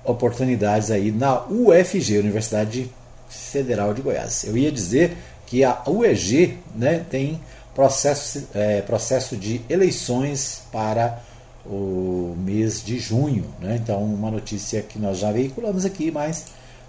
oportunidades 0.04 0.90
aí 0.90 1.10
na 1.10 1.44
UFG, 1.46 2.18
Universidade 2.18 2.90
Federal 3.30 3.94
de 3.94 4.02
Goiás. 4.02 4.44
Eu 4.44 4.56
ia 4.56 4.70
dizer 4.70 5.16
que 5.46 5.64
a 5.64 5.82
UEG 5.86 6.58
né, 6.74 7.04
tem 7.08 7.40
processo, 7.74 8.46
é, 8.54 8.82
processo 8.82 9.36
de 9.36 9.62
eleições 9.68 10.62
para 10.70 11.22
o 11.64 12.34
mês 12.38 12.84
de 12.84 12.98
junho. 12.98 13.44
Né? 13.60 13.78
Então, 13.82 14.02
uma 14.02 14.30
notícia 14.30 14.82
que 14.82 14.98
nós 14.98 15.18
já 15.18 15.32
veiculamos 15.32 15.84
aqui, 15.84 16.10
mas 16.10 16.44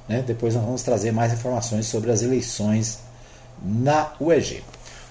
Né? 0.08 0.24
Depois 0.26 0.56
nós 0.56 0.66
vamos 0.66 0.82
trazer 0.82 1.12
mais 1.12 1.32
informações 1.32 1.86
sobre 1.86 2.12
as 2.12 2.22
eleições 2.22 3.00
na 3.64 4.12
UEG. 4.20 4.64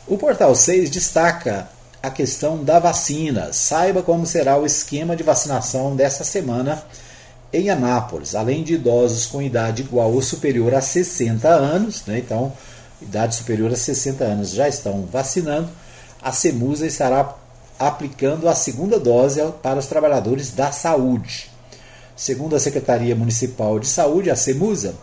O 0.07 0.19
Portal 0.19 0.55
6 0.55 0.91
destaca 0.91 1.69
a 2.03 2.11
questão 2.11 2.65
da 2.65 2.79
vacina. 2.79 3.53
Saiba 3.53 4.03
como 4.03 4.27
será 4.27 4.59
o 4.59 4.67
esquema 4.67 5.15
de 5.15 5.23
vacinação 5.23 5.95
dessa 5.95 6.25
semana 6.25 6.83
em 7.53 7.71
Anápolis. 7.71 8.35
Além 8.35 8.63
de 8.63 8.75
idosos 8.75 9.27
com 9.27 9.43
idade 9.43 9.83
igual 9.83 10.13
ou 10.13 10.23
superior 10.23 10.75
a 10.75 10.81
60 10.81 11.49
anos, 11.49 12.05
né? 12.07 12.19
então, 12.19 12.53
idade 13.01 13.35
superior 13.35 13.73
a 13.73 13.77
60 13.77 14.25
anos 14.25 14.51
já 14.51 14.69
estão 14.69 15.07
vacinando, 15.11 15.69
a 16.23 16.33
CEMUSA 16.33 16.87
estará 16.87 17.35
aplicando 17.79 18.49
a 18.49 18.55
segunda 18.55 18.99
dose 18.99 19.43
para 19.63 19.79
os 19.79 19.87
trabalhadores 19.87 20.51
da 20.51 20.71
saúde. 20.71 21.51
Segundo 22.15 22.55
a 22.55 22.61
Secretaria 22.61 23.17
Municipal 23.17 23.79
de 23.79 23.87
Saúde, 23.87 24.31
a 24.31 24.37
CEMUSA, 24.37 24.95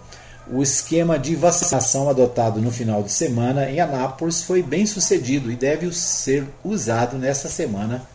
o 0.49 0.61
esquema 0.61 1.17
de 1.17 1.35
vacinação 1.35 2.09
adotado 2.09 2.61
no 2.61 2.71
final 2.71 3.03
de 3.03 3.11
semana 3.11 3.69
em 3.69 3.79
Anápolis 3.79 4.43
foi 4.43 4.61
bem 4.61 4.85
sucedido 4.85 5.51
e 5.51 5.55
deve 5.55 5.91
ser 5.93 6.47
usado 6.63 7.17
nesta 7.17 7.49
semana 7.49 8.07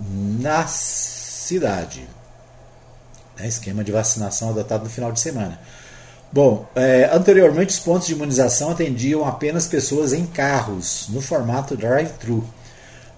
na 0.00 0.66
cidade. 0.66 2.08
É 3.38 3.46
esquema 3.46 3.82
de 3.82 3.92
vacinação 3.92 4.50
adotado 4.50 4.84
no 4.84 4.90
final 4.90 5.10
de 5.10 5.20
semana. 5.20 5.58
Bom, 6.32 6.66
é, 6.74 7.08
anteriormente 7.12 7.70
os 7.70 7.78
pontos 7.78 8.06
de 8.06 8.12
imunização 8.12 8.70
atendiam 8.70 9.24
apenas 9.24 9.66
pessoas 9.66 10.12
em 10.12 10.26
carros, 10.26 11.06
no 11.10 11.20
formato 11.20 11.76
drive-thru. 11.76 12.44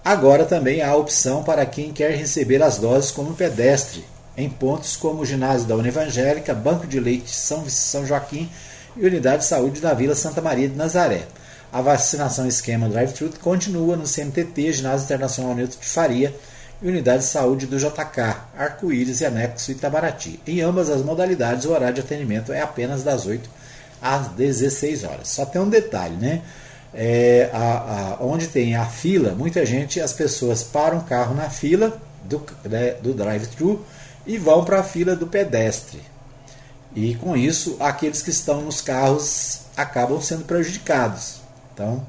Agora 0.05 0.45
também 0.45 0.81
há 0.81 0.95
opção 0.95 1.43
para 1.43 1.65
quem 1.65 1.91
quer 1.91 2.11
receber 2.11 2.61
as 2.61 2.77
doses 2.77 3.11
como 3.11 3.33
pedestre, 3.33 4.05
em 4.37 4.49
pontos 4.49 4.95
como 4.95 5.21
o 5.21 5.25
ginásio 5.25 5.67
da 5.67 5.75
Univangélica, 5.75 6.53
Banco 6.53 6.85
de 6.85 6.99
Leite 6.99 7.31
São, 7.31 7.67
São 7.67 8.05
Joaquim 8.05 8.49
e 8.95 9.05
Unidade 9.05 9.39
de 9.39 9.45
Saúde 9.47 9.81
da 9.81 9.93
Vila 9.93 10.13
Santa 10.13 10.41
Maria 10.41 10.69
de 10.69 10.75
Nazaré. 10.75 11.23
A 11.73 11.81
vacinação 11.81 12.47
esquema 12.47 12.87
drive-thru 12.87 13.31
continua 13.41 13.97
no 13.97 14.05
CMTT, 14.05 14.73
Ginásio 14.73 15.05
Internacional 15.05 15.55
Neutro 15.55 15.79
de 15.79 15.87
Faria 15.87 16.33
e 16.81 16.87
Unidade 16.87 17.23
de 17.23 17.29
Saúde 17.29 17.65
do 17.65 17.77
JK, 17.77 18.35
Arco-Íris 18.57 19.21
e 19.21 19.25
Anexo 19.25 19.71
Itabaraty. 19.71 20.39
Em 20.45 20.61
ambas 20.61 20.89
as 20.89 21.01
modalidades, 21.01 21.65
o 21.65 21.71
horário 21.71 21.95
de 21.95 22.01
atendimento 22.01 22.53
é 22.53 22.61
apenas 22.61 23.03
das 23.03 23.25
8 23.25 23.49
às 24.01 24.27
16 24.29 25.03
horas. 25.03 25.27
Só 25.29 25.45
tem 25.45 25.61
um 25.61 25.69
detalhe, 25.69 26.15
né? 26.15 26.41
É, 26.93 27.49
a, 27.53 28.17
a, 28.19 28.23
onde 28.23 28.47
tem 28.47 28.75
a 28.75 28.85
fila, 28.85 29.33
muita 29.33 29.65
gente, 29.65 29.99
as 29.99 30.13
pessoas 30.13 30.63
param 30.63 30.99
o 30.99 31.03
carro 31.03 31.35
na 31.35 31.49
fila 31.49 31.99
do, 32.23 32.41
né, 32.63 32.91
do 32.93 33.13
drive-thru 33.13 33.85
e 34.25 34.37
vão 34.37 34.63
para 34.63 34.79
a 34.79 34.83
fila 34.83 35.15
do 35.15 35.27
pedestre. 35.27 36.01
E 36.95 37.15
com 37.15 37.35
isso, 37.35 37.75
aqueles 37.79 38.21
que 38.21 38.29
estão 38.29 38.61
nos 38.61 38.81
carros 38.81 39.61
acabam 39.75 40.21
sendo 40.21 40.45
prejudicados. 40.45 41.41
Então, 41.73 42.05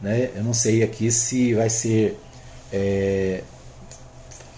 né, 0.00 0.30
eu 0.34 0.42
não 0.42 0.54
sei 0.54 0.82
aqui 0.82 1.10
se 1.12 1.54
vai 1.54 1.70
ser 1.70 2.18
é, 2.72 3.42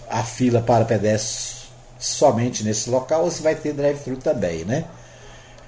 a 0.09 0.23
fila 0.23 0.61
para 0.61 0.85
pedestres 0.85 1.67
somente 1.99 2.63
nesse 2.63 2.89
local 2.89 3.23
ou 3.23 3.31
se 3.31 3.41
vai 3.41 3.55
ter 3.55 3.73
drive-thru 3.73 4.17
também, 4.17 4.63
né? 4.63 4.85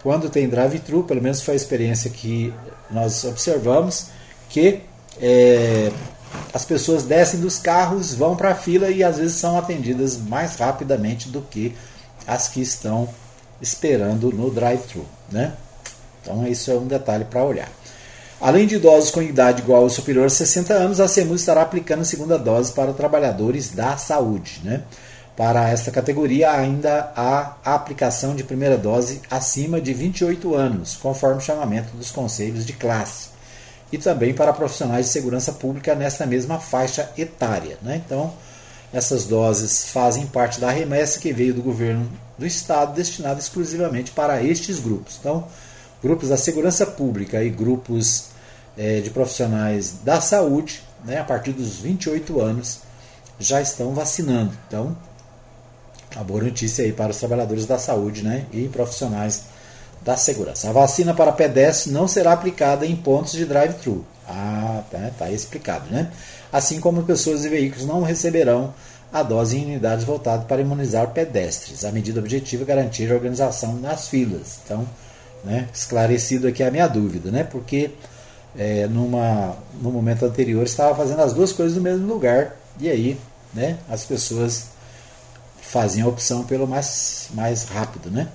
Quando 0.02 0.30
tem 0.30 0.48
drive-thru, 0.48 1.04
pelo 1.04 1.22
menos 1.22 1.42
foi 1.42 1.56
a 1.56 1.58
experiência 1.58 2.10
que 2.10 2.54
nós 2.90 3.24
observamos, 3.26 4.08
que 4.50 4.82
é, 5.22 5.92
as 6.54 6.64
pessoas 6.64 7.04
descem 7.04 7.40
dos 7.40 7.58
carros, 7.58 8.14
vão 8.14 8.36
para 8.36 8.52
a 8.52 8.56
fila 8.56 8.90
e 8.90 9.04
às 9.04 9.18
vezes 9.18 9.36
são 9.36 9.58
atendidas 9.58 10.18
mais 10.18 10.56
rapidamente 10.56 11.30
do 11.30 11.42
que 11.42 11.76
as 12.26 12.48
que 12.48 12.62
estão 12.62 13.10
esperando 13.62 14.32
no 14.32 14.50
drive-thru. 14.50 15.06
Né? 15.32 15.54
Então, 16.22 16.48
isso 16.48 16.72
é 16.72 16.76
um 16.76 16.88
detalhe 16.88 17.26
para 17.26 17.44
olhar. 17.44 17.70
Além 18.42 18.66
de 18.66 18.76
idosos 18.76 19.12
com 19.12 19.22
idade 19.22 19.62
igual 19.62 19.84
ou 19.84 19.90
superior 19.90 20.28
a 20.28 20.30
60 20.30 20.74
anos, 20.74 21.00
a 21.02 21.10
CEMU 21.10 21.36
estará 21.36 21.62
aplicando 21.62 22.06
segunda 22.06 22.38
dose 22.40 22.72
para 22.72 22.94
trabalhadores 22.94 23.72
da 23.72 23.98
saúde. 23.98 24.62
Né? 24.64 24.84
Para 25.36 25.70
esta 25.70 25.92
categoria, 25.92 26.52
ainda 26.52 27.12
há 27.16 27.56
aplicação 27.66 28.36
de 28.36 28.46
primeira 28.46 28.78
dose 28.78 29.22
acima 29.30 29.82
de 29.82 29.94
28 29.94 30.56
anos, 30.56 30.96
conforme 30.96 31.38
o 31.38 31.42
chamamento 31.42 31.96
dos 31.98 32.12
conselhos 32.12 32.66
de 32.66 32.74
classe 32.74 33.30
e 33.92 33.98
também 33.98 34.34
para 34.34 34.54
profissionais 34.54 35.08
de 35.08 35.12
segurança 35.12 35.52
pública 35.52 35.94
nessa 35.94 36.26
mesma 36.26 36.60
faixa 36.60 37.12
etária. 37.18 37.78
Né? 37.82 38.02
Então, 38.06 38.34
essas 38.94 39.26
doses 39.26 39.86
fazem 39.90 40.26
parte 40.28 40.62
da 40.62 40.70
remessa 40.70 41.20
que 41.20 41.34
veio 41.34 41.54
do 41.54 41.62
governo 41.62 42.10
do 42.38 42.46
estado 42.46 42.94
destinada 42.94 43.40
exclusivamente 43.40 44.12
para 44.12 44.42
estes 44.42 44.80
grupos. 44.80 45.18
Então, 45.20 45.46
grupos 46.02 46.30
da 46.30 46.38
segurança 46.38 46.86
pública 46.86 47.44
e 47.44 47.50
grupos 47.50 48.29
é, 48.80 49.02
de 49.02 49.10
profissionais 49.10 49.96
da 50.06 50.22
saúde, 50.22 50.82
né, 51.04 51.20
a 51.20 51.24
partir 51.26 51.52
dos 51.52 51.76
28 51.80 52.40
anos, 52.40 52.80
já 53.38 53.62
estão 53.62 53.94
vacinando. 53.94 54.54
Então, 54.68 54.98
a 56.16 56.24
boa 56.24 56.42
notícia 56.42 56.86
aí 56.86 56.94
para 56.94 57.12
os 57.12 57.18
trabalhadores 57.18 57.66
da 57.66 57.78
saúde 57.78 58.24
né, 58.24 58.46
e 58.54 58.70
profissionais 58.70 59.44
da 60.02 60.16
segurança. 60.16 60.70
A 60.70 60.72
vacina 60.72 61.14
para 61.14 61.34
pedestres 61.34 61.94
não 61.94 62.08
será 62.08 62.32
aplicada 62.32 62.86
em 62.86 62.96
pontos 62.96 63.34
de 63.34 63.46
drive-thru. 63.46 64.06
Ah, 64.26 64.82
tá, 64.90 65.12
tá 65.18 65.30
explicado, 65.30 65.92
né? 65.92 66.10
Assim 66.54 66.80
como 66.80 67.04
pessoas 67.04 67.44
e 67.44 67.50
veículos 67.50 67.86
não 67.86 68.02
receberão 68.02 68.74
a 69.12 69.24
dose 69.24 69.58
em 69.58 69.66
unidades 69.66 70.06
voltadas 70.06 70.46
para 70.46 70.62
imunizar 70.62 71.10
pedestres. 71.10 71.84
A 71.84 71.92
medida 71.92 72.20
objetiva 72.20 72.64
é 72.64 72.66
garantir 72.66 73.12
a 73.12 73.16
organização 73.16 73.76
nas 73.76 74.08
filas. 74.08 74.60
Então, 74.64 74.88
né, 75.44 75.68
esclarecido 75.74 76.48
aqui 76.48 76.64
a 76.64 76.72
minha 76.72 76.88
dúvida, 76.88 77.30
né? 77.30 77.44
Porque 77.44 77.92
é, 78.58 78.88
numa, 78.88 79.56
no 79.82 79.92
momento 79.92 80.26
anterior 80.26 80.64
estava 80.64 80.96
fazendo 80.96 81.22
as 81.22 81.34
duas 81.34 81.52
coisas 81.52 81.78
no 81.78 81.84
mesmo 81.84 82.08
lugar 82.08 82.56
e 82.80 82.90
aí, 82.90 83.20
né, 83.54 83.78
as 83.90 84.06
pessoas 84.06 84.68
faziam 85.62 86.08
a 86.08 86.12
opção 86.12 86.44
pelo 86.44 86.68
mais, 86.68 87.30
mais 87.34 87.64
rápido, 87.64 88.10
né? 88.10 88.28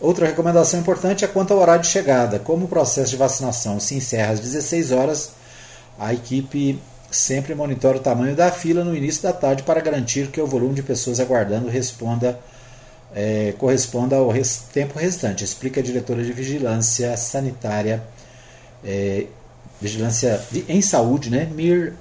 Outra 0.00 0.26
recomendação 0.26 0.78
importante 0.78 1.24
é 1.24 1.28
quanto 1.28 1.52
ao 1.52 1.58
horário 1.58 1.82
de 1.82 1.88
chegada. 1.88 2.38
Como 2.38 2.66
o 2.66 2.68
processo 2.68 3.10
de 3.10 3.16
vacinação 3.16 3.80
se 3.80 3.96
encerra 3.96 4.32
às 4.32 4.40
16 4.40 4.92
horas, 4.92 5.32
a 5.98 6.14
equipe 6.14 6.80
sempre 7.10 7.54
monitora 7.54 7.96
o 7.96 8.00
tamanho 8.00 8.36
da 8.36 8.52
fila 8.52 8.84
no 8.84 8.94
início 8.94 9.22
da 9.22 9.32
tarde 9.32 9.62
para 9.64 9.80
garantir 9.80 10.28
que 10.28 10.40
o 10.40 10.46
volume 10.46 10.74
de 10.74 10.82
pessoas 10.82 11.18
aguardando 11.18 11.68
responda, 11.68 12.38
é, 13.14 13.54
corresponda 13.58 14.16
ao 14.16 14.28
res, 14.28 14.62
tempo 14.72 14.96
restante, 14.98 15.42
explica 15.42 15.80
a 15.80 15.82
diretora 15.82 16.22
de 16.22 16.32
Vigilância 16.32 17.16
Sanitária, 17.16 18.04
é, 18.84 19.26
Vigilância 19.80 20.42
em 20.68 20.82
Saúde, 20.82 21.30
né, 21.30 21.46
Mir, 21.46 21.94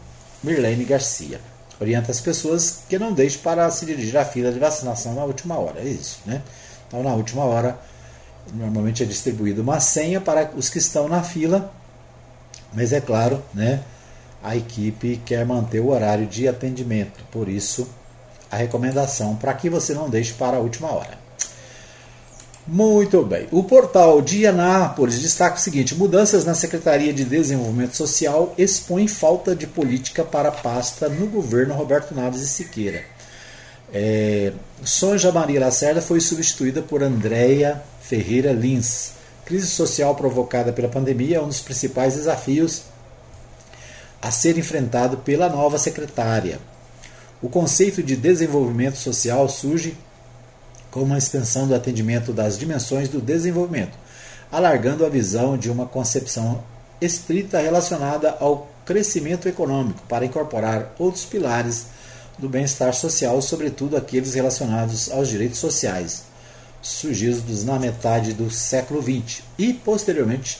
Mirlene 0.43 0.83
Garcia. 0.83 1.39
Orienta 1.79 2.11
as 2.11 2.19
pessoas 2.19 2.79
que 2.89 2.97
não 2.97 3.13
deixem 3.13 3.39
para 3.39 3.69
se 3.69 3.85
dirigir 3.85 4.17
à 4.17 4.25
fila 4.25 4.51
de 4.51 4.57
vacinação 4.57 5.13
na 5.13 5.23
última 5.23 5.57
hora. 5.57 5.79
É 5.79 5.85
isso, 5.85 6.19
né? 6.25 6.41
Então, 6.87 7.03
na 7.03 7.13
última 7.13 7.43
hora, 7.43 7.77
normalmente 8.53 9.03
é 9.03 9.05
distribuída 9.05 9.61
uma 9.61 9.79
senha 9.79 10.19
para 10.19 10.51
os 10.55 10.69
que 10.69 10.79
estão 10.79 11.07
na 11.07 11.21
fila, 11.21 11.71
mas 12.73 12.93
é 12.93 13.01
claro, 13.01 13.43
né, 13.53 13.81
a 14.43 14.55
equipe 14.55 15.21
quer 15.25 15.45
manter 15.45 15.79
o 15.79 15.89
horário 15.89 16.25
de 16.25 16.47
atendimento, 16.47 17.23
por 17.31 17.47
isso 17.49 17.87
a 18.49 18.55
recomendação 18.55 19.35
para 19.35 19.53
que 19.53 19.69
você 19.69 19.93
não 19.93 20.09
deixe 20.09 20.33
para 20.33 20.57
a 20.57 20.59
última 20.59 20.91
hora. 20.91 21.26
Muito 22.67 23.23
bem. 23.23 23.47
O 23.49 23.63
portal 23.63 24.21
de 24.21 24.45
Anápolis 24.45 25.21
destaca 25.21 25.55
o 25.55 25.59
seguinte: 25.59 25.95
mudanças 25.95 26.43
na 26.43 26.53
Secretaria 26.53 27.13
de 27.13 27.23
Desenvolvimento 27.23 27.95
Social 27.95 28.53
expõem 28.57 29.07
falta 29.07 29.55
de 29.55 29.65
política 29.65 30.23
para 30.25 30.49
a 30.49 30.51
pasta 30.51 31.07
no 31.07 31.27
governo 31.27 31.73
Roberto 31.73 32.13
Naves 32.13 32.41
e 32.41 32.47
Siqueira. 32.47 33.05
É, 33.93 34.51
Sonja 34.83 35.31
Maria 35.31 35.61
Lacerda 35.61 36.01
foi 36.01 36.19
substituída 36.19 36.81
por 36.81 37.01
Andréia 37.01 37.81
Ferreira 38.01 38.51
Lins. 38.51 39.11
Crise 39.45 39.67
social 39.67 40.13
provocada 40.13 40.73
pela 40.73 40.89
pandemia 40.89 41.37
é 41.37 41.41
um 41.41 41.47
dos 41.47 41.61
principais 41.61 42.15
desafios 42.15 42.81
a 44.21 44.29
ser 44.29 44.57
enfrentado 44.57 45.17
pela 45.19 45.47
nova 45.47 45.77
secretária. 45.77 46.59
O 47.41 47.47
conceito 47.47 48.03
de 48.03 48.17
desenvolvimento 48.17 48.97
social 48.97 49.47
surge 49.47 49.95
como 50.97 51.05
uma 51.05 51.17
expansão 51.19 51.67
do 51.67 51.75
atendimento 51.75 52.33
das 52.33 52.57
dimensões 52.57 53.07
do 53.07 53.21
desenvolvimento, 53.21 53.95
alargando 54.51 55.05
a 55.05 55.09
visão 55.09 55.55
de 55.55 55.69
uma 55.69 55.85
concepção 55.85 56.63
estrita 56.99 57.59
relacionada 57.61 58.35
ao 58.39 58.67
crescimento 58.83 59.47
econômico 59.47 60.01
para 60.09 60.25
incorporar 60.25 60.95
outros 60.97 61.23
pilares 61.23 61.85
do 62.39 62.49
bem-estar 62.49 62.95
social, 62.95 63.39
sobretudo 63.43 63.95
aqueles 63.95 64.33
relacionados 64.33 65.11
aos 65.11 65.29
direitos 65.29 65.59
sociais, 65.59 66.23
surgidos 66.81 67.63
na 67.63 67.77
metade 67.77 68.33
do 68.33 68.49
século 68.49 68.99
XX 68.99 69.43
e, 69.55 69.73
posteriormente, 69.73 70.59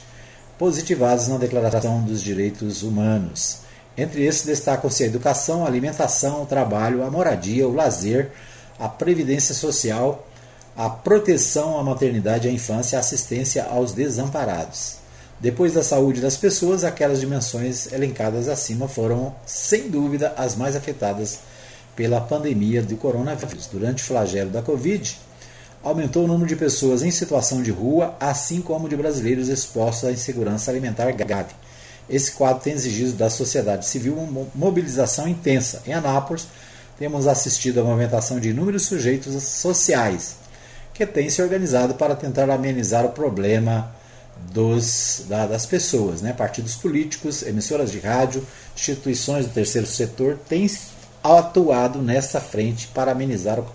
positivados 0.55 1.27
na 1.29 1.37
Declaração 1.37 2.03
dos 2.03 2.21
Direitos 2.21 2.83
Humanos. 2.83 3.61
Entre 3.97 4.23
esses 4.23 4.45
destacam-se 4.45 5.03
a 5.03 5.07
educação, 5.07 5.65
a 5.65 5.67
alimentação, 5.67 6.43
o 6.43 6.45
trabalho, 6.45 7.03
a 7.03 7.09
moradia, 7.09 7.67
o 7.67 7.73
lazer, 7.73 8.29
a 8.79 8.87
previdência 8.87 9.55
social, 9.55 10.26
a 10.77 10.87
proteção 10.91 11.79
à 11.79 11.83
maternidade 11.83 12.47
e 12.47 12.51
à 12.51 12.53
infância 12.53 12.95
e 12.95 12.97
a 12.97 12.99
assistência 12.99 13.63
aos 13.63 13.93
desamparados. 13.93 14.97
Depois 15.39 15.73
da 15.73 15.81
saúde 15.81 16.21
das 16.21 16.37
pessoas, 16.37 16.83
aquelas 16.83 17.19
dimensões 17.19 17.91
elencadas 17.91 18.47
acima 18.47 18.87
foram, 18.87 19.33
sem 19.43 19.89
dúvida, 19.89 20.35
as 20.37 20.55
mais 20.55 20.75
afetadas 20.75 21.39
pela 21.95 22.21
pandemia 22.21 22.83
do 22.83 22.95
coronavírus. 22.95 23.65
Durante 23.65 24.03
o 24.03 24.05
flagelo 24.05 24.51
da 24.51 24.61
Covid, 24.61 25.19
aumentou 25.81 26.25
o 26.25 26.27
número 26.27 26.47
de 26.47 26.55
pessoas 26.55 27.01
em 27.01 27.09
situação 27.09 27.63
de 27.63 27.71
rua, 27.71 28.15
assim 28.19 28.61
como 28.61 28.87
de 28.87 28.95
brasileiros 28.95 29.49
expostos 29.49 30.07
à 30.07 30.11
insegurança 30.11 30.69
alimentar 30.69 31.11
grave. 31.11 31.55
Esse 32.07 32.33
quadro 32.33 32.61
tem 32.61 32.73
exigido 32.73 33.13
da 33.13 33.31
sociedade 33.31 33.87
civil 33.87 34.13
uma 34.13 34.45
mobilização 34.53 35.27
intensa. 35.27 35.81
Em 35.87 35.93
Anápolis, 35.93 36.47
temos 36.99 37.25
assistido 37.25 37.79
à 37.79 37.83
movimentação 37.83 38.39
de 38.39 38.49
inúmeros 38.49 38.85
sujeitos 38.85 39.41
sociais 39.43 40.36
que 40.97 41.05
têm 41.05 41.29
se 41.29 41.43
organizado 41.43 41.93
para 41.93 42.15
tentar 42.15 42.49
amenizar 42.49 43.05
o 43.05 43.09
problema 43.09 43.95
dos, 44.51 45.25
da, 45.29 45.45
das 45.45 45.63
pessoas. 45.63 46.23
Né? 46.23 46.33
Partidos 46.33 46.75
políticos, 46.75 47.43
emissoras 47.43 47.91
de 47.91 47.99
rádio, 47.99 48.45
instituições 48.75 49.45
do 49.45 49.53
terceiro 49.53 49.85
setor 49.85 50.39
têm 50.49 50.67
atuado 51.23 52.01
nessa 52.01 52.41
frente 52.41 52.87
para 52.87 53.11
amenizar 53.11 53.59
o 53.59 53.67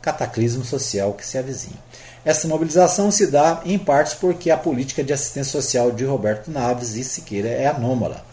cataclismo 0.00 0.64
social 0.64 1.12
que 1.12 1.26
se 1.26 1.36
avizinha. 1.36 1.76
Essa 2.24 2.48
mobilização 2.48 3.10
se 3.10 3.26
dá 3.26 3.60
em 3.66 3.78
parte 3.78 4.16
porque 4.16 4.50
a 4.50 4.56
política 4.56 5.04
de 5.04 5.12
assistência 5.12 5.52
social 5.52 5.92
de 5.92 6.06
Roberto 6.06 6.50
Naves 6.50 6.94
e 6.94 7.04
Siqueira 7.04 7.48
é 7.48 7.66
anômala. 7.66 8.24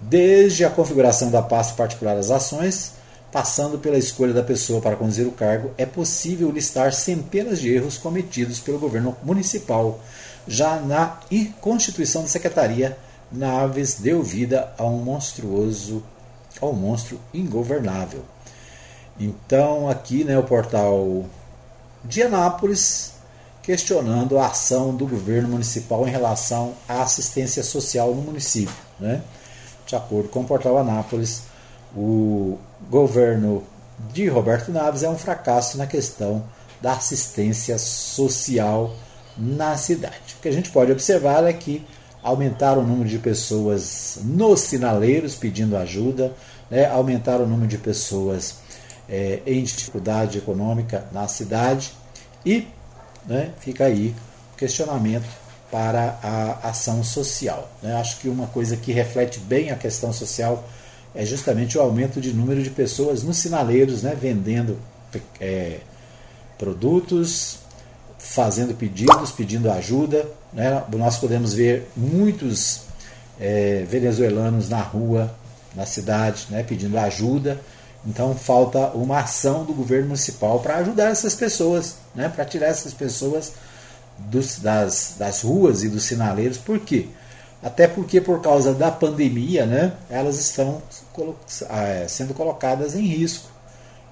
Desde 0.00 0.64
a 0.64 0.70
configuração 0.70 1.30
da 1.30 1.42
pasta 1.42 1.74
particular 1.74 2.16
das 2.16 2.30
ações, 2.30 2.92
passando 3.32 3.78
pela 3.78 3.96
escolha 3.96 4.34
da 4.34 4.42
pessoa 4.42 4.82
para 4.82 4.94
conduzir 4.94 5.26
o 5.26 5.32
cargo, 5.32 5.70
é 5.78 5.86
possível 5.86 6.50
listar 6.50 6.92
centenas 6.92 7.58
de 7.58 7.72
erros 7.72 7.96
cometidos 7.96 8.60
pelo 8.60 8.78
governo 8.78 9.16
municipal. 9.22 9.98
Já 10.46 10.76
na 10.76 11.18
constituição 11.60 12.22
da 12.22 12.28
secretaria, 12.28 12.98
Naves 13.32 13.94
deu 13.94 14.22
vida 14.22 14.70
a 14.76 14.84
um 14.84 14.98
monstruoso, 14.98 16.04
a 16.60 16.66
um 16.66 16.74
monstro 16.74 17.18
ingovernável. 17.32 18.22
Então, 19.18 19.88
aqui 19.88 20.24
né, 20.24 20.38
o 20.38 20.42
portal 20.42 21.24
de 22.04 22.22
Anápolis 22.22 23.12
questionando 23.62 24.38
a 24.38 24.48
ação 24.48 24.94
do 24.94 25.06
governo 25.06 25.48
municipal 25.48 26.06
em 26.06 26.10
relação 26.10 26.74
à 26.88 27.02
assistência 27.02 27.62
social 27.62 28.12
no 28.14 28.20
município. 28.20 28.74
Né? 28.98 29.22
De 29.86 29.94
acordo 29.94 30.28
com 30.28 30.40
o 30.40 30.44
portal 30.44 30.76
Anápolis, 30.76 31.44
o 31.96 32.58
governo 32.90 33.64
de 34.12 34.28
Roberto 34.28 34.70
Naves 34.72 35.02
é 35.02 35.08
um 35.08 35.18
fracasso 35.18 35.78
na 35.78 35.86
questão 35.86 36.44
da 36.80 36.92
assistência 36.92 37.78
social 37.78 38.94
na 39.36 39.76
cidade. 39.76 40.36
O 40.38 40.42
que 40.42 40.48
a 40.48 40.52
gente 40.52 40.70
pode 40.70 40.92
observar 40.92 41.44
é 41.44 41.52
que 41.52 41.86
aumentaram 42.22 42.82
o 42.82 42.86
número 42.86 43.08
de 43.08 43.18
pessoas 43.18 44.18
nos 44.22 44.60
sinaleiros 44.60 45.34
pedindo 45.34 45.76
ajuda, 45.76 46.32
né? 46.70 46.86
aumentaram 46.86 47.44
o 47.44 47.48
número 47.48 47.68
de 47.68 47.78
pessoas 47.78 48.56
é, 49.08 49.40
em 49.46 49.62
dificuldade 49.62 50.38
econômica 50.38 51.04
na 51.12 51.26
cidade 51.26 51.92
e 52.44 52.68
né, 53.26 53.50
fica 53.58 53.84
aí 53.84 54.14
o 54.54 54.56
questionamento 54.56 55.26
para 55.70 56.18
a 56.22 56.68
ação 56.68 57.02
social. 57.02 57.70
Né? 57.82 57.94
Acho 57.96 58.18
que 58.18 58.28
uma 58.28 58.46
coisa 58.46 58.76
que 58.76 58.92
reflete 58.92 59.40
bem 59.40 59.70
a 59.70 59.76
questão 59.76 60.12
social 60.12 60.62
é 61.14 61.24
justamente 61.24 61.76
o 61.76 61.80
aumento 61.80 62.20
de 62.20 62.32
número 62.32 62.62
de 62.62 62.70
pessoas 62.70 63.22
nos 63.22 63.36
sinaleiros, 63.36 64.02
né, 64.02 64.16
vendendo 64.18 64.78
é, 65.40 65.78
produtos, 66.58 67.58
fazendo 68.18 68.74
pedidos, 68.74 69.30
pedindo 69.32 69.70
ajuda. 69.70 70.26
Né? 70.52 70.82
Nós 70.96 71.18
podemos 71.18 71.52
ver 71.52 71.90
muitos 71.96 72.82
é, 73.38 73.84
venezuelanos 73.88 74.68
na 74.68 74.80
rua, 74.80 75.34
na 75.74 75.84
cidade, 75.84 76.46
né, 76.50 76.62
pedindo 76.62 76.98
ajuda. 76.98 77.60
Então 78.06 78.34
falta 78.34 78.88
uma 78.88 79.20
ação 79.20 79.64
do 79.64 79.72
governo 79.72 80.08
municipal 80.08 80.60
para 80.60 80.76
ajudar 80.78 81.10
essas 81.10 81.34
pessoas, 81.34 81.96
né, 82.14 82.28
para 82.28 82.44
tirar 82.44 82.66
essas 82.66 82.94
pessoas 82.94 83.52
dos, 84.18 84.58
das, 84.58 85.14
das 85.18 85.42
ruas 85.42 85.82
e 85.82 85.88
dos 85.88 86.04
sinaleiros. 86.04 86.58
Por 86.58 86.78
quê? 86.80 87.08
Até 87.62 87.86
porque 87.86 88.20
por 88.20 88.40
causa 88.40 88.74
da 88.74 88.90
pandemia, 88.90 89.64
né, 89.64 89.92
elas 90.10 90.38
estão 90.38 90.82
ah, 91.68 92.08
sendo 92.08 92.34
colocadas 92.34 92.96
em 92.96 93.06
risco. 93.06 93.48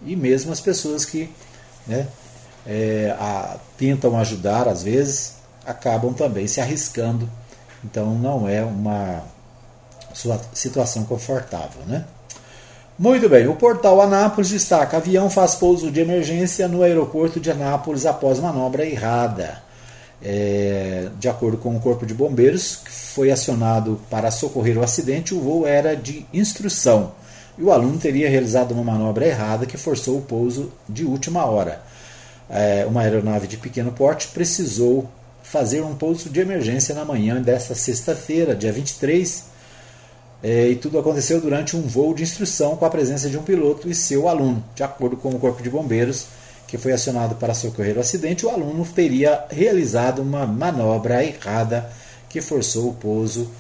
E 0.03 0.15
mesmo 0.15 0.53
as 0.53 0.61
pessoas 0.61 1.05
que 1.05 1.29
né, 1.87 2.07
é, 2.67 3.15
a, 3.19 3.57
tentam 3.77 4.17
ajudar, 4.19 4.69
às 4.69 4.83
vezes, 4.85 5.35
acabam 5.67 6.15
também 6.15 6.47
se 6.47 6.61
arriscando. 6.61 7.29
Então 7.85 8.15
não 8.15 8.49
é 8.49 8.63
uma 8.63 9.23
situação 10.53 11.05
confortável. 11.05 11.83
Né? 11.87 12.05
Muito 12.99 13.29
bem, 13.29 13.49
o 13.49 13.57
portal 13.57 14.01
Anápolis 14.01 14.51
destaca: 14.51 14.99
avião 14.99 15.29
faz 15.29 15.55
pouso 15.55 15.91
de 15.91 16.01
emergência 16.01 16.69
no 16.69 16.83
aeroporto 16.83 17.41
de 17.41 17.51
Anápolis 17.51 18.07
após 18.07 18.39
manobra 18.39 18.87
errada. 18.87 19.63
É, 20.23 21.09
de 21.19 21.29
acordo 21.29 21.57
com 21.57 21.75
o 21.75 21.81
Corpo 21.81 22.05
de 22.05 22.13
Bombeiros, 22.13 22.77
que 22.77 22.91
foi 22.91 23.31
acionado 23.31 23.99
para 24.11 24.31
socorrer 24.31 24.77
o 24.77 24.83
acidente, 24.83 25.35
o 25.35 25.41
voo 25.41 25.67
era 25.67 25.97
de 25.97 26.27
instrução. 26.33 27.13
E 27.57 27.63
o 27.63 27.73
aluno 27.73 27.99
teria 27.99 28.29
realizado 28.29 28.73
uma 28.73 28.85
manobra 28.85 29.27
errada 29.27 29.67
que 29.67 29.77
forçou 29.77 30.19
o 30.19 30.23
pouso 30.23 30.73
de 30.89 31.05
última 31.05 31.45
hora. 31.45 31.83
É, 32.49 32.85
uma 32.87 33.03
aeronave 33.03 33.47
de 33.47 33.57
pequeno 33.57 33.93
porte 33.93 34.29
precisou 34.29 35.09
fazer 35.43 35.83
um 35.83 35.95
pouso 35.95 36.29
de 36.29 36.41
emergência 36.41 36.95
na 36.95 37.05
manhã 37.05 37.41
desta 37.41 37.75
sexta-feira, 37.75 38.55
dia 38.55 38.73
23, 38.73 39.45
é, 40.43 40.69
e 40.69 40.77
tudo 40.77 40.99
aconteceu 40.99 41.41
durante 41.41 41.77
um 41.77 41.83
voo 41.83 42.15
de 42.15 42.23
instrução 42.23 42.77
com 42.77 42.85
a 42.85 42.91
presença 42.91 43.29
de 43.29 43.39
um 43.39 43.43
piloto 43.43 43.89
e 43.89 43.95
seu 43.95 44.29
aluno, 44.29 44.63
de 44.75 44.83
acordo 44.83 45.17
com 45.17 45.31
o 45.31 45.39
Corpo 45.39 45.63
de 45.63 45.71
Bombeiros 45.71 46.27
que 46.71 46.79
foi 46.79 46.93
acionado 46.93 47.35
para 47.35 47.53
socorrer 47.53 47.97
o 47.97 48.01
acidente, 48.01 48.47
o 48.47 48.49
aluno 48.49 48.87
teria 48.87 49.45
realizado 49.51 50.23
uma 50.23 50.47
manobra 50.47 51.25
errada 51.25 51.91
que 52.29 52.41
forçou 52.41 52.91
o 52.91 52.95
pouso 52.95 53.51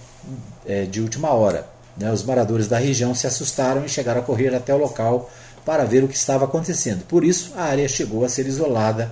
é, 0.65 0.85
de 0.85 1.01
última 1.01 1.31
hora. 1.31 1.67
Né? 1.97 2.11
Os 2.13 2.23
moradores 2.23 2.69
da 2.69 2.79
região 2.79 3.13
se 3.13 3.27
assustaram 3.27 3.85
e 3.85 3.89
chegaram 3.89 4.21
a 4.21 4.25
correr 4.25 4.55
até 4.55 4.73
o 4.73 4.79
local 4.79 5.29
para 5.65 5.85
ver 5.85 6.05
o 6.05 6.09
que 6.09 6.15
estava 6.15 6.45
acontecendo. 6.45 7.05
Por 7.07 7.25
isso, 7.25 7.53
a 7.57 7.65
área 7.65 7.89
chegou 7.89 8.25
a 8.25 8.29
ser 8.29 8.47
isolada 8.47 9.11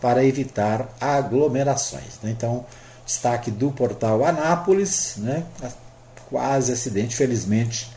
para 0.00 0.24
evitar 0.24 0.88
aglomerações. 1.00 2.20
Né? 2.22 2.30
Então, 2.30 2.64
destaque 3.04 3.50
do 3.50 3.72
portal 3.72 4.24
Anápolis, 4.24 5.14
né? 5.16 5.42
quase 6.30 6.72
acidente, 6.72 7.16
felizmente 7.16 7.90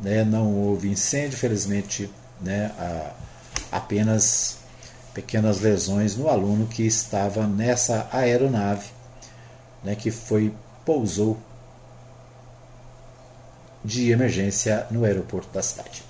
né? 0.00 0.24
não 0.24 0.52
houve 0.54 0.90
incêndio, 0.90 1.38
felizmente 1.38 2.10
né? 2.40 2.72
A, 2.78 3.12
apenas 3.70 4.57
pequenas 5.18 5.60
lesões 5.60 6.16
no 6.16 6.28
aluno 6.28 6.64
que 6.68 6.86
estava 6.86 7.44
nessa 7.44 8.08
aeronave 8.12 8.86
né, 9.82 9.96
que 9.96 10.12
foi 10.12 10.52
pousou 10.84 11.36
de 13.84 14.12
emergência 14.12 14.86
no 14.92 15.04
aeroporto 15.04 15.48
da 15.52 15.60
cidade. 15.60 16.04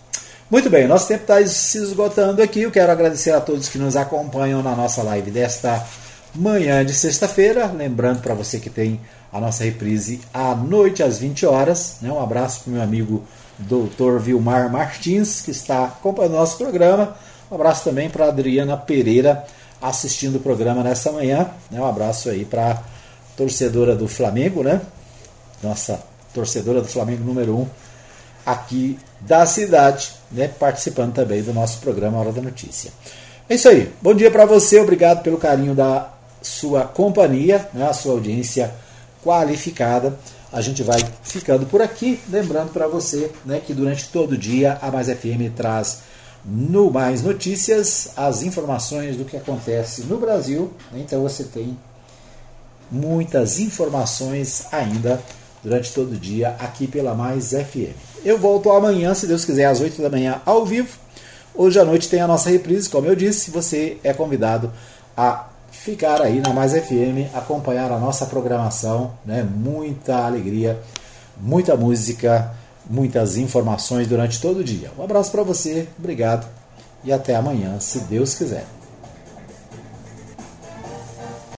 Muito 0.51 0.69
bem, 0.69 0.87
nosso 0.87 1.09
tempo 1.09 1.23
está 1.23 1.47
se 1.47 1.79
esgotando 1.79 2.43
aqui. 2.43 2.63
Eu 2.63 2.71
quero 2.71 2.93
agradecer 2.93 3.33
a 3.33 3.41
todos 3.41 3.71
que 3.71 3.79
nos 3.79 3.97
acompanham 3.97 4.63
na 4.63 4.77
nossa 4.77 5.03
live 5.03 5.31
desta 5.31 5.87
manhã 6.35 6.85
de 6.85 6.93
sexta-feira. 6.93 7.67
Lembrando 7.67 8.21
para 8.21 8.35
você 8.35 8.59
que 8.59 8.69
tem 8.69 9.01
a 9.33 9.41
nossa 9.41 9.65
reprise 9.65 10.21
à 10.35 10.55
noite, 10.55 11.03
às 11.03 11.19
20 11.19 11.47
horas. 11.47 11.97
Né? 12.03 12.13
Um 12.13 12.23
abraço 12.23 12.61
para 12.61 12.71
o 12.71 12.73
meu 12.75 12.83
amigo 12.83 13.25
Dr. 13.59 14.19
Vilmar 14.19 14.71
Martins, 14.71 15.41
que 15.41 15.51
está 15.51 15.85
acompanhando 15.85 16.35
o 16.35 16.37
nosso 16.37 16.59
programa. 16.59 17.17
Um 17.51 17.55
abraço 17.55 17.85
também 17.85 18.11
para 18.11 18.29
Adriana 18.29 18.77
Pereira 18.77 19.45
assistindo 19.81 20.37
o 20.37 20.41
programa 20.41 20.83
nessa 20.83 21.11
manhã. 21.11 21.51
Né? 21.71 21.81
Um 21.81 21.87
abraço 21.87 22.29
aí 22.29 22.45
para 22.45 22.83
torcedora 23.37 23.95
do 23.95 24.09
Flamengo, 24.09 24.63
né? 24.63 24.81
Nossa 25.63 26.01
torcedora 26.35 26.81
do 26.81 26.89
Flamengo 26.89 27.25
número 27.25 27.57
1 27.57 27.61
um, 27.61 27.67
aqui 28.45 28.99
da 29.21 29.47
cidade, 29.47 30.13
né? 30.31 30.49
Participando 30.49 31.15
também 31.15 31.43
do 31.43 31.55
nosso 31.55 31.79
programa 31.79 32.19
Hora 32.19 32.33
da 32.33 32.43
Notícia. 32.43 32.93
É 33.49 33.55
isso 33.55 33.69
aí. 33.69 33.91
Bom 34.03 34.15
dia 34.15 34.31
para 34.31 34.45
você. 34.45 34.79
Obrigado 34.81 35.23
pelo 35.23 35.39
carinho 35.39 35.75
da 35.75 36.11
sua 36.43 36.85
companhia, 36.85 37.69
né? 37.73 37.89
a 37.89 37.93
sua 37.93 38.13
audiência 38.13 38.73
qualificada. 39.25 40.19
A 40.53 40.61
gente 40.61 40.83
vai 40.83 40.99
ficando 41.23 41.67
por 41.67 41.83
aqui, 41.83 42.21
lembrando 42.29 42.73
para 42.73 42.87
você 42.87 43.31
né, 43.45 43.61
que 43.65 43.75
durante 43.75 44.09
todo 44.09 44.33
o 44.33 44.39
dia 44.39 44.79
a 44.81 44.91
Mais 44.91 45.09
FM 45.09 45.53
traz 45.55 46.08
no 46.45 46.91
Mais 46.91 47.23
Notícias, 47.23 48.11
as 48.17 48.43
informações 48.43 49.17
do 49.17 49.25
que 49.25 49.37
acontece 49.37 50.03
no 50.03 50.19
Brasil. 50.19 50.73
Então 50.95 51.23
você 51.23 51.45
tem 51.45 51.77
muitas 52.91 53.59
informações 53.59 54.67
ainda 54.73 55.23
durante 55.63 55.93
todo 55.93 56.13
o 56.13 56.17
dia 56.17 56.57
aqui 56.59 56.87
pela 56.87 57.15
Mais 57.15 57.51
FM. 57.51 57.95
Eu 58.25 58.39
volto 58.39 58.71
amanhã, 58.71 59.15
se 59.15 59.27
Deus 59.27 59.45
quiser, 59.45 59.67
às 59.67 59.81
8 59.81 60.01
da 60.01 60.09
manhã 60.09 60.41
ao 60.47 60.65
vivo. 60.65 60.97
Hoje 61.55 61.79
à 61.79 61.85
noite 61.85 62.09
tem 62.09 62.21
a 62.21 62.27
nossa 62.27 62.51
reprise, 62.51 62.89
como 62.89 63.07
eu 63.07 63.17
disse, 63.17 63.51
você 63.51 63.99
é 64.05 64.15
convidado 64.15 64.73
a 65.17 65.49
ficar 65.71 66.23
aí 66.23 66.41
na 66.41 66.53
Mais 66.53 66.73
FM, 66.73 67.35
acompanhar 67.35 67.91
a 67.91 67.99
nossa 67.99 68.27
programação, 68.27 69.13
né? 69.25 69.43
Muita 69.43 70.27
alegria, 70.27 70.79
muita 71.37 71.77
música, 71.77 72.55
muitas 72.89 73.37
informações 73.37 74.07
durante 74.07 74.41
todo 74.41 74.61
o 74.61 74.65
dia. 74.65 74.91
Um 74.99 75.03
abraço 75.03 75.31
para 75.31 75.43
você, 75.43 75.89
obrigado 75.99 76.47
e 77.05 77.13
até 77.13 77.37
amanhã, 77.37 77.79
se 77.81 78.01
Deus 78.01 78.35
quiser. 78.35 78.78